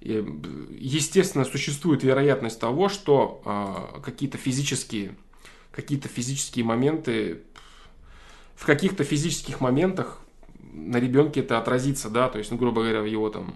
естественно, 0.00 1.44
существует 1.44 2.02
вероятность 2.02 2.60
того, 2.60 2.88
что 2.88 3.42
э, 3.44 4.00
какие-то 4.00 4.38
физические, 4.38 5.16
какие-то 5.70 6.08
физические 6.08 6.64
моменты, 6.64 7.42
в 8.54 8.64
каких-то 8.64 9.04
физических 9.04 9.60
моментах 9.60 10.20
на 10.72 10.98
ребенке 10.98 11.40
это 11.40 11.58
отразится, 11.58 12.08
да, 12.08 12.28
то 12.28 12.38
есть, 12.38 12.50
ну, 12.50 12.56
грубо 12.56 12.82
говоря, 12.82 13.02
в 13.02 13.06
его 13.06 13.28
там, 13.28 13.54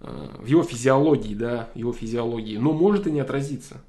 в 0.00 0.46
его 0.46 0.64
физиологии, 0.64 1.34
да, 1.34 1.70
его 1.74 1.92
физиологии, 1.92 2.56
но 2.56 2.72
может 2.72 3.06
и 3.06 3.10
не 3.12 3.20
отразиться. 3.20 3.82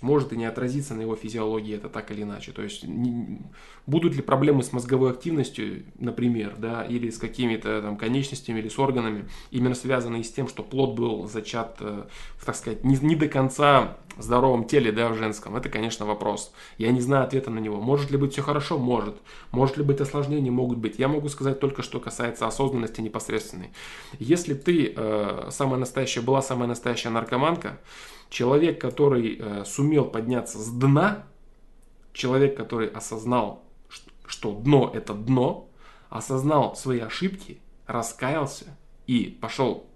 Есть 0.00 0.02
может 0.02 0.32
и 0.32 0.36
не 0.36 0.46
отразиться 0.46 0.94
на 0.94 1.02
его 1.02 1.16
физиологии 1.16 1.76
это 1.76 1.88
так 1.88 2.10
или 2.10 2.22
иначе. 2.22 2.52
То 2.52 2.62
есть 2.62 2.84
не, 2.84 3.40
будут 3.86 4.14
ли 4.14 4.22
проблемы 4.22 4.62
с 4.62 4.72
мозговой 4.72 5.10
активностью, 5.10 5.84
например, 5.98 6.54
да, 6.58 6.84
или 6.84 7.10
с 7.10 7.18
какими-то 7.18 7.82
там 7.82 7.96
конечностями 7.96 8.60
или 8.60 8.68
с 8.68 8.78
органами, 8.78 9.28
именно 9.50 9.74
связанные 9.74 10.24
с 10.24 10.32
тем, 10.32 10.48
что 10.48 10.62
плод 10.62 10.94
был 10.94 11.28
зачат, 11.28 11.76
э, 11.80 12.04
так 12.44 12.56
сказать, 12.56 12.84
не, 12.84 12.96
не 12.96 13.14
до 13.14 13.28
конца 13.28 13.98
здоровом 14.18 14.64
теле, 14.64 14.92
да, 14.92 15.08
в 15.08 15.16
женском, 15.16 15.56
это, 15.56 15.68
конечно, 15.68 16.06
вопрос. 16.06 16.52
Я 16.78 16.90
не 16.92 17.00
знаю 17.00 17.24
ответа 17.24 17.50
на 17.50 17.58
него. 17.58 17.80
Может 17.80 18.10
ли 18.10 18.16
быть 18.16 18.32
все 18.32 18.42
хорошо? 18.42 18.78
Может. 18.78 19.16
Может 19.52 19.76
ли 19.76 19.84
быть 19.84 20.00
осложнения? 20.00 20.50
Могут 20.50 20.78
быть. 20.78 20.98
Я 20.98 21.08
могу 21.08 21.28
сказать 21.28 21.60
только, 21.60 21.82
что 21.82 22.00
касается 22.00 22.46
осознанности 22.46 23.00
непосредственной. 23.00 23.70
Если 24.18 24.54
ты 24.54 24.92
э, 24.94 25.48
самая 25.50 25.78
настоящая, 25.78 26.20
была 26.20 26.42
самая 26.42 26.68
настоящая 26.68 27.10
наркоманка, 27.10 27.78
Человек, 28.30 28.80
который 28.80 29.36
э, 29.38 29.64
сумел 29.66 30.06
подняться 30.06 30.58
с 30.58 30.68
дна, 30.70 31.26
человек, 32.12 32.56
который 32.56 32.88
осознал, 32.88 33.64
что 34.26 34.52
дно 34.52 34.90
это 34.94 35.14
дно, 35.14 35.68
осознал 36.08 36.76
свои 36.76 37.00
ошибки, 37.00 37.60
раскаялся 37.86 38.76
и 39.06 39.36
пошел 39.40 39.90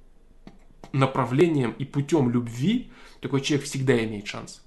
направлением 0.93 1.75
и 1.79 1.85
путем 1.85 2.29
любви, 2.29 2.91
такой 3.21 3.41
человек 3.41 3.67
всегда 3.67 4.05
имеет 4.05 4.27
шанс. 4.27 4.65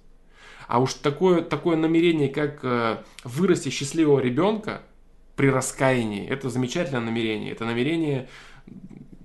А 0.68 0.80
уж 0.80 0.96
такое, 0.96 1.42
такое 1.42 1.78
намерение, 1.78 2.30
как 2.30 2.60
э, 2.64 3.04
вырасти 3.24 3.70
счастливого 3.70 4.20
ребенка 4.20 4.82
при 5.36 5.48
раскаянии, 5.48 6.28
это 6.28 6.50
замечательное 6.50 7.00
намерение. 7.00 7.52
Это 7.52 7.66
намерение, 7.66 8.28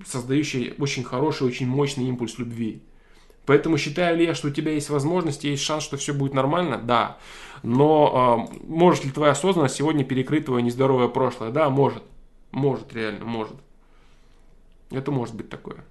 создающее 0.07 0.75
очень 0.79 1.03
хороший, 1.03 1.47
очень 1.47 1.67
мощный 1.67 2.07
импульс 2.07 2.39
любви. 2.39 2.83
Поэтому 3.45 3.77
считаю 3.77 4.17
ли 4.17 4.25
я, 4.25 4.35
что 4.35 4.49
у 4.49 4.51
тебя 4.53 4.73
есть 4.73 4.89
возможность, 4.89 5.45
есть 5.45 5.63
шанс, 5.63 5.83
что 5.83 5.97
все 5.97 6.15
будет 6.15 6.33
нормально? 6.33 6.79
Да. 6.79 7.19
Но 7.63 8.49
э, 8.53 8.57
может 8.65 9.05
ли 9.05 9.11
твоя 9.11 9.33
осознанность 9.33 9.75
сегодня 9.75 10.05
перекрыть 10.05 10.47
твое 10.47 10.63
нездоровое 10.63 11.09
прошлое? 11.09 11.51
Да, 11.51 11.69
может. 11.71 12.03
Может, 12.53 12.93
реально, 12.93 13.25
может. 13.25 13.57
Это 14.91 15.11
может 15.11 15.35
быть 15.35 15.49
такое. 15.49 15.85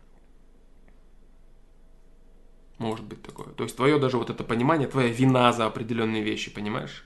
Может 2.78 3.06
быть 3.06 3.22
такое. 3.22 3.48
То 3.48 3.64
есть 3.64 3.76
твое 3.76 4.00
даже 4.00 4.18
вот 4.18 4.30
это 4.30 4.44
понимание, 4.44 4.88
твоя 4.88 5.10
вина 5.10 5.52
за 5.54 5.66
определенные 5.66 6.24
вещи, 6.24 6.52
понимаешь? 6.52 7.06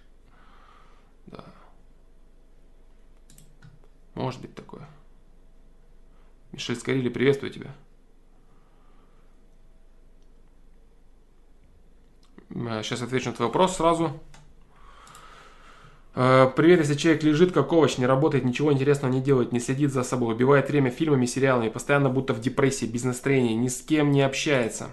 Да. 1.25 1.43
Может 4.13 4.41
быть 4.41 4.55
такое. 4.55 4.87
Мишель 6.51 6.75
Скорили, 6.75 7.09
приветствую 7.09 7.51
тебя. 7.51 7.75
Сейчас 12.55 13.01
э, 13.01 13.05
отвечу 13.05 13.29
на 13.29 13.35
твой 13.35 13.47
вопрос 13.47 13.75
сразу. 13.75 14.13
Э, 16.15 16.49
привет, 16.55 16.79
если 16.79 16.93
человек 16.93 17.21
лежит 17.23 17.51
как 17.51 17.73
овощ, 17.73 17.97
не 17.97 18.05
работает, 18.05 18.45
ничего 18.45 18.71
интересного 18.71 19.11
не 19.11 19.19
делает, 19.19 19.51
не 19.51 19.59
следит 19.59 19.91
за 19.91 20.03
собой, 20.03 20.35
убивает 20.35 20.69
время 20.69 20.89
фильмами, 20.89 21.25
сериалами, 21.25 21.67
постоянно 21.67 22.09
будто 22.09 22.33
в 22.33 22.39
депрессии, 22.39 22.85
без 22.85 23.03
настроения, 23.03 23.55
ни 23.55 23.67
с 23.67 23.81
кем 23.81 24.11
не 24.11 24.21
общается, 24.21 24.91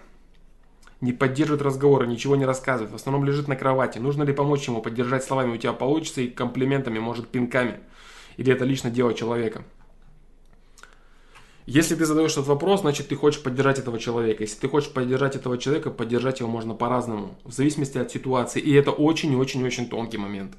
не 1.00 1.12
поддерживает 1.12 1.62
разговоры, 1.62 2.08
ничего 2.08 2.34
не 2.34 2.44
рассказывает, 2.44 2.90
в 2.90 2.96
основном 2.96 3.24
лежит 3.24 3.46
на 3.46 3.54
кровати. 3.54 3.98
Нужно 3.98 4.24
ли 4.24 4.32
помочь 4.32 4.66
ему, 4.66 4.82
поддержать 4.82 5.22
словами, 5.22 5.54
у 5.54 5.56
тебя 5.56 5.72
получится, 5.72 6.20
и 6.20 6.28
комплиментами, 6.28 6.98
может, 6.98 7.28
пинками? 7.28 7.78
Или 8.38 8.52
это 8.52 8.64
лично 8.64 8.90
дело 8.90 9.14
человека? 9.14 9.62
Если 11.66 11.94
ты 11.94 12.04
задаешь 12.06 12.32
этот 12.32 12.48
вопрос, 12.48 12.80
значит 12.80 13.08
ты 13.08 13.14
хочешь 13.14 13.42
поддержать 13.42 13.78
этого 13.78 13.98
человека. 13.98 14.42
Если 14.42 14.58
ты 14.58 14.68
хочешь 14.68 14.92
поддержать 14.92 15.36
этого 15.36 15.58
человека, 15.58 15.90
поддержать 15.90 16.40
его 16.40 16.48
можно 16.48 16.74
по-разному, 16.74 17.36
в 17.44 17.52
зависимости 17.52 17.98
от 17.98 18.10
ситуации. 18.10 18.60
И 18.60 18.72
это 18.72 18.90
очень-очень-очень 18.90 19.88
тонкий 19.88 20.18
момент. 20.18 20.54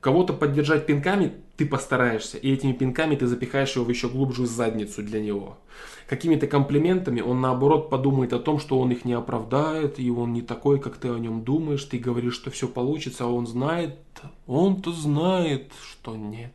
Кого-то 0.00 0.32
поддержать 0.32 0.86
пинками 0.86 1.32
ты 1.56 1.66
постараешься, 1.66 2.38
и 2.38 2.52
этими 2.52 2.72
пинками 2.72 3.16
ты 3.16 3.26
запихаешь 3.26 3.74
его 3.74 3.84
в 3.84 3.88
еще 3.90 4.08
глубжую 4.08 4.46
задницу 4.46 5.02
для 5.02 5.20
него. 5.20 5.58
Какими-то 6.06 6.46
комплиментами 6.46 7.20
он 7.20 7.40
наоборот 7.40 7.90
подумает 7.90 8.32
о 8.32 8.38
том, 8.38 8.60
что 8.60 8.78
он 8.78 8.92
их 8.92 9.04
не 9.04 9.12
оправдает, 9.12 9.98
и 9.98 10.08
он 10.08 10.32
не 10.32 10.40
такой, 10.40 10.78
как 10.78 10.96
ты 10.96 11.08
о 11.08 11.18
нем 11.18 11.42
думаешь. 11.42 11.84
Ты 11.84 11.98
говоришь, 11.98 12.34
что 12.34 12.52
все 12.52 12.68
получится, 12.68 13.24
а 13.24 13.26
он 13.26 13.48
знает, 13.48 13.98
он-то 14.46 14.92
знает, 14.92 15.72
что 15.82 16.16
нет 16.16 16.52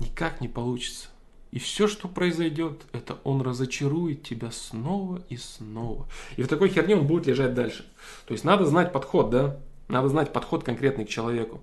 никак 0.00 0.40
не 0.40 0.48
получится. 0.48 1.08
И 1.50 1.58
все, 1.58 1.86
что 1.86 2.08
произойдет, 2.08 2.82
это 2.92 3.18
он 3.24 3.42
разочарует 3.42 4.22
тебя 4.22 4.50
снова 4.50 5.22
и 5.28 5.36
снова. 5.36 6.08
И 6.36 6.42
в 6.42 6.48
такой 6.48 6.70
херне 6.70 6.96
он 6.96 7.06
будет 7.06 7.26
лежать 7.26 7.52
дальше. 7.52 7.84
То 8.26 8.32
есть 8.32 8.44
надо 8.44 8.64
знать 8.64 8.92
подход, 8.92 9.28
да? 9.28 9.58
Надо 9.88 10.08
знать 10.08 10.32
подход 10.32 10.64
конкретный 10.64 11.04
к 11.04 11.10
человеку. 11.10 11.60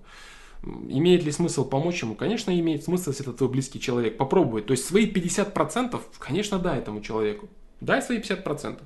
Имеет 0.62 1.24
ли 1.24 1.32
смысл 1.32 1.64
помочь 1.64 2.02
ему? 2.02 2.14
Конечно, 2.14 2.56
имеет 2.56 2.84
смысл, 2.84 3.10
если 3.10 3.26
это 3.26 3.32
твой 3.32 3.50
близкий 3.50 3.80
человек. 3.80 4.16
Попробовать. 4.16 4.66
То 4.66 4.72
есть 4.72 4.84
свои 4.84 5.10
50%, 5.10 6.00
конечно, 6.18 6.60
дай 6.60 6.78
этому 6.78 7.00
человеку. 7.00 7.48
Дай 7.80 8.00
свои 8.00 8.20
50%. 8.20 8.80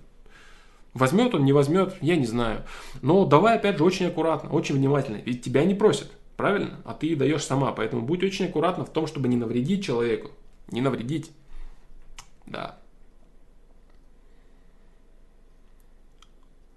Возьмет 0.95 1.35
он, 1.35 1.45
не 1.45 1.53
возьмет, 1.53 1.97
я 2.01 2.17
не 2.17 2.27
знаю. 2.27 2.63
Но 3.03 3.27
давай, 3.27 3.57
опять 3.57 3.77
же, 3.77 3.85
очень 3.85 4.07
аккуратно, 4.07 4.51
очень 4.51 4.77
внимательно. 4.77 5.17
Ведь 5.17 5.43
тебя 5.43 5.65
не 5.65 5.75
просят. 5.75 6.11
Правильно? 6.37 6.81
А 6.85 6.95
ты 6.95 7.15
даешь 7.15 7.45
сама. 7.45 7.73
Поэтому 7.73 8.03
будь 8.03 8.25
очень 8.25 8.47
аккуратна 8.47 8.85
в 8.85 8.93
том, 8.93 9.07
чтобы 9.07 9.29
не 9.29 9.37
навредить 9.37 9.85
человеку. 9.85 10.31
Не 10.71 10.81
навредить. 10.81 11.31
Да. 12.47 12.79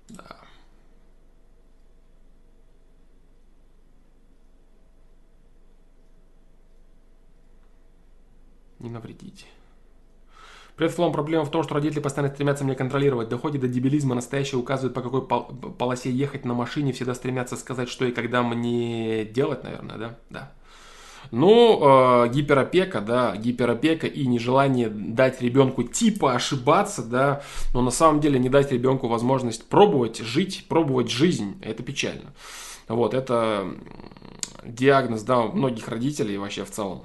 Да. 0.09 0.37
Не 8.79 8.89
навредить. 8.89 9.47
Привет, 10.77 10.93
Флом. 10.93 11.11
Проблема 11.11 11.43
в 11.43 11.49
том, 11.49 11.63
что 11.63 11.73
родители 11.73 12.01
постоянно 12.01 12.31
стремятся 12.31 12.63
меня 12.63 12.75
контролировать. 12.75 13.29
Доходит 13.29 13.61
до 13.61 13.67
дебилизма. 13.67 14.13
Настоящие 14.13 14.59
указывают, 14.59 14.93
по 14.93 15.01
какой 15.01 15.25
пол- 15.25 15.45
полосе 15.75 16.11
ехать 16.11 16.45
на 16.45 16.53
машине. 16.53 16.93
Всегда 16.93 17.15
стремятся 17.15 17.57
сказать, 17.57 17.89
что 17.89 18.05
и 18.05 18.11
когда 18.11 18.43
мне 18.43 19.25
делать, 19.25 19.63
наверное, 19.63 19.97
да? 19.97 20.15
Да. 20.29 20.51
Ну, 21.31 22.25
э, 22.25 22.29
гиперопека, 22.29 23.01
да, 23.01 23.35
гиперопека 23.35 24.05
и 24.05 24.27
нежелание 24.27 24.87
дать 24.89 25.41
ребенку 25.41 25.81
типа 25.81 26.33
ошибаться, 26.33 27.03
да, 27.03 27.41
но 27.73 27.81
на 27.81 27.91
самом 27.91 28.21
деле 28.21 28.37
не 28.37 28.47
дать 28.47 28.71
ребенку 28.71 29.07
возможность 29.07 29.67
пробовать 29.67 30.19
жить, 30.19 30.67
пробовать 30.69 31.09
жизнь, 31.09 31.59
это 31.63 31.81
печально. 31.81 32.33
Вот, 32.87 33.15
это 33.15 33.67
диагноз, 34.63 35.23
да, 35.23 35.39
у 35.39 35.53
многих 35.53 35.87
родителей 35.87 36.37
вообще 36.37 36.63
в 36.63 36.69
целом. 36.69 37.01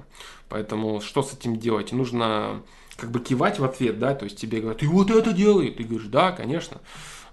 Поэтому 0.47 1.01
что 1.01 1.23
с 1.23 1.33
этим 1.33 1.57
делать? 1.57 1.91
Нужно 1.91 2.61
как 3.03 3.11
бы 3.11 3.19
кивать 3.19 3.59
в 3.59 3.65
ответ, 3.65 3.99
да, 3.99 4.15
то 4.15 4.23
есть 4.23 4.39
тебе 4.39 4.61
говорят, 4.61 4.79
ты 4.79 4.87
вот 4.87 5.11
это 5.11 5.33
делай, 5.33 5.71
ты 5.71 5.83
говоришь, 5.83 6.07
да, 6.07 6.31
конечно, 6.31 6.79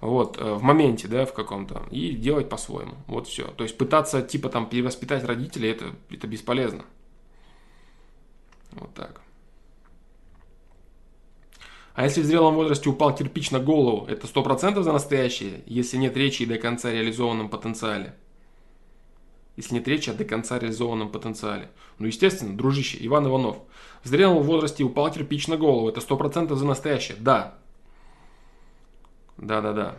вот, 0.01 0.37
э, 0.37 0.55
в 0.55 0.63
моменте, 0.65 1.07
да, 1.07 1.25
в 1.25 1.33
каком-то, 1.33 1.85
и 1.93 2.11
делать 2.11 2.49
по-своему, 2.49 2.95
вот 3.07 3.29
все. 3.29 3.47
То 3.53 3.63
есть 3.63 3.79
пытаться, 3.79 4.21
типа, 4.21 4.49
там, 4.49 4.69
перевоспитать 4.69 5.23
родителей, 5.23 5.71
это, 5.71 5.95
это 6.11 6.27
бесполезно. 6.27 6.85
Вот 8.73 8.93
так. 8.95 9.21
А 11.95 12.03
если 12.03 12.23
в 12.23 12.25
зрелом 12.25 12.57
возрасте 12.57 12.91
упал 12.91 13.15
кирпич 13.15 13.53
на 13.53 13.61
голову, 13.61 14.07
это 14.07 14.27
100% 14.27 14.83
за 14.83 14.93
настоящее, 14.93 15.63
если 15.67 15.99
нет 15.99 16.17
речи 16.17 16.45
до 16.47 16.59
конца 16.59 16.91
реализованном 16.91 17.49
потенциале? 17.49 18.17
Если 19.61 19.75
нет 19.75 19.87
речи 19.87 20.09
о 20.09 20.15
до 20.15 20.25
конца 20.25 20.59
реализованном 20.59 21.11
потенциале. 21.11 21.69
Ну, 21.99 22.07
естественно, 22.07 22.57
дружище, 22.57 22.97
Иван 23.03 23.27
Иванов. 23.27 23.59
В 24.03 24.09
зрелом 24.09 24.43
возрасте 24.43 24.85
упал 24.85 25.13
кирпич 25.13 25.49
на 25.49 25.59
голову, 25.59 25.91
это 25.91 26.01
100% 26.01 26.55
за 26.55 26.65
настоящее. 26.65 27.19
Да. 27.21 27.59
Да-да-да. 29.37 29.99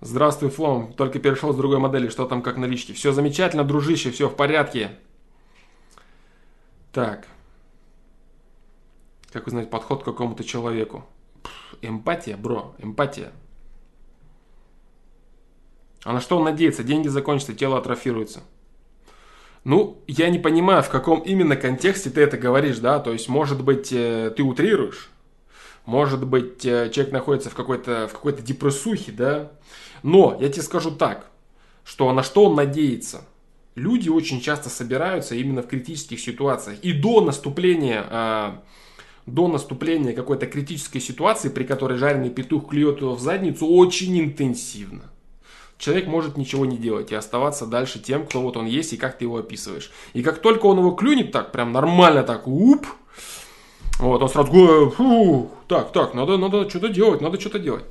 Здравствуй, 0.00 0.48
Флом. 0.48 0.94
Только 0.94 1.18
перешел 1.18 1.52
с 1.52 1.56
другой 1.56 1.78
модели. 1.78 2.08
Что 2.08 2.24
там 2.24 2.40
как 2.40 2.56
налички? 2.56 2.92
Все 2.92 3.12
замечательно, 3.12 3.62
дружище, 3.62 4.10
все 4.10 4.30
в 4.30 4.36
порядке. 4.36 4.98
Так. 6.90 7.26
Как 9.30 9.46
узнать 9.46 9.68
подход 9.68 10.00
к 10.00 10.06
какому-то 10.06 10.42
человеку? 10.42 11.04
Пфф, 11.42 11.74
эмпатия, 11.82 12.38
бро, 12.38 12.74
эмпатия. 12.78 13.30
А 16.04 16.12
на 16.12 16.20
что 16.20 16.38
он 16.38 16.44
надеется? 16.44 16.82
Деньги 16.82 17.08
закончатся, 17.08 17.54
тело 17.54 17.78
атрофируется. 17.78 18.40
Ну, 19.64 20.02
я 20.06 20.30
не 20.30 20.38
понимаю, 20.38 20.82
в 20.82 20.88
каком 20.88 21.20
именно 21.20 21.56
контексте 21.56 22.08
ты 22.08 22.22
это 22.22 22.38
говоришь, 22.38 22.78
да? 22.78 22.98
То 22.98 23.12
есть, 23.12 23.28
может 23.28 23.62
быть, 23.62 23.92
э, 23.92 24.32
ты 24.34 24.42
утрируешь? 24.42 25.10
Может 25.84 26.26
быть, 26.26 26.64
э, 26.64 26.90
человек 26.90 27.12
находится 27.12 27.50
в 27.50 27.54
какой-то 27.54 28.08
в 28.08 28.12
какой-то 28.12 28.40
депрессухе, 28.40 29.12
да? 29.12 29.52
Но 30.02 30.38
я 30.40 30.48
тебе 30.48 30.62
скажу 30.62 30.90
так, 30.90 31.30
что 31.84 32.10
на 32.12 32.22
что 32.22 32.46
он 32.46 32.54
надеется? 32.54 33.22
Люди 33.74 34.08
очень 34.08 34.40
часто 34.40 34.70
собираются 34.70 35.34
именно 35.34 35.62
в 35.62 35.66
критических 35.66 36.20
ситуациях. 36.20 36.78
И 36.80 36.92
до 36.92 37.20
наступления 37.20 38.04
а, 38.08 38.62
до 39.26 39.46
наступления 39.48 40.12
какой-то 40.14 40.46
критической 40.46 41.00
ситуации, 41.00 41.50
при 41.50 41.64
которой 41.64 41.98
жареный 41.98 42.30
петух 42.30 42.70
клюет 42.70 43.00
его 43.00 43.14
в 43.14 43.20
задницу, 43.20 43.66
очень 43.66 44.18
интенсивно. 44.18 45.09
Человек 45.80 46.06
может 46.08 46.36
ничего 46.36 46.66
не 46.66 46.76
делать 46.76 47.10
и 47.10 47.14
оставаться 47.14 47.64
дальше 47.64 47.98
тем, 47.98 48.26
кто 48.26 48.42
вот 48.42 48.58
он 48.58 48.66
есть 48.66 48.92
и 48.92 48.98
как 48.98 49.16
ты 49.16 49.24
его 49.24 49.38
описываешь. 49.38 49.90
И 50.12 50.22
как 50.22 50.42
только 50.42 50.66
он 50.66 50.78
его 50.78 50.90
клюнет 50.90 51.32
так, 51.32 51.52
прям 51.52 51.72
нормально 51.72 52.22
так, 52.22 52.46
уп, 52.46 52.86
вот, 53.98 54.22
он 54.22 54.28
сразу, 54.28 54.90
фу, 54.90 55.50
так, 55.68 55.92
так, 55.92 56.12
надо, 56.12 56.36
надо 56.36 56.68
что-то 56.68 56.90
делать, 56.90 57.22
надо 57.22 57.40
что-то 57.40 57.58
делать. 57.58 57.84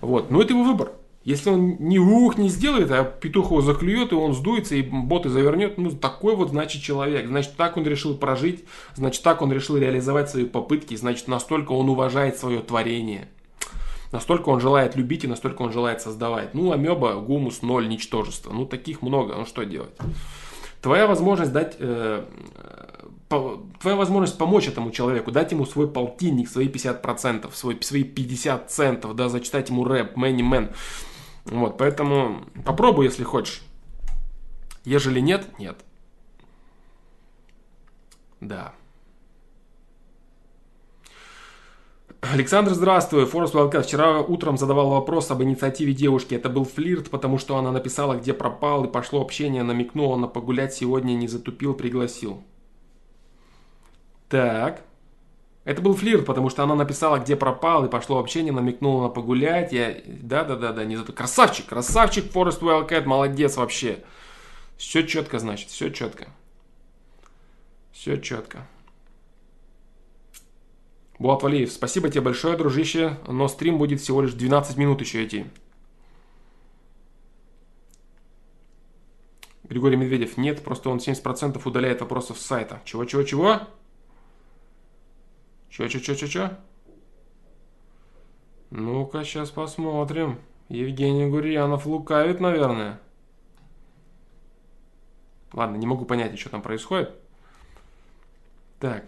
Вот, 0.00 0.28
ну 0.28 0.42
это 0.42 0.54
его 0.54 0.64
выбор. 0.64 0.90
Если 1.22 1.48
он 1.50 1.76
ни 1.78 1.98
ух 1.98 2.36
не 2.36 2.48
сделает, 2.48 2.90
а 2.90 3.04
петух 3.04 3.46
его 3.46 3.60
заклюет, 3.60 4.10
и 4.10 4.16
он 4.16 4.34
сдуется, 4.34 4.74
и 4.74 4.82
боты 4.82 5.28
завернет, 5.28 5.78
ну, 5.78 5.90
такой 5.92 6.34
вот, 6.34 6.50
значит, 6.50 6.82
человек. 6.82 7.28
Значит, 7.28 7.56
так 7.56 7.76
он 7.76 7.84
решил 7.84 8.16
прожить, 8.16 8.64
значит, 8.94 9.22
так 9.22 9.42
он 9.42 9.52
решил 9.52 9.76
реализовать 9.76 10.30
свои 10.30 10.44
попытки, 10.44 10.96
значит, 10.96 11.26
настолько 11.26 11.72
он 11.72 11.88
уважает 11.88 12.38
свое 12.38 12.60
творение. 12.60 13.28
Настолько 14.12 14.48
он 14.50 14.60
желает 14.60 14.96
любить 14.96 15.24
и 15.24 15.26
настолько 15.26 15.62
он 15.62 15.72
желает 15.72 16.00
создавать. 16.00 16.54
Ну, 16.54 16.72
амеба, 16.72 17.14
гумус, 17.14 17.62
ноль, 17.62 17.88
ничтожество. 17.88 18.52
Ну, 18.52 18.66
таких 18.66 19.02
много, 19.02 19.34
ну, 19.34 19.44
что 19.44 19.64
делать? 19.64 19.94
Твоя 20.80 21.06
возможность 21.06 21.52
дать... 21.52 21.76
Э, 21.78 22.24
твоя 23.28 23.96
возможность 23.96 24.38
помочь 24.38 24.68
этому 24.68 24.92
человеку, 24.92 25.32
дать 25.32 25.50
ему 25.50 25.66
свой 25.66 25.88
полтинник, 25.88 26.48
свои 26.48 26.68
50%, 26.68 27.50
свой, 27.52 27.82
свои 27.82 28.04
50 28.04 28.70
центов, 28.70 29.16
да, 29.16 29.28
зачитать 29.28 29.68
ему 29.68 29.84
рэп, 29.84 30.16
мэнни 30.16 30.42
мэн. 30.42 30.70
Вот, 31.46 31.76
поэтому 31.76 32.44
попробуй, 32.64 33.06
если 33.06 33.24
хочешь. 33.24 33.62
Ежели 34.84 35.18
нет, 35.18 35.58
нет. 35.58 35.76
Да. 38.40 38.74
Александр, 42.32 42.72
здравствуй. 42.74 43.26
Форус 43.26 43.54
Валкат. 43.54 43.86
Вчера 43.86 44.20
утром 44.20 44.56
задавал 44.56 44.90
вопрос 44.90 45.30
об 45.30 45.42
инициативе 45.42 45.92
девушки. 45.92 46.34
Это 46.34 46.48
был 46.48 46.64
флирт, 46.64 47.10
потому 47.10 47.38
что 47.38 47.56
она 47.56 47.70
написала, 47.70 48.16
где 48.16 48.32
пропал, 48.32 48.84
и 48.84 48.90
пошло 48.90 49.20
общение, 49.20 49.62
намекнула 49.62 50.16
на 50.16 50.26
погулять 50.26 50.74
сегодня, 50.74 51.12
не 51.12 51.28
затупил, 51.28 51.74
пригласил. 51.74 52.42
Так. 54.28 54.82
Это 55.64 55.82
был 55.82 55.94
флирт, 55.94 56.26
потому 56.26 56.48
что 56.48 56.62
она 56.62 56.74
написала, 56.74 57.18
где 57.18 57.36
пропал, 57.36 57.84
и 57.84 57.90
пошло 57.90 58.18
общение, 58.18 58.52
намекнула 58.52 59.04
на 59.04 59.08
погулять. 59.08 59.72
Я... 59.72 59.96
Да-да-да-да, 60.06 60.84
не 60.84 60.96
зато. 60.96 61.12
Красавчик, 61.12 61.66
красавчик, 61.66 62.30
Форест 62.32 62.62
Wildcat, 62.62 63.04
молодец 63.04 63.56
вообще. 63.56 64.02
Все 64.76 65.06
четко, 65.06 65.38
значит, 65.38 65.70
все 65.70 65.90
четко. 65.90 66.28
Все 67.92 68.16
четко. 68.16 68.66
Булат 71.18 71.42
Валиев, 71.42 71.72
спасибо 71.72 72.10
тебе 72.10 72.20
большое, 72.20 72.58
дружище, 72.58 73.18
но 73.26 73.48
стрим 73.48 73.78
будет 73.78 74.00
всего 74.00 74.20
лишь 74.20 74.34
12 74.34 74.76
минут 74.76 75.00
еще 75.00 75.24
идти. 75.24 75.46
Григорий 79.64 79.96
Медведев, 79.96 80.36
нет, 80.36 80.62
просто 80.62 80.90
он 80.90 80.98
70% 80.98 81.60
удаляет 81.64 82.00
вопросов 82.00 82.38
с 82.38 82.46
сайта. 82.46 82.80
Чего-чего-чего? 82.84 83.62
Чё, 85.70 85.88
чё, 85.88 85.98
чё, 85.98 86.14
чё, 86.14 86.26
чё? 86.26 86.50
Ну-ка, 88.70 89.24
сейчас 89.24 89.50
посмотрим. 89.50 90.38
Евгений 90.68 91.26
Гурьянов 91.26 91.86
лукавит, 91.86 92.40
наверное. 92.40 93.00
Ладно, 95.52 95.76
не 95.76 95.86
могу 95.86 96.04
понять, 96.04 96.38
что 96.38 96.50
там 96.50 96.62
происходит. 96.62 97.14
Так. 98.78 99.06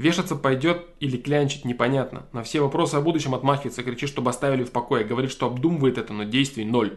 Вешаться 0.00 0.34
пойдет 0.34 0.86
или 0.98 1.18
клянчить 1.18 1.66
непонятно. 1.66 2.24
На 2.32 2.42
все 2.42 2.60
вопросы 2.60 2.94
о 2.94 3.02
будущем 3.02 3.34
отмахивается, 3.34 3.82
кричит, 3.82 4.08
чтобы 4.08 4.30
оставили 4.30 4.64
в 4.64 4.70
покое. 4.70 5.04
Говорит, 5.04 5.30
что 5.30 5.44
обдумывает 5.44 5.98
это, 5.98 6.14
но 6.14 6.24
действий 6.24 6.64
ноль 6.64 6.96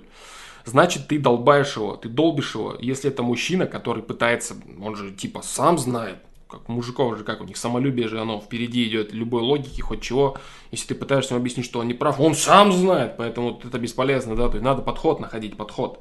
значит 0.64 1.10
ты 1.10 1.20
долбаешь 1.20 1.76
его, 1.76 1.98
ты 1.98 2.08
долбишь 2.08 2.56
его. 2.56 2.78
Если 2.80 3.12
это 3.12 3.22
мужчина, 3.22 3.66
который 3.66 4.02
пытается, 4.02 4.56
он 4.82 4.96
же 4.96 5.12
типа 5.12 5.42
сам 5.42 5.78
знает, 5.78 6.20
как 6.48 6.70
мужиков 6.70 7.18
же, 7.18 7.26
как 7.26 7.42
у 7.42 7.44
них 7.44 7.58
самолюбие 7.58 8.08
же, 8.08 8.22
оно 8.22 8.40
впереди 8.40 8.88
идет 8.88 9.12
любой 9.12 9.42
логики, 9.42 9.82
хоть 9.82 10.00
чего. 10.00 10.38
Если 10.72 10.88
ты 10.88 10.96
пытаешься 10.96 11.34
ему 11.34 11.42
объяснить, 11.42 11.66
что 11.66 11.80
он 11.80 11.90
не 11.90 11.94
прав, 11.94 12.22
он 12.22 12.36
сам 12.36 12.72
знает, 12.72 13.18
поэтому 13.18 13.60
это 13.62 13.78
бесполезно, 13.80 14.38
да, 14.38 14.48
то 14.48 14.54
есть 14.54 14.64
надо 14.64 14.82
подход 14.82 15.20
находить, 15.20 15.58
подход. 15.58 16.00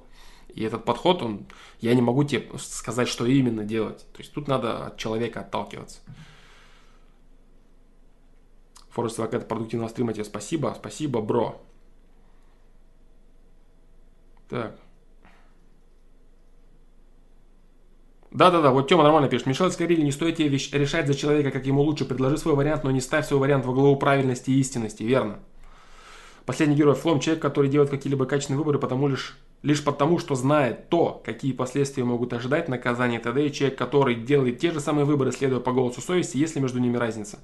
И 0.55 0.63
этот 0.63 0.85
подход, 0.85 1.21
он, 1.21 1.47
я 1.81 1.95
не 1.95 2.03
могу 2.03 2.23
тебе 2.23 2.47
сказать, 2.61 3.09
что 3.09 3.27
именно 3.27 3.65
делать. 3.65 4.07
То 4.13 4.21
есть 4.21 4.33
тут 4.33 4.47
надо 4.47 4.87
от 4.87 4.99
человека 4.99 5.41
отталкиваться. 5.41 5.99
Форест 8.93 9.19
Адвокат 9.19 9.49
продуктивного 9.49 9.89
стрима 9.89 10.13
тебе 10.13 10.25
спасибо. 10.25 10.75
Спасибо, 10.79 11.21
бро. 11.21 11.61
Так. 14.49 14.77
Да-да-да, 18.31 18.71
вот 18.71 18.89
Тёма 18.89 19.03
нормально 19.03 19.29
пишет. 19.29 19.47
Мишель 19.47 19.71
Скориль, 19.71 20.05
не 20.05 20.13
стоит 20.13 20.37
тебе 20.37 20.51
решать 20.51 21.07
за 21.07 21.15
человека, 21.15 21.51
как 21.51 21.67
ему 21.67 21.83
лучше. 21.83 22.05
Предложи 22.05 22.37
свой 22.39 22.55
вариант, 22.55 22.85
но 22.85 22.91
не 22.91 23.01
ставь 23.01 23.27
свой 23.27 23.41
вариант 23.41 23.67
во 23.67 23.73
главу 23.73 23.97
правильности 23.97 24.51
и 24.51 24.61
истинности. 24.61 25.03
Верно. 25.03 25.39
Последний 26.45 26.77
герой 26.77 26.95
Флом, 26.95 27.21
человек, 27.21 27.43
который 27.43 27.71
делает 27.71 27.91
какие-либо 27.91 28.27
качественные 28.27 28.59
выборы, 28.59 28.79
потому 28.79 29.07
лишь, 29.09 29.39
лишь 29.63 29.85
потому, 29.85 30.19
что 30.19 30.35
знает 30.35 30.89
то, 30.89 31.23
какие 31.25 31.53
последствия 31.53 32.05
могут 32.05 32.33
ожидать 32.33 32.69
наказания 32.69 33.21
т.д. 33.21 33.47
И 33.47 33.53
человек, 33.53 33.79
который 33.79 34.17
делает 34.17 34.59
те 34.59 34.71
же 34.71 34.81
самые 34.81 35.05
выборы, 35.05 35.31
следуя 35.31 35.61
по 35.61 35.73
голосу 35.73 36.01
совести, 36.01 36.39
есть 36.39 36.57
ли 36.57 36.63
между 36.63 36.79
ними 36.79 36.97
разница. 36.97 37.39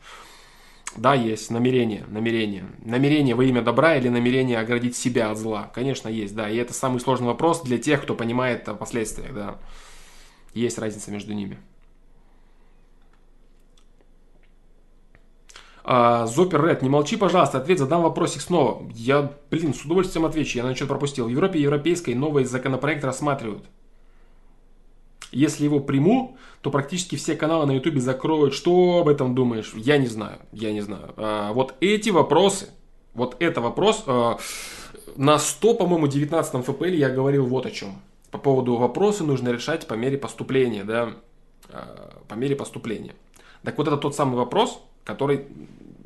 Да, 0.96 1.14
есть 1.14 1.50
намерение, 1.50 2.04
намерение. 2.08 2.64
Намерение 2.84 3.34
во 3.34 3.44
имя 3.44 3.62
добра 3.62 3.96
или 3.96 4.08
намерение 4.08 4.58
оградить 4.58 4.96
себя 4.96 5.30
от 5.30 5.38
зла. 5.38 5.70
Конечно, 5.74 6.08
есть, 6.08 6.34
да. 6.34 6.48
И 6.48 6.56
это 6.56 6.72
самый 6.72 7.00
сложный 7.00 7.26
вопрос 7.26 7.62
для 7.62 7.78
тех, 7.78 8.02
кто 8.02 8.14
понимает 8.14 8.68
о 8.68 8.74
последствиях, 8.74 9.32
да. 9.34 9.58
Есть 10.54 10.78
разница 10.78 11.10
между 11.10 11.34
ними. 11.34 11.58
А, 15.84 16.26
Зопер 16.26 16.66
Ред, 16.66 16.82
не 16.82 16.88
молчи, 16.88 17.16
пожалуйста, 17.16 17.58
ответь, 17.58 17.78
задам 17.78 18.02
вопросик 18.02 18.42
снова. 18.42 18.86
Я, 18.94 19.32
блин, 19.50 19.72
с 19.72 19.84
удовольствием 19.84 20.26
отвечу, 20.26 20.58
я 20.58 20.64
на 20.64 20.74
что-то 20.74 20.90
пропустил. 20.90 21.26
В 21.26 21.30
Европе 21.30 21.60
европейской 21.60 22.14
новый 22.14 22.44
законопроект 22.44 23.04
рассматривают. 23.04 23.64
Если 25.30 25.64
его 25.64 25.80
приму, 25.80 26.36
то 26.62 26.70
практически 26.70 27.16
все 27.16 27.36
каналы 27.36 27.66
на 27.66 27.72
ютубе 27.72 28.00
закроют. 28.00 28.54
Что 28.54 29.00
об 29.00 29.08
этом 29.08 29.34
думаешь? 29.34 29.72
Я 29.74 29.98
не 29.98 30.06
знаю, 30.06 30.38
я 30.52 30.72
не 30.72 30.80
знаю. 30.80 31.12
А, 31.16 31.52
вот 31.52 31.74
эти 31.80 32.10
вопросы, 32.10 32.70
вот 33.14 33.36
это 33.38 33.60
вопрос, 33.60 34.04
а, 34.06 34.38
на 35.16 35.38
100, 35.38 35.74
по-моему, 35.74 36.06
19 36.06 36.54
FPL 36.54 36.94
я 36.94 37.10
говорил 37.10 37.46
вот 37.46 37.66
о 37.66 37.70
чем. 37.70 38.00
По 38.30 38.38
поводу 38.38 38.76
вопросы 38.76 39.24
нужно 39.24 39.50
решать 39.50 39.86
по 39.86 39.94
мере 39.94 40.18
поступления, 40.18 40.84
да, 40.84 41.14
э, 41.70 41.82
по 42.28 42.34
мере 42.34 42.56
поступления. 42.56 43.14
Так 43.62 43.78
вот 43.78 43.88
это 43.88 43.96
тот 43.96 44.14
самый 44.14 44.36
вопрос, 44.36 44.80
который 45.04 45.46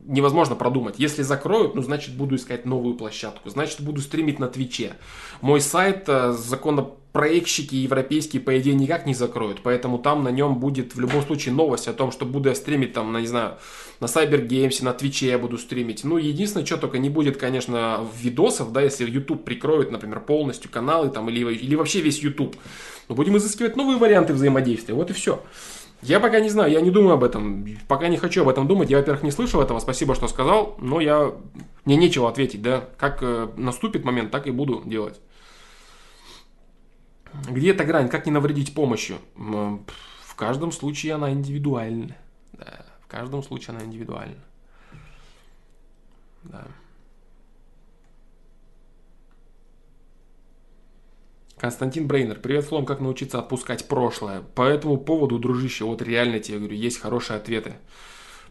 невозможно 0.05 0.55
продумать. 0.55 0.97
Если 0.99 1.23
закроют, 1.23 1.75
ну, 1.75 1.83
значит, 1.83 2.15
буду 2.15 2.37
искать 2.37 2.65
новую 2.67 2.95
площадку. 2.95 3.49
Значит, 3.51 3.81
буду 3.81 4.01
стримить 4.01 4.39
на 4.39 4.49
Твиче. 4.49 4.95
Мой 5.41 5.61
сайт 5.61 6.05
э, 6.09 6.33
законопроектщики 6.33 7.75
европейские, 7.75 8.43
по 8.43 8.59
идее, 8.59 8.75
никак 8.75 9.07
не 9.07 9.15
закроют. 9.15 9.63
Поэтому 9.63 9.99
там 9.99 10.25
на 10.25 10.29
нем 10.31 10.59
будет 10.59 10.95
в 10.95 11.01
любом 11.01 11.23
случае 11.23 11.55
новость 11.55 11.89
о 11.89 11.93
том, 11.93 12.11
что 12.11 12.25
буду 12.25 12.49
я 12.49 12.55
стримить 12.55 12.93
там, 12.93 13.13
на, 13.13 13.19
не 13.19 13.27
знаю, 13.27 13.59
на 14.01 14.07
Games, 14.07 14.83
на 14.83 14.93
Твиче 14.93 15.29
я 15.29 15.39
буду 15.39 15.59
стримить. 15.59 16.05
Ну, 16.05 16.17
единственное, 16.17 16.67
что 16.67 16.77
только 16.77 16.99
не 16.99 17.09
будет, 17.09 17.37
конечно, 17.37 18.05
видосов, 18.21 18.73
да, 18.73 18.83
если 18.83 19.09
YouTube 19.09 19.45
прикроет, 19.45 19.93
например, 19.93 20.21
полностью 20.21 20.71
каналы 20.71 21.11
там, 21.11 21.29
или, 21.31 21.55
или 21.55 21.75
вообще 21.77 22.01
весь 22.01 22.21
YouTube. 22.21 22.57
Но 23.09 23.15
будем 23.15 23.37
изыскивать 23.37 23.77
новые 23.77 23.99
варианты 23.99 24.33
взаимодействия. 24.33 24.95
Вот 24.95 25.11
и 25.11 25.13
все. 25.13 25.43
Я 26.03 26.19
пока 26.19 26.41
не 26.41 26.49
знаю, 26.49 26.73
я 26.73 26.81
не 26.81 26.91
думаю 26.91 27.15
об 27.15 27.23
этом. 27.23 27.65
Пока 27.87 28.09
не 28.09 28.17
хочу 28.17 28.43
об 28.43 28.49
этом 28.49 28.67
думать. 28.67 28.91
Я, 28.91 28.99
во-первых, 28.99 29.23
не 29.23 29.31
слышал 29.31 29.63
этого. 29.63 29.79
Спасибо, 29.79 30.17
что 30.17 30.27
сказал. 30.27 30.77
Но 30.79 31.01
я... 31.01 31.33
Мне 31.85 31.97
нечего 31.97 32.29
ответить, 32.29 32.61
да. 32.61 32.89
Как 32.97 33.23
э, 33.23 33.49
наступит 33.57 34.05
момент, 34.05 34.33
так 34.33 34.49
и 34.49 34.51
буду 34.51 34.83
делать. 34.85 35.21
Где 37.49 37.71
эта 37.71 37.85
грань? 37.85 38.09
Как 38.09 38.27
не 38.27 38.33
навредить 38.33 38.75
помощью? 38.75 39.19
В 39.37 40.35
каждом 40.35 40.73
случае 40.73 41.15
она 41.15 41.31
индивидуальна. 41.31 42.17
Да, 42.53 42.85
в 43.01 43.07
каждом 43.07 43.43
случае 43.45 43.77
она 43.77 43.85
индивидуальна. 43.85 44.43
Да. 46.43 46.67
Константин 51.63 52.09
Брейнер, 52.09 52.41
привет, 52.41 52.65
Флом, 52.65 52.85
как 52.85 52.99
научиться 52.99 53.39
отпускать 53.39 53.87
прошлое? 53.87 54.43
По 54.57 54.63
этому 54.63 54.97
поводу, 54.97 55.39
дружище, 55.39 55.85
вот 55.85 56.03
реально 56.03 56.41
тебе 56.41 56.59
говорю, 56.59 56.75
есть 56.75 56.99
хорошие 56.99 57.37
ответы. 57.37 57.75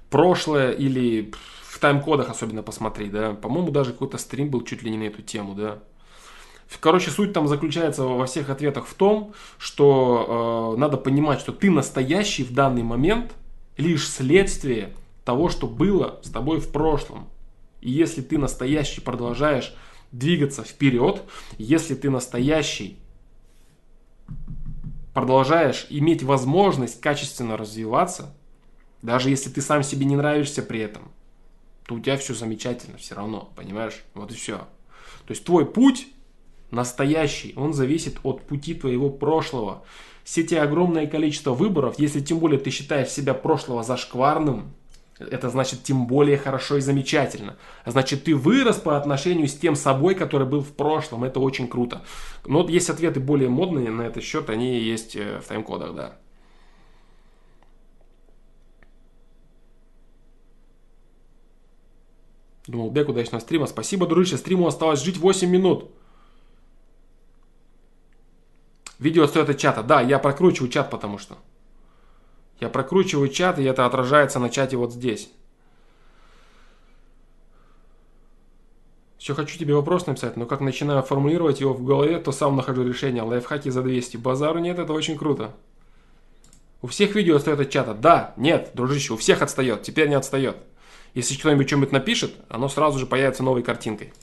Прошлое 0.10 0.72
или 0.72 1.34
в 1.66 1.78
тайм-кодах 1.80 2.30
особенно 2.30 2.64
посмотри, 2.64 3.10
да. 3.10 3.34
По-моему, 3.34 3.70
даже 3.70 3.92
какой-то 3.92 4.18
стрим 4.18 4.50
был 4.50 4.64
чуть 4.64 4.82
ли 4.82 4.90
не 4.90 4.98
на 4.98 5.04
эту 5.04 5.22
тему, 5.24 5.56
да. 5.56 5.80
Короче, 6.80 7.12
суть 7.12 7.34
там 7.34 7.50
заключается 7.50 8.04
во 8.04 8.26
всех 8.28 8.50
ответах 8.50 8.86
в 8.86 8.94
том, 8.94 9.34
что 9.58 10.76
э, 10.76 10.80
надо 10.80 10.96
понимать, 10.96 11.42
что 11.42 11.52
ты 11.52 11.70
настоящий 11.70 12.46
в 12.46 12.54
данный 12.54 12.84
момент 12.84 13.34
лишь 13.76 14.08
следствие 14.08 14.94
того, 15.26 15.50
что 15.50 15.68
было 15.68 16.22
с 16.24 16.30
тобой 16.30 16.62
в 16.62 16.72
прошлом. 16.72 17.28
И 17.82 17.92
если 17.92 18.22
ты 18.22 18.38
настоящий 18.38 19.02
продолжаешь 19.02 19.76
двигаться 20.12 20.64
вперед, 20.64 21.24
если 21.58 21.96
ты 21.96 22.10
настоящий 22.10 22.98
продолжаешь 25.14 25.88
иметь 25.90 26.24
возможность 26.24 27.02
качественно 27.02 27.58
развиваться, 27.58 28.34
даже 29.02 29.30
если 29.30 29.50
ты 29.50 29.62
сам 29.62 29.84
себе 29.84 30.06
не 30.06 30.16
нравишься 30.16 30.62
при 30.62 30.80
этом, 30.80 31.12
то 31.86 31.96
у 31.96 32.00
тебя 32.00 32.18
все 32.18 32.34
замечательно 32.34 32.98
все 32.98 33.16
равно, 33.16 33.52
понимаешь? 33.56 34.04
Вот 34.14 34.32
и 34.32 34.36
все. 34.36 34.60
То 35.26 35.32
есть 35.32 35.44
твой 35.44 35.66
путь 35.66 36.08
настоящий, 36.70 37.54
он 37.56 37.74
зависит 37.74 38.20
от 38.24 38.44
пути 38.44 38.74
твоего 38.74 39.10
прошлого. 39.10 39.84
Все 40.24 40.44
те 40.44 40.62
огромное 40.62 41.08
количество 41.08 41.52
выборов, 41.52 41.96
если 41.98 42.22
тем 42.22 42.40
более 42.40 42.60
ты 42.60 42.70
считаешь 42.70 43.10
себя 43.10 43.34
прошлого 43.34 43.84
зашкварным, 43.84 44.74
это 45.30 45.50
значит 45.50 45.84
тем 45.84 46.08
более 46.08 46.38
хорошо 46.38 46.78
и 46.78 46.82
замечательно. 46.82 47.58
Значит, 47.86 48.24
ты 48.24 48.36
вырос 48.36 48.78
по 48.78 48.98
отношению 48.98 49.48
с 49.48 49.54
тем 49.54 49.76
собой, 49.76 50.16
который 50.16 50.48
был 50.48 50.62
в 50.62 50.74
прошлом. 50.74 51.24
Это 51.24 51.40
очень 51.40 51.68
круто. 51.68 52.02
Но 52.46 52.68
есть 52.68 52.90
ответы 52.90 53.20
более 53.20 53.50
модные 53.50 53.92
на 53.92 54.04
этот 54.04 54.24
счет, 54.24 54.50
они 54.50 54.80
есть 54.80 55.16
э, 55.16 55.40
в 55.40 55.48
тайм-кодах, 55.48 55.96
да. 55.96 56.18
Думал, 62.68 62.92
Бек, 62.92 63.10
удачного 63.10 63.42
стрима. 63.42 63.68
Спасибо, 63.68 64.08
дружище. 64.08 64.38
Стриму 64.38 64.68
осталось 64.68 65.04
жить 65.04 65.18
8 65.18 65.50
минут. 65.50 65.92
Видео 69.00 69.28
стоит 69.28 69.50
от 69.50 69.58
чата. 69.58 69.84
Да, 69.84 70.02
я 70.02 70.20
прокручиваю 70.20 70.70
чат, 70.70 70.90
потому 70.90 71.18
что. 71.18 71.38
Я 72.62 72.70
прокручиваю 72.70 73.28
чат, 73.28 73.58
и 73.58 73.64
это 73.64 73.88
отражается 73.88 74.40
на 74.40 74.50
чате 74.50 74.78
вот 74.78 74.94
здесь. 74.94 75.30
Все 79.18 79.34
хочу 79.34 79.58
тебе 79.58 79.74
вопрос 79.74 80.06
написать, 80.06 80.38
но 80.38 80.46
как 80.46 80.62
начинаю 80.62 81.02
формулировать 81.02 81.60
его 81.60 81.74
в 81.74 81.84
голове, 81.84 82.20
то 82.20 82.32
сам 82.32 82.56
нахожу 82.56 82.84
решение. 82.84 83.24
Лайфхаки 83.24 83.70
за 83.70 83.82
200. 83.82 84.18
Базару 84.18 84.60
нет, 84.60 84.78
это 84.78 84.94
очень 84.94 85.18
круто. 85.18 85.56
У 86.84 86.88
всех 86.88 87.16
видео 87.16 87.36
отстает 87.36 87.60
от 87.60 87.70
чата. 87.72 87.96
Да, 87.96 88.34
нет, 88.38 88.72
дружище, 88.76 89.14
у 89.14 89.18
всех 89.18 89.42
отстает. 89.42 89.82
Теперь 89.82 90.08
не 90.08 90.16
отстает. 90.16 90.58
Если 91.16 91.36
кто-нибудь 91.36 91.68
что-нибудь 91.68 91.92
напишет, 91.92 92.34
оно 92.48 92.70
сразу 92.70 93.00
же 93.00 93.08
появится 93.08 93.42
новой 93.42 93.64
картинкой. 93.64 94.14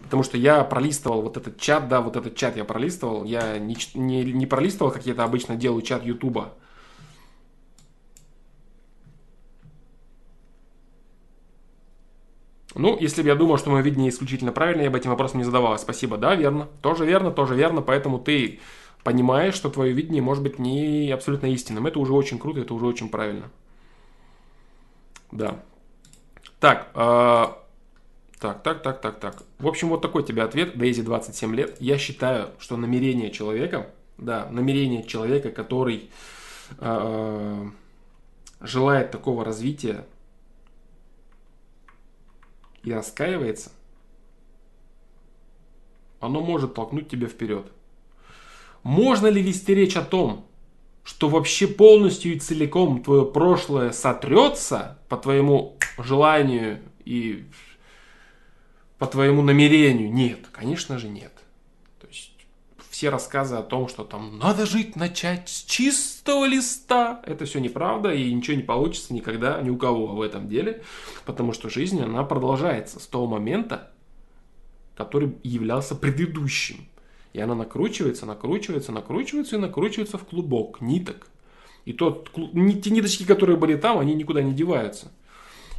Потому 0.00 0.22
что 0.22 0.38
я 0.38 0.62
пролистывал 0.62 1.22
вот 1.22 1.36
этот 1.36 1.58
чат, 1.58 1.88
да, 1.88 2.00
вот 2.00 2.16
этот 2.16 2.36
чат 2.36 2.56
я 2.56 2.64
пролистывал. 2.64 3.24
Я 3.24 3.58
не, 3.58 3.76
не, 3.94 4.24
не 4.32 4.46
пролистывал, 4.46 4.92
как 4.92 5.06
я 5.06 5.12
это 5.12 5.24
обычно 5.24 5.56
делаю, 5.56 5.82
чат 5.82 6.04
Ютуба. 6.04 6.54
Ну, 12.74 12.96
если 12.98 13.22
бы 13.22 13.28
я 13.28 13.34
думал, 13.34 13.58
что 13.58 13.70
мое 13.70 13.82
видение 13.82 14.10
исключительно 14.10 14.52
правильное, 14.52 14.84
я 14.84 14.90
бы 14.90 14.98
этим 14.98 15.10
вопросом 15.10 15.38
не 15.38 15.44
задавалась. 15.44 15.82
Спасибо. 15.82 16.16
Да, 16.16 16.34
верно. 16.34 16.68
Тоже 16.82 17.04
верно, 17.04 17.30
тоже 17.30 17.54
верно. 17.54 17.82
Поэтому 17.82 18.18
ты 18.18 18.60
понимаешь, 19.02 19.54
что 19.54 19.70
твое 19.70 19.92
видение 19.92 20.22
может 20.22 20.42
быть 20.42 20.58
не 20.58 21.10
абсолютно 21.10 21.46
истинным. 21.46 21.86
Это 21.86 21.98
уже 21.98 22.12
очень 22.12 22.38
круто, 22.38 22.60
это 22.60 22.74
уже 22.74 22.86
очень 22.86 23.08
правильно. 23.08 23.50
Да. 25.32 25.60
Так, 26.60 26.90
э, 26.94 27.46
так, 28.38 28.62
так, 28.62 28.82
так, 28.82 29.00
так, 29.00 29.18
так. 29.18 29.42
В 29.58 29.66
общем, 29.66 29.88
вот 29.88 30.02
такой 30.02 30.22
тебе 30.22 30.42
ответ. 30.42 30.76
Дейзи 30.78 31.02
27 31.02 31.54
лет. 31.54 31.76
Я 31.80 31.98
считаю, 31.98 32.50
что 32.58 32.76
намерение 32.76 33.30
человека, 33.30 33.90
да, 34.18 34.46
намерение 34.50 35.02
человека, 35.02 35.50
который 35.50 36.10
э, 36.78 37.66
желает 38.60 39.10
такого 39.10 39.44
развития, 39.44 40.04
и 42.82 42.92
раскаивается, 42.92 43.72
оно 46.20 46.40
может 46.40 46.74
толкнуть 46.74 47.08
тебя 47.08 47.26
вперед. 47.26 47.66
Можно 48.82 49.26
ли 49.26 49.42
вести 49.42 49.74
речь 49.74 49.96
о 49.96 50.02
том, 50.02 50.46
что 51.02 51.28
вообще 51.28 51.66
полностью 51.66 52.34
и 52.34 52.38
целиком 52.38 53.02
твое 53.02 53.24
прошлое 53.24 53.92
сотрется 53.92 54.98
по 55.08 55.16
твоему 55.16 55.76
желанию 55.98 56.80
и 57.04 57.44
по 58.98 59.06
твоему 59.06 59.42
намерению? 59.42 60.12
Нет, 60.12 60.46
конечно 60.52 60.98
же 60.98 61.08
нет 61.08 61.39
все 63.00 63.08
рассказы 63.08 63.56
о 63.56 63.62
том, 63.62 63.88
что 63.88 64.04
там 64.04 64.36
надо 64.36 64.66
жить, 64.66 64.94
начать 64.94 65.48
с 65.48 65.62
чистого 65.62 66.44
листа, 66.44 67.22
это 67.24 67.46
все 67.46 67.58
неправда 67.58 68.12
и 68.12 68.30
ничего 68.30 68.58
не 68.58 68.62
получится 68.62 69.14
никогда 69.14 69.58
ни 69.62 69.70
у 69.70 69.78
кого 69.78 70.08
в 70.08 70.20
этом 70.20 70.50
деле, 70.50 70.82
потому 71.24 71.54
что 71.54 71.70
жизнь, 71.70 72.02
она 72.02 72.24
продолжается 72.24 73.00
с 73.00 73.06
того 73.06 73.26
момента, 73.26 73.90
который 74.98 75.32
являлся 75.42 75.94
предыдущим. 75.94 76.88
И 77.32 77.40
она 77.40 77.54
накручивается, 77.54 78.26
накручивается, 78.26 78.92
накручивается 78.92 79.56
и 79.56 79.60
накручивается 79.60 80.18
в 80.18 80.26
клубок 80.26 80.82
ниток. 80.82 81.26
И 81.86 81.94
тот, 81.94 82.30
те 82.34 82.90
ниточки, 82.90 83.24
которые 83.24 83.56
были 83.56 83.76
там, 83.76 83.98
они 83.98 84.12
никуда 84.12 84.42
не 84.42 84.52
деваются. 84.52 85.10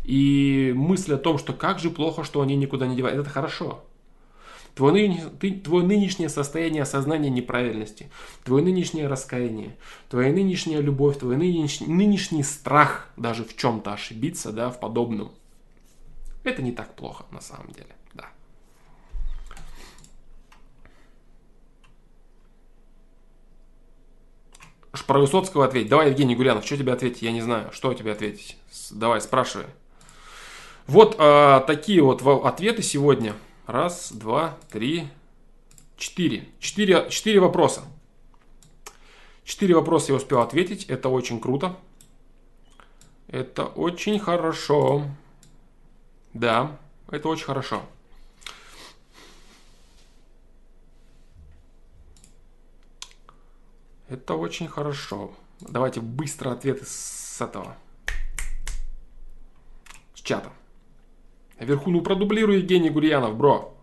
И 0.03 0.74
мысль 0.76 1.13
о 1.13 1.19
том, 1.19 1.38
что 1.38 1.53
как 1.53 1.78
же 1.78 1.91
плохо, 1.91 2.24
что 2.24 2.41
они 2.41 2.55
никуда 2.55 2.88
не 2.88 2.95
деваются, 2.95 3.22
это 3.22 3.30
хорошо. 3.30 3.84
Твое, 4.76 5.30
ты, 5.39 5.51
твое 5.51 5.86
нынешнее 5.86 6.30
состояние 6.30 6.84
осознания 6.84 7.30
неправильности, 7.30 8.09
твое 8.43 8.63
нынешнее 8.63 9.07
раскаяние, 9.07 9.76
твоя 10.09 10.32
нынешняя 10.32 10.80
любовь, 10.80 11.19
твой 11.19 11.36
нынешний, 11.36 11.88
нынешний 11.88 12.43
страх 12.43 13.09
даже 13.17 13.43
в 13.43 13.55
чем-то 13.55 13.93
ошибиться, 13.93 14.51
да, 14.51 14.69
в 14.69 14.80
подобном. 14.80 15.32
Это 16.43 16.61
не 16.61 16.72
так 16.72 16.95
плохо 16.95 17.26
на 17.32 17.41
самом 17.41 17.72
деле, 17.72 17.93
да. 18.13 18.30
Про 25.05 25.19
Высоцкого 25.19 25.65
ответь. 25.65 25.89
Давай, 25.89 26.09
Евгений 26.09 26.36
Гулянов, 26.36 26.65
что 26.65 26.78
тебе 26.78 26.93
ответить? 26.93 27.22
Я 27.22 27.34
не 27.34 27.41
знаю, 27.41 27.72
что 27.74 27.93
тебе 27.93 28.13
ответить. 28.13 28.57
Давай, 28.91 29.19
спрашивай. 29.19 29.65
Вот 30.88 31.15
э, 31.19 31.61
такие 31.67 32.01
вот 32.01 32.22
ответы 32.26 32.82
сегодня. 32.82 33.34
Раз, 33.72 34.11
два, 34.11 34.57
три, 34.69 35.07
четыре. 35.95 36.45
Четыре, 36.59 37.09
четыре 37.09 37.39
вопроса. 37.39 37.86
Четыре 39.45 39.76
вопроса 39.76 40.11
я 40.11 40.17
успел 40.17 40.41
ответить. 40.41 40.84
Это 40.89 41.07
очень 41.07 41.39
круто. 41.39 41.80
Это 43.30 43.65
очень 43.65 44.19
хорошо. 44.19 45.05
Да, 46.34 46.78
это 47.09 47.30
очень 47.30 47.45
хорошо. 47.45 47.86
Это 54.09 54.34
очень 54.34 54.67
хорошо. 54.67 55.34
Давайте 55.61 56.01
быстро 56.01 56.51
ответы 56.51 56.84
с 56.86 57.39
этого. 57.39 57.78
С 60.13 60.19
чата. 60.19 60.51
Вверху, 61.62 61.91
ну 61.91 62.01
продублируй 62.01 62.57
Евгений 62.57 62.89
Гурьянов, 62.89 63.38
бро. 63.38 63.78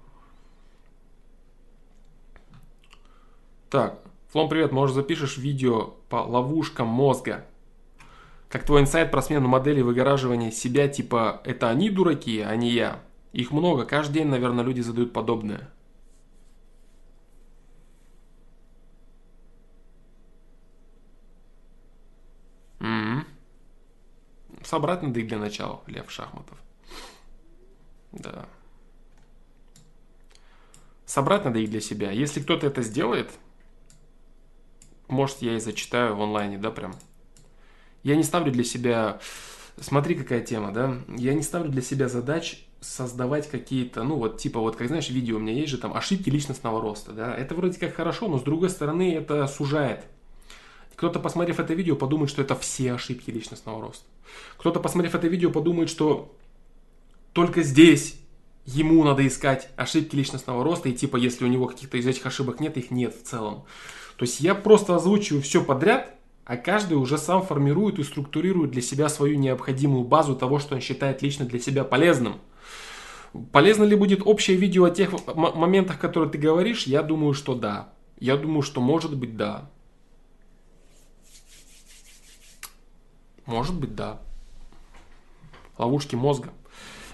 Так, 3.70 4.00
Флом, 4.32 4.48
привет, 4.48 4.72
может 4.72 4.96
запишешь 4.96 5.38
видео 5.38 5.94
по 6.08 6.16
ловушкам 6.16 6.88
мозга? 6.88 7.46
Как 8.48 8.64
твой 8.64 8.80
инсайт 8.80 9.12
про 9.12 9.22
смену 9.22 9.46
модели 9.46 9.80
выгораживания 9.80 10.50
себя, 10.50 10.88
типа, 10.88 11.40
это 11.44 11.68
они 11.68 11.88
дураки, 11.88 12.40
а 12.40 12.56
не 12.56 12.70
я? 12.70 13.00
Их 13.32 13.52
много, 13.52 13.84
каждый 13.84 14.14
день, 14.14 14.26
наверное, 14.26 14.64
люди 14.64 14.80
задают 14.80 15.12
подобное. 15.12 15.70
М-м. 22.80 23.24
Собрать 24.64 25.02
надо 25.02 25.20
их 25.20 25.28
для 25.28 25.38
начала, 25.38 25.82
Лев 25.86 26.10
Шахматов. 26.10 26.58
Да. 28.12 28.46
Собрать 31.06 31.44
надо 31.44 31.58
их 31.58 31.70
для 31.70 31.80
себя. 31.80 32.10
Если 32.10 32.40
кто-то 32.40 32.66
это 32.66 32.82
сделает, 32.82 33.30
может, 35.08 35.40
я 35.40 35.56
и 35.56 35.60
зачитаю 35.60 36.14
в 36.16 36.22
онлайне, 36.22 36.58
да, 36.58 36.70
прям. 36.70 36.94
Я 38.02 38.16
не 38.16 38.22
ставлю 38.22 38.52
для 38.52 38.64
себя... 38.64 39.20
Смотри, 39.80 40.16
какая 40.16 40.40
тема, 40.40 40.72
да? 40.72 40.98
Я 41.08 41.34
не 41.34 41.42
ставлю 41.42 41.70
для 41.70 41.82
себя 41.82 42.08
задач 42.08 42.64
создавать 42.80 43.48
какие-то, 43.48 44.04
ну 44.04 44.16
вот 44.16 44.38
типа 44.38 44.60
вот, 44.60 44.76
как 44.76 44.86
знаешь, 44.86 45.08
видео 45.08 45.36
у 45.36 45.40
меня 45.40 45.52
есть 45.52 45.70
же 45.70 45.78
там 45.78 45.96
ошибки 45.96 46.30
личностного 46.30 46.80
роста, 46.80 47.12
да? 47.12 47.34
Это 47.34 47.54
вроде 47.54 47.78
как 47.78 47.94
хорошо, 47.94 48.28
но 48.28 48.38
с 48.38 48.42
другой 48.42 48.70
стороны 48.70 49.14
это 49.14 49.46
сужает. 49.46 50.04
Кто-то, 50.94 51.20
посмотрев 51.20 51.60
это 51.60 51.74
видео, 51.74 51.96
подумает, 51.96 52.30
что 52.30 52.42
это 52.42 52.56
все 52.56 52.92
ошибки 52.92 53.30
личностного 53.30 53.80
роста. 53.80 54.04
Кто-то, 54.56 54.80
посмотрев 54.80 55.14
это 55.14 55.28
видео, 55.28 55.50
подумает, 55.50 55.90
что 55.90 56.34
только 57.32 57.62
здесь 57.62 58.18
ему 58.64 59.02
надо 59.04 59.26
искать 59.26 59.70
ошибки 59.76 60.14
личностного 60.14 60.62
роста, 60.62 60.88
и 60.88 60.92
типа, 60.92 61.16
если 61.16 61.44
у 61.44 61.48
него 61.48 61.66
каких-то 61.66 61.96
из 61.96 62.06
этих 62.06 62.26
ошибок 62.26 62.60
нет, 62.60 62.76
их 62.76 62.90
нет 62.90 63.14
в 63.14 63.22
целом. 63.22 63.64
То 64.16 64.24
есть 64.24 64.40
я 64.40 64.54
просто 64.54 64.94
озвучиваю 64.94 65.42
все 65.42 65.64
подряд, 65.64 66.14
а 66.44 66.56
каждый 66.56 66.94
уже 66.94 67.18
сам 67.18 67.42
формирует 67.42 67.98
и 67.98 68.02
структурирует 68.02 68.70
для 68.70 68.82
себя 68.82 69.08
свою 69.08 69.38
необходимую 69.38 70.04
базу 70.04 70.34
того, 70.34 70.58
что 70.58 70.74
он 70.74 70.80
считает 70.80 71.22
лично 71.22 71.44
для 71.44 71.58
себя 71.60 71.84
полезным. 71.84 72.40
Полезно 73.52 73.84
ли 73.84 73.94
будет 73.94 74.22
общее 74.24 74.56
видео 74.56 74.84
о 74.84 74.90
тех 74.90 75.12
моментах, 75.34 75.98
которые 75.98 76.30
ты 76.30 76.38
говоришь? 76.38 76.84
Я 76.84 77.02
думаю, 77.02 77.34
что 77.34 77.54
да. 77.54 77.92
Я 78.18 78.36
думаю, 78.36 78.62
что 78.62 78.80
может 78.80 79.16
быть 79.16 79.36
да. 79.36 79.70
Может 83.46 83.78
быть 83.78 83.94
да. 83.94 84.20
Ловушки 85.76 86.16
мозга. 86.16 86.50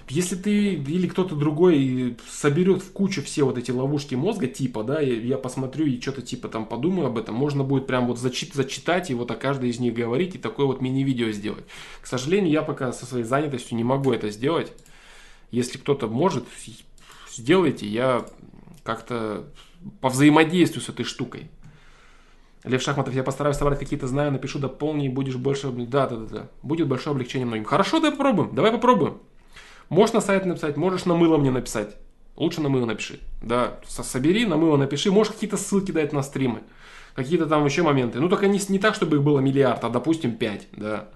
Если 0.07 0.35
ты 0.35 0.73
или 0.75 1.07
кто-то 1.07 1.35
другой 1.35 2.15
соберет 2.29 2.83
в 2.83 2.91
кучу 2.91 3.23
все 3.23 3.43
вот 3.43 3.57
эти 3.57 3.71
ловушки 3.71 4.13
мозга, 4.13 4.45
типа, 4.45 4.83
да, 4.83 4.99
я 4.99 5.37
посмотрю 5.37 5.87
и 5.87 5.99
что-то 5.99 6.21
типа 6.21 6.47
там 6.47 6.67
подумаю 6.67 7.07
об 7.07 7.17
этом, 7.17 7.33
можно 7.33 7.63
будет 7.63 7.87
прям 7.87 8.05
вот 8.05 8.19
зачит, 8.19 8.53
зачитать 8.53 9.09
и 9.09 9.15
вот 9.15 9.31
о 9.31 9.35
каждой 9.35 9.69
из 9.69 9.79
них 9.79 9.95
говорить 9.95 10.35
и 10.35 10.37
такое 10.37 10.67
вот 10.67 10.79
мини-видео 10.79 11.31
сделать. 11.31 11.65
К 12.01 12.05
сожалению, 12.05 12.51
я 12.51 12.61
пока 12.61 12.93
со 12.93 13.07
своей 13.07 13.23
занятостью 13.23 13.77
не 13.77 13.83
могу 13.83 14.13
это 14.13 14.29
сделать. 14.29 14.71
Если 15.49 15.79
кто-то 15.79 16.07
может, 16.07 16.45
сделайте, 17.31 17.87
я 17.87 18.25
как-то 18.83 19.45
повзаимодействую 20.01 20.83
с 20.83 20.89
этой 20.89 21.03
штукой. 21.03 21.49
Лев 22.63 22.81
Шахматов, 22.81 23.13
я 23.15 23.23
постараюсь 23.23 23.57
собрать 23.57 23.79
какие-то 23.79 24.07
знания, 24.07 24.31
напишу, 24.31 24.59
дополни, 24.59 25.07
будешь 25.07 25.35
больше... 25.35 25.71
Да, 25.71 26.07
да, 26.07 26.15
да, 26.15 26.25
да. 26.25 26.49
Будет 26.61 26.87
большое 26.87 27.13
облегчение 27.13 27.45
многим. 27.45 27.65
Хорошо, 27.65 27.99
давай 27.99 28.11
попробуем. 28.11 28.55
Давай 28.55 28.71
попробуем. 28.71 29.19
Можешь 29.89 30.13
на 30.13 30.21
сайт 30.21 30.45
написать, 30.45 30.77
можешь 30.77 31.05
на 31.05 31.15
мыло 31.15 31.37
мне 31.37 31.51
написать. 31.51 31.95
Лучше 32.35 32.61
на 32.61 32.69
мыло 32.69 32.85
напиши. 32.85 33.19
Да, 33.41 33.79
собери, 33.87 34.45
на 34.45 34.57
мыло 34.57 34.77
напиши. 34.77 35.11
Можешь 35.11 35.33
какие-то 35.33 35.57
ссылки 35.57 35.91
дать 35.91 36.11
на 36.11 36.21
стримы. 36.21 36.63
Какие-то 37.13 37.45
там 37.45 37.63
еще 37.63 37.81
моменты. 37.81 38.19
Ну, 38.19 38.27
только 38.27 38.47
не, 38.47 38.59
не 38.67 38.79
так, 38.79 38.93
чтобы 38.93 39.17
их 39.17 39.23
было 39.23 39.39
миллиард, 39.39 39.83
а, 39.85 39.89
допустим, 39.89 40.35
5. 40.35 40.67
Да. 40.73 41.07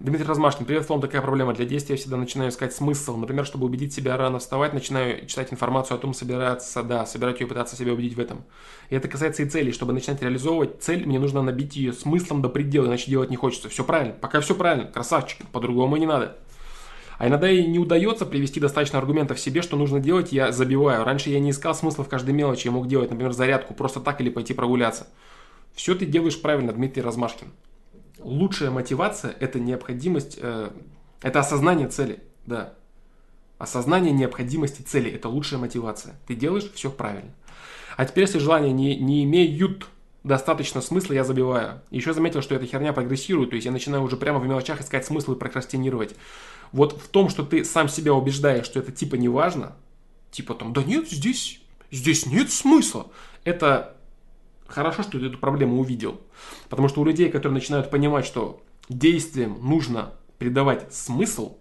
Дмитрий 0.00 0.28
Размашкин, 0.28 0.64
привет, 0.64 0.86
Флом, 0.86 1.00
такая 1.00 1.20
проблема. 1.20 1.54
Для 1.54 1.64
действия 1.64 1.96
я 1.96 2.00
всегда 2.00 2.16
начинаю 2.16 2.50
искать 2.50 2.72
смысл. 2.72 3.16
Например, 3.16 3.44
чтобы 3.44 3.66
убедить 3.66 3.92
себя 3.92 4.16
рано 4.16 4.38
вставать, 4.38 4.72
начинаю 4.72 5.26
читать 5.26 5.52
информацию 5.52 5.96
о 5.96 5.98
том, 5.98 6.14
собираться, 6.14 6.84
да, 6.84 7.04
собирать 7.04 7.40
ее 7.40 7.46
и 7.46 7.48
пытаться 7.48 7.74
себя 7.74 7.94
убедить 7.94 8.14
в 8.14 8.20
этом. 8.20 8.44
И 8.90 8.94
это 8.94 9.08
касается 9.08 9.42
и 9.42 9.48
целей. 9.48 9.72
Чтобы 9.72 9.92
начинать 9.92 10.22
реализовывать 10.22 10.80
цель, 10.80 11.04
мне 11.04 11.18
нужно 11.18 11.42
набить 11.42 11.74
ее 11.74 11.92
смыслом 11.92 12.42
до 12.42 12.48
предела, 12.48 12.86
иначе 12.86 13.10
делать 13.10 13.28
не 13.30 13.34
хочется. 13.34 13.68
Все 13.68 13.82
правильно, 13.82 14.14
пока 14.14 14.40
все 14.40 14.54
правильно, 14.54 14.86
красавчик, 14.86 15.44
по-другому 15.48 15.96
не 15.96 16.06
надо. 16.06 16.36
А 17.18 17.26
иногда 17.26 17.50
и 17.50 17.66
не 17.66 17.80
удается 17.80 18.24
привести 18.24 18.60
достаточно 18.60 19.00
аргументов 19.00 19.40
себе, 19.40 19.62
что 19.62 19.76
нужно 19.76 19.98
делать, 19.98 20.30
я 20.30 20.52
забиваю. 20.52 21.02
Раньше 21.02 21.30
я 21.30 21.40
не 21.40 21.50
искал 21.50 21.74
смысла 21.74 22.04
в 22.04 22.08
каждой 22.08 22.34
мелочи, 22.34 22.68
я 22.68 22.70
мог 22.70 22.86
делать, 22.86 23.10
например, 23.10 23.32
зарядку 23.32 23.74
просто 23.74 23.98
так 23.98 24.20
или 24.20 24.30
пойти 24.30 24.54
прогуляться. 24.54 25.08
Все 25.74 25.96
ты 25.96 26.06
делаешь 26.06 26.40
правильно, 26.40 26.72
Дмитрий 26.72 27.02
Размашкин 27.02 27.48
лучшая 28.20 28.70
мотивация– 28.70 29.34
это 29.40 29.60
необходимость, 29.60 30.38
э, 30.40 30.70
это 31.22 31.40
осознание 31.40 31.88
цели, 31.88 32.22
да. 32.46 32.74
Осознание 33.58 34.12
необходимости 34.12 34.82
цели– 34.82 35.10
это 35.12 35.28
лучшая 35.28 35.60
мотивация. 35.60 36.14
Ты 36.26 36.34
делаешь 36.34 36.70
все 36.74 36.90
правильно. 36.90 37.32
А 37.96 38.04
теперь, 38.04 38.24
если 38.24 38.38
желания 38.38 38.72
не, 38.72 38.96
не 38.96 39.24
имеют 39.24 39.88
достаточно 40.22 40.80
смысла, 40.80 41.14
я 41.14 41.24
забиваю. 41.24 41.80
Еще 41.90 42.12
заметил, 42.12 42.42
что 42.42 42.54
эта 42.54 42.66
херня 42.66 42.92
прогрессирует, 42.92 43.50
то 43.50 43.56
есть 43.56 43.66
я 43.66 43.72
начинаю 43.72 44.02
уже 44.02 44.16
прямо 44.16 44.38
в 44.38 44.46
мелочах 44.46 44.80
искать 44.80 45.04
смысл 45.04 45.32
и 45.32 45.38
прокрастинировать. 45.38 46.14
Вот 46.70 47.00
в 47.00 47.08
том, 47.08 47.28
что 47.28 47.44
ты 47.44 47.64
сам 47.64 47.88
себя 47.88 48.12
убеждаешь, 48.14 48.66
что 48.66 48.78
это 48.78 48.92
типа 48.92 49.16
не 49.16 49.28
важно, 49.28 49.76
типа 50.30 50.54
там, 50.54 50.72
да 50.72 50.82
нет, 50.82 51.10
здесь, 51.10 51.60
здесь 51.90 52.26
нет 52.26 52.52
смысла. 52.52 53.08
Это 53.44 53.96
хорошо, 54.68 55.02
что 55.02 55.18
ты 55.18 55.26
эту 55.26 55.38
проблему 55.38 55.80
увидел. 55.80 56.20
Потому 56.68 56.88
что 56.88 57.00
у 57.00 57.04
людей, 57.04 57.30
которые 57.30 57.54
начинают 57.54 57.90
понимать, 57.90 58.26
что 58.26 58.62
действиям 58.88 59.58
нужно 59.60 60.12
придавать 60.38 60.94
смысл, 60.94 61.56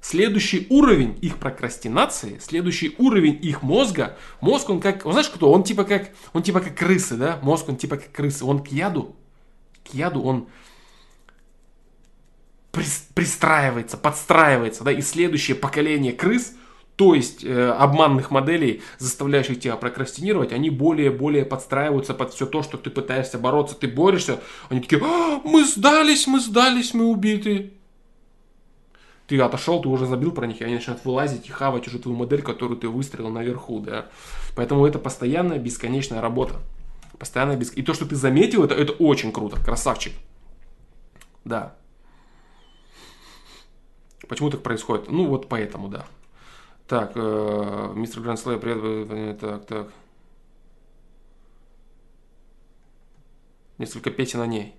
следующий 0.00 0.66
уровень 0.70 1.16
их 1.20 1.36
прокрастинации, 1.36 2.38
следующий 2.38 2.94
уровень 2.98 3.38
их 3.40 3.62
мозга, 3.62 4.16
мозг 4.40 4.70
он 4.70 4.80
как, 4.80 5.06
он 5.06 5.12
знаешь 5.12 5.28
кто? 5.28 5.52
Он 5.52 5.62
типа 5.62 5.84
как, 5.84 6.10
он 6.32 6.42
типа 6.42 6.60
как 6.60 6.74
крысы, 6.76 7.16
да? 7.16 7.38
Мозг 7.42 7.68
он 7.68 7.76
типа 7.76 7.96
как 7.96 8.10
крысы, 8.10 8.44
он 8.44 8.62
к 8.62 8.68
яду, 8.68 9.14
к 9.88 9.94
яду 9.94 10.22
он 10.22 10.48
пристраивается, 12.72 13.96
подстраивается, 13.96 14.84
да, 14.84 14.92
и 14.92 15.02
следующее 15.02 15.56
поколение 15.56 16.12
крыс 16.12 16.54
то 17.00 17.14
есть 17.14 17.44
э, 17.44 17.70
обманных 17.70 18.30
моделей, 18.30 18.82
заставляющих 18.98 19.58
тебя 19.58 19.76
прокрастинировать, 19.76 20.52
они 20.52 20.68
более-более 20.68 21.46
подстраиваются 21.46 22.12
под 22.12 22.34
все 22.34 22.44
то, 22.44 22.62
что 22.62 22.76
ты 22.76 22.90
пытаешься 22.90 23.38
бороться, 23.38 23.74
ты 23.74 23.88
борешься. 23.88 24.40
Они 24.68 24.82
такие, 24.82 25.00
а, 25.02 25.40
мы 25.42 25.64
сдались, 25.64 26.26
мы 26.26 26.40
сдались, 26.40 26.92
мы 26.92 27.06
убиты. 27.06 27.72
Ты 29.28 29.40
отошел, 29.40 29.80
ты 29.80 29.88
уже 29.88 30.04
забил 30.04 30.30
про 30.30 30.46
них, 30.46 30.60
и 30.60 30.64
они 30.64 30.74
начинают 30.74 31.02
вылазить 31.06 31.48
и 31.48 31.50
хавать 31.50 31.88
уже 31.88 31.98
твою 32.00 32.18
модель, 32.18 32.42
которую 32.42 32.78
ты 32.78 32.86
выстрелил 32.86 33.30
наверху, 33.30 33.80
да. 33.80 34.08
Поэтому 34.54 34.84
это 34.84 34.98
постоянная 34.98 35.58
бесконечная 35.58 36.20
работа. 36.20 36.56
Постоянная 37.18 37.56
беск... 37.56 37.78
И 37.78 37.82
то, 37.82 37.94
что 37.94 38.04
ты 38.04 38.14
заметил, 38.14 38.62
это, 38.62 38.74
это 38.74 38.92
очень 38.92 39.32
круто, 39.32 39.56
красавчик. 39.56 40.12
Да. 41.46 41.76
Почему 44.28 44.50
так 44.50 44.62
происходит? 44.62 45.10
Ну, 45.10 45.28
вот 45.28 45.48
поэтому, 45.48 45.88
да. 45.88 46.04
Так, 46.90 47.12
э, 47.14 47.92
мистер 47.94 48.20
Грандслей, 48.20 48.58
привет. 48.58 49.38
Так, 49.38 49.64
так. 49.64 49.92
Несколько 53.78 54.10
песен 54.10 54.40
о 54.40 54.46
ней. 54.48 54.74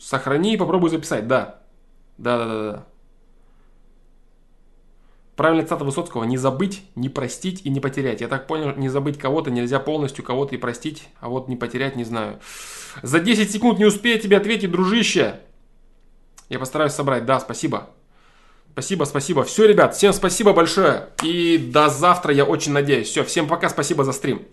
Сохрани 0.00 0.54
и 0.54 0.56
попробуй 0.56 0.90
записать, 0.90 1.28
да. 1.28 1.60
Да, 2.18 2.38
да, 2.38 2.46
да, 2.46 2.72
да. 2.72 2.86
Правильная 5.36 5.64
цитата 5.64 5.84
Высоцкого. 5.84 6.24
Не 6.24 6.38
забыть, 6.38 6.82
не 6.96 7.08
простить 7.08 7.64
и 7.64 7.70
не 7.70 7.78
потерять. 7.78 8.22
Я 8.22 8.26
так 8.26 8.48
понял, 8.48 8.74
не 8.74 8.88
забыть 8.88 9.16
кого-то 9.16 9.52
нельзя 9.52 9.78
полностью 9.78 10.24
кого-то 10.24 10.56
и 10.56 10.58
простить, 10.58 11.08
а 11.20 11.28
вот 11.28 11.46
не 11.46 11.54
потерять 11.54 11.94
не 11.94 12.02
знаю. 12.02 12.40
За 13.04 13.20
10 13.20 13.48
секунд 13.48 13.78
не 13.78 13.84
успею 13.84 14.20
тебе 14.20 14.38
ответить, 14.38 14.72
дружище. 14.72 15.38
Я 16.48 16.58
постараюсь 16.58 16.94
собрать. 16.94 17.26
Да, 17.26 17.38
спасибо. 17.38 17.90
Спасибо, 18.76 19.04
спасибо. 19.04 19.42
Все, 19.44 19.66
ребят, 19.66 19.94
всем 19.94 20.12
спасибо 20.12 20.52
большое. 20.52 21.08
И 21.22 21.56
до 21.56 21.88
завтра, 21.88 22.34
я 22.34 22.44
очень 22.44 22.72
надеюсь. 22.72 23.08
Все, 23.08 23.24
всем 23.24 23.48
пока, 23.48 23.70
спасибо 23.70 24.04
за 24.04 24.12
стрим. 24.12 24.46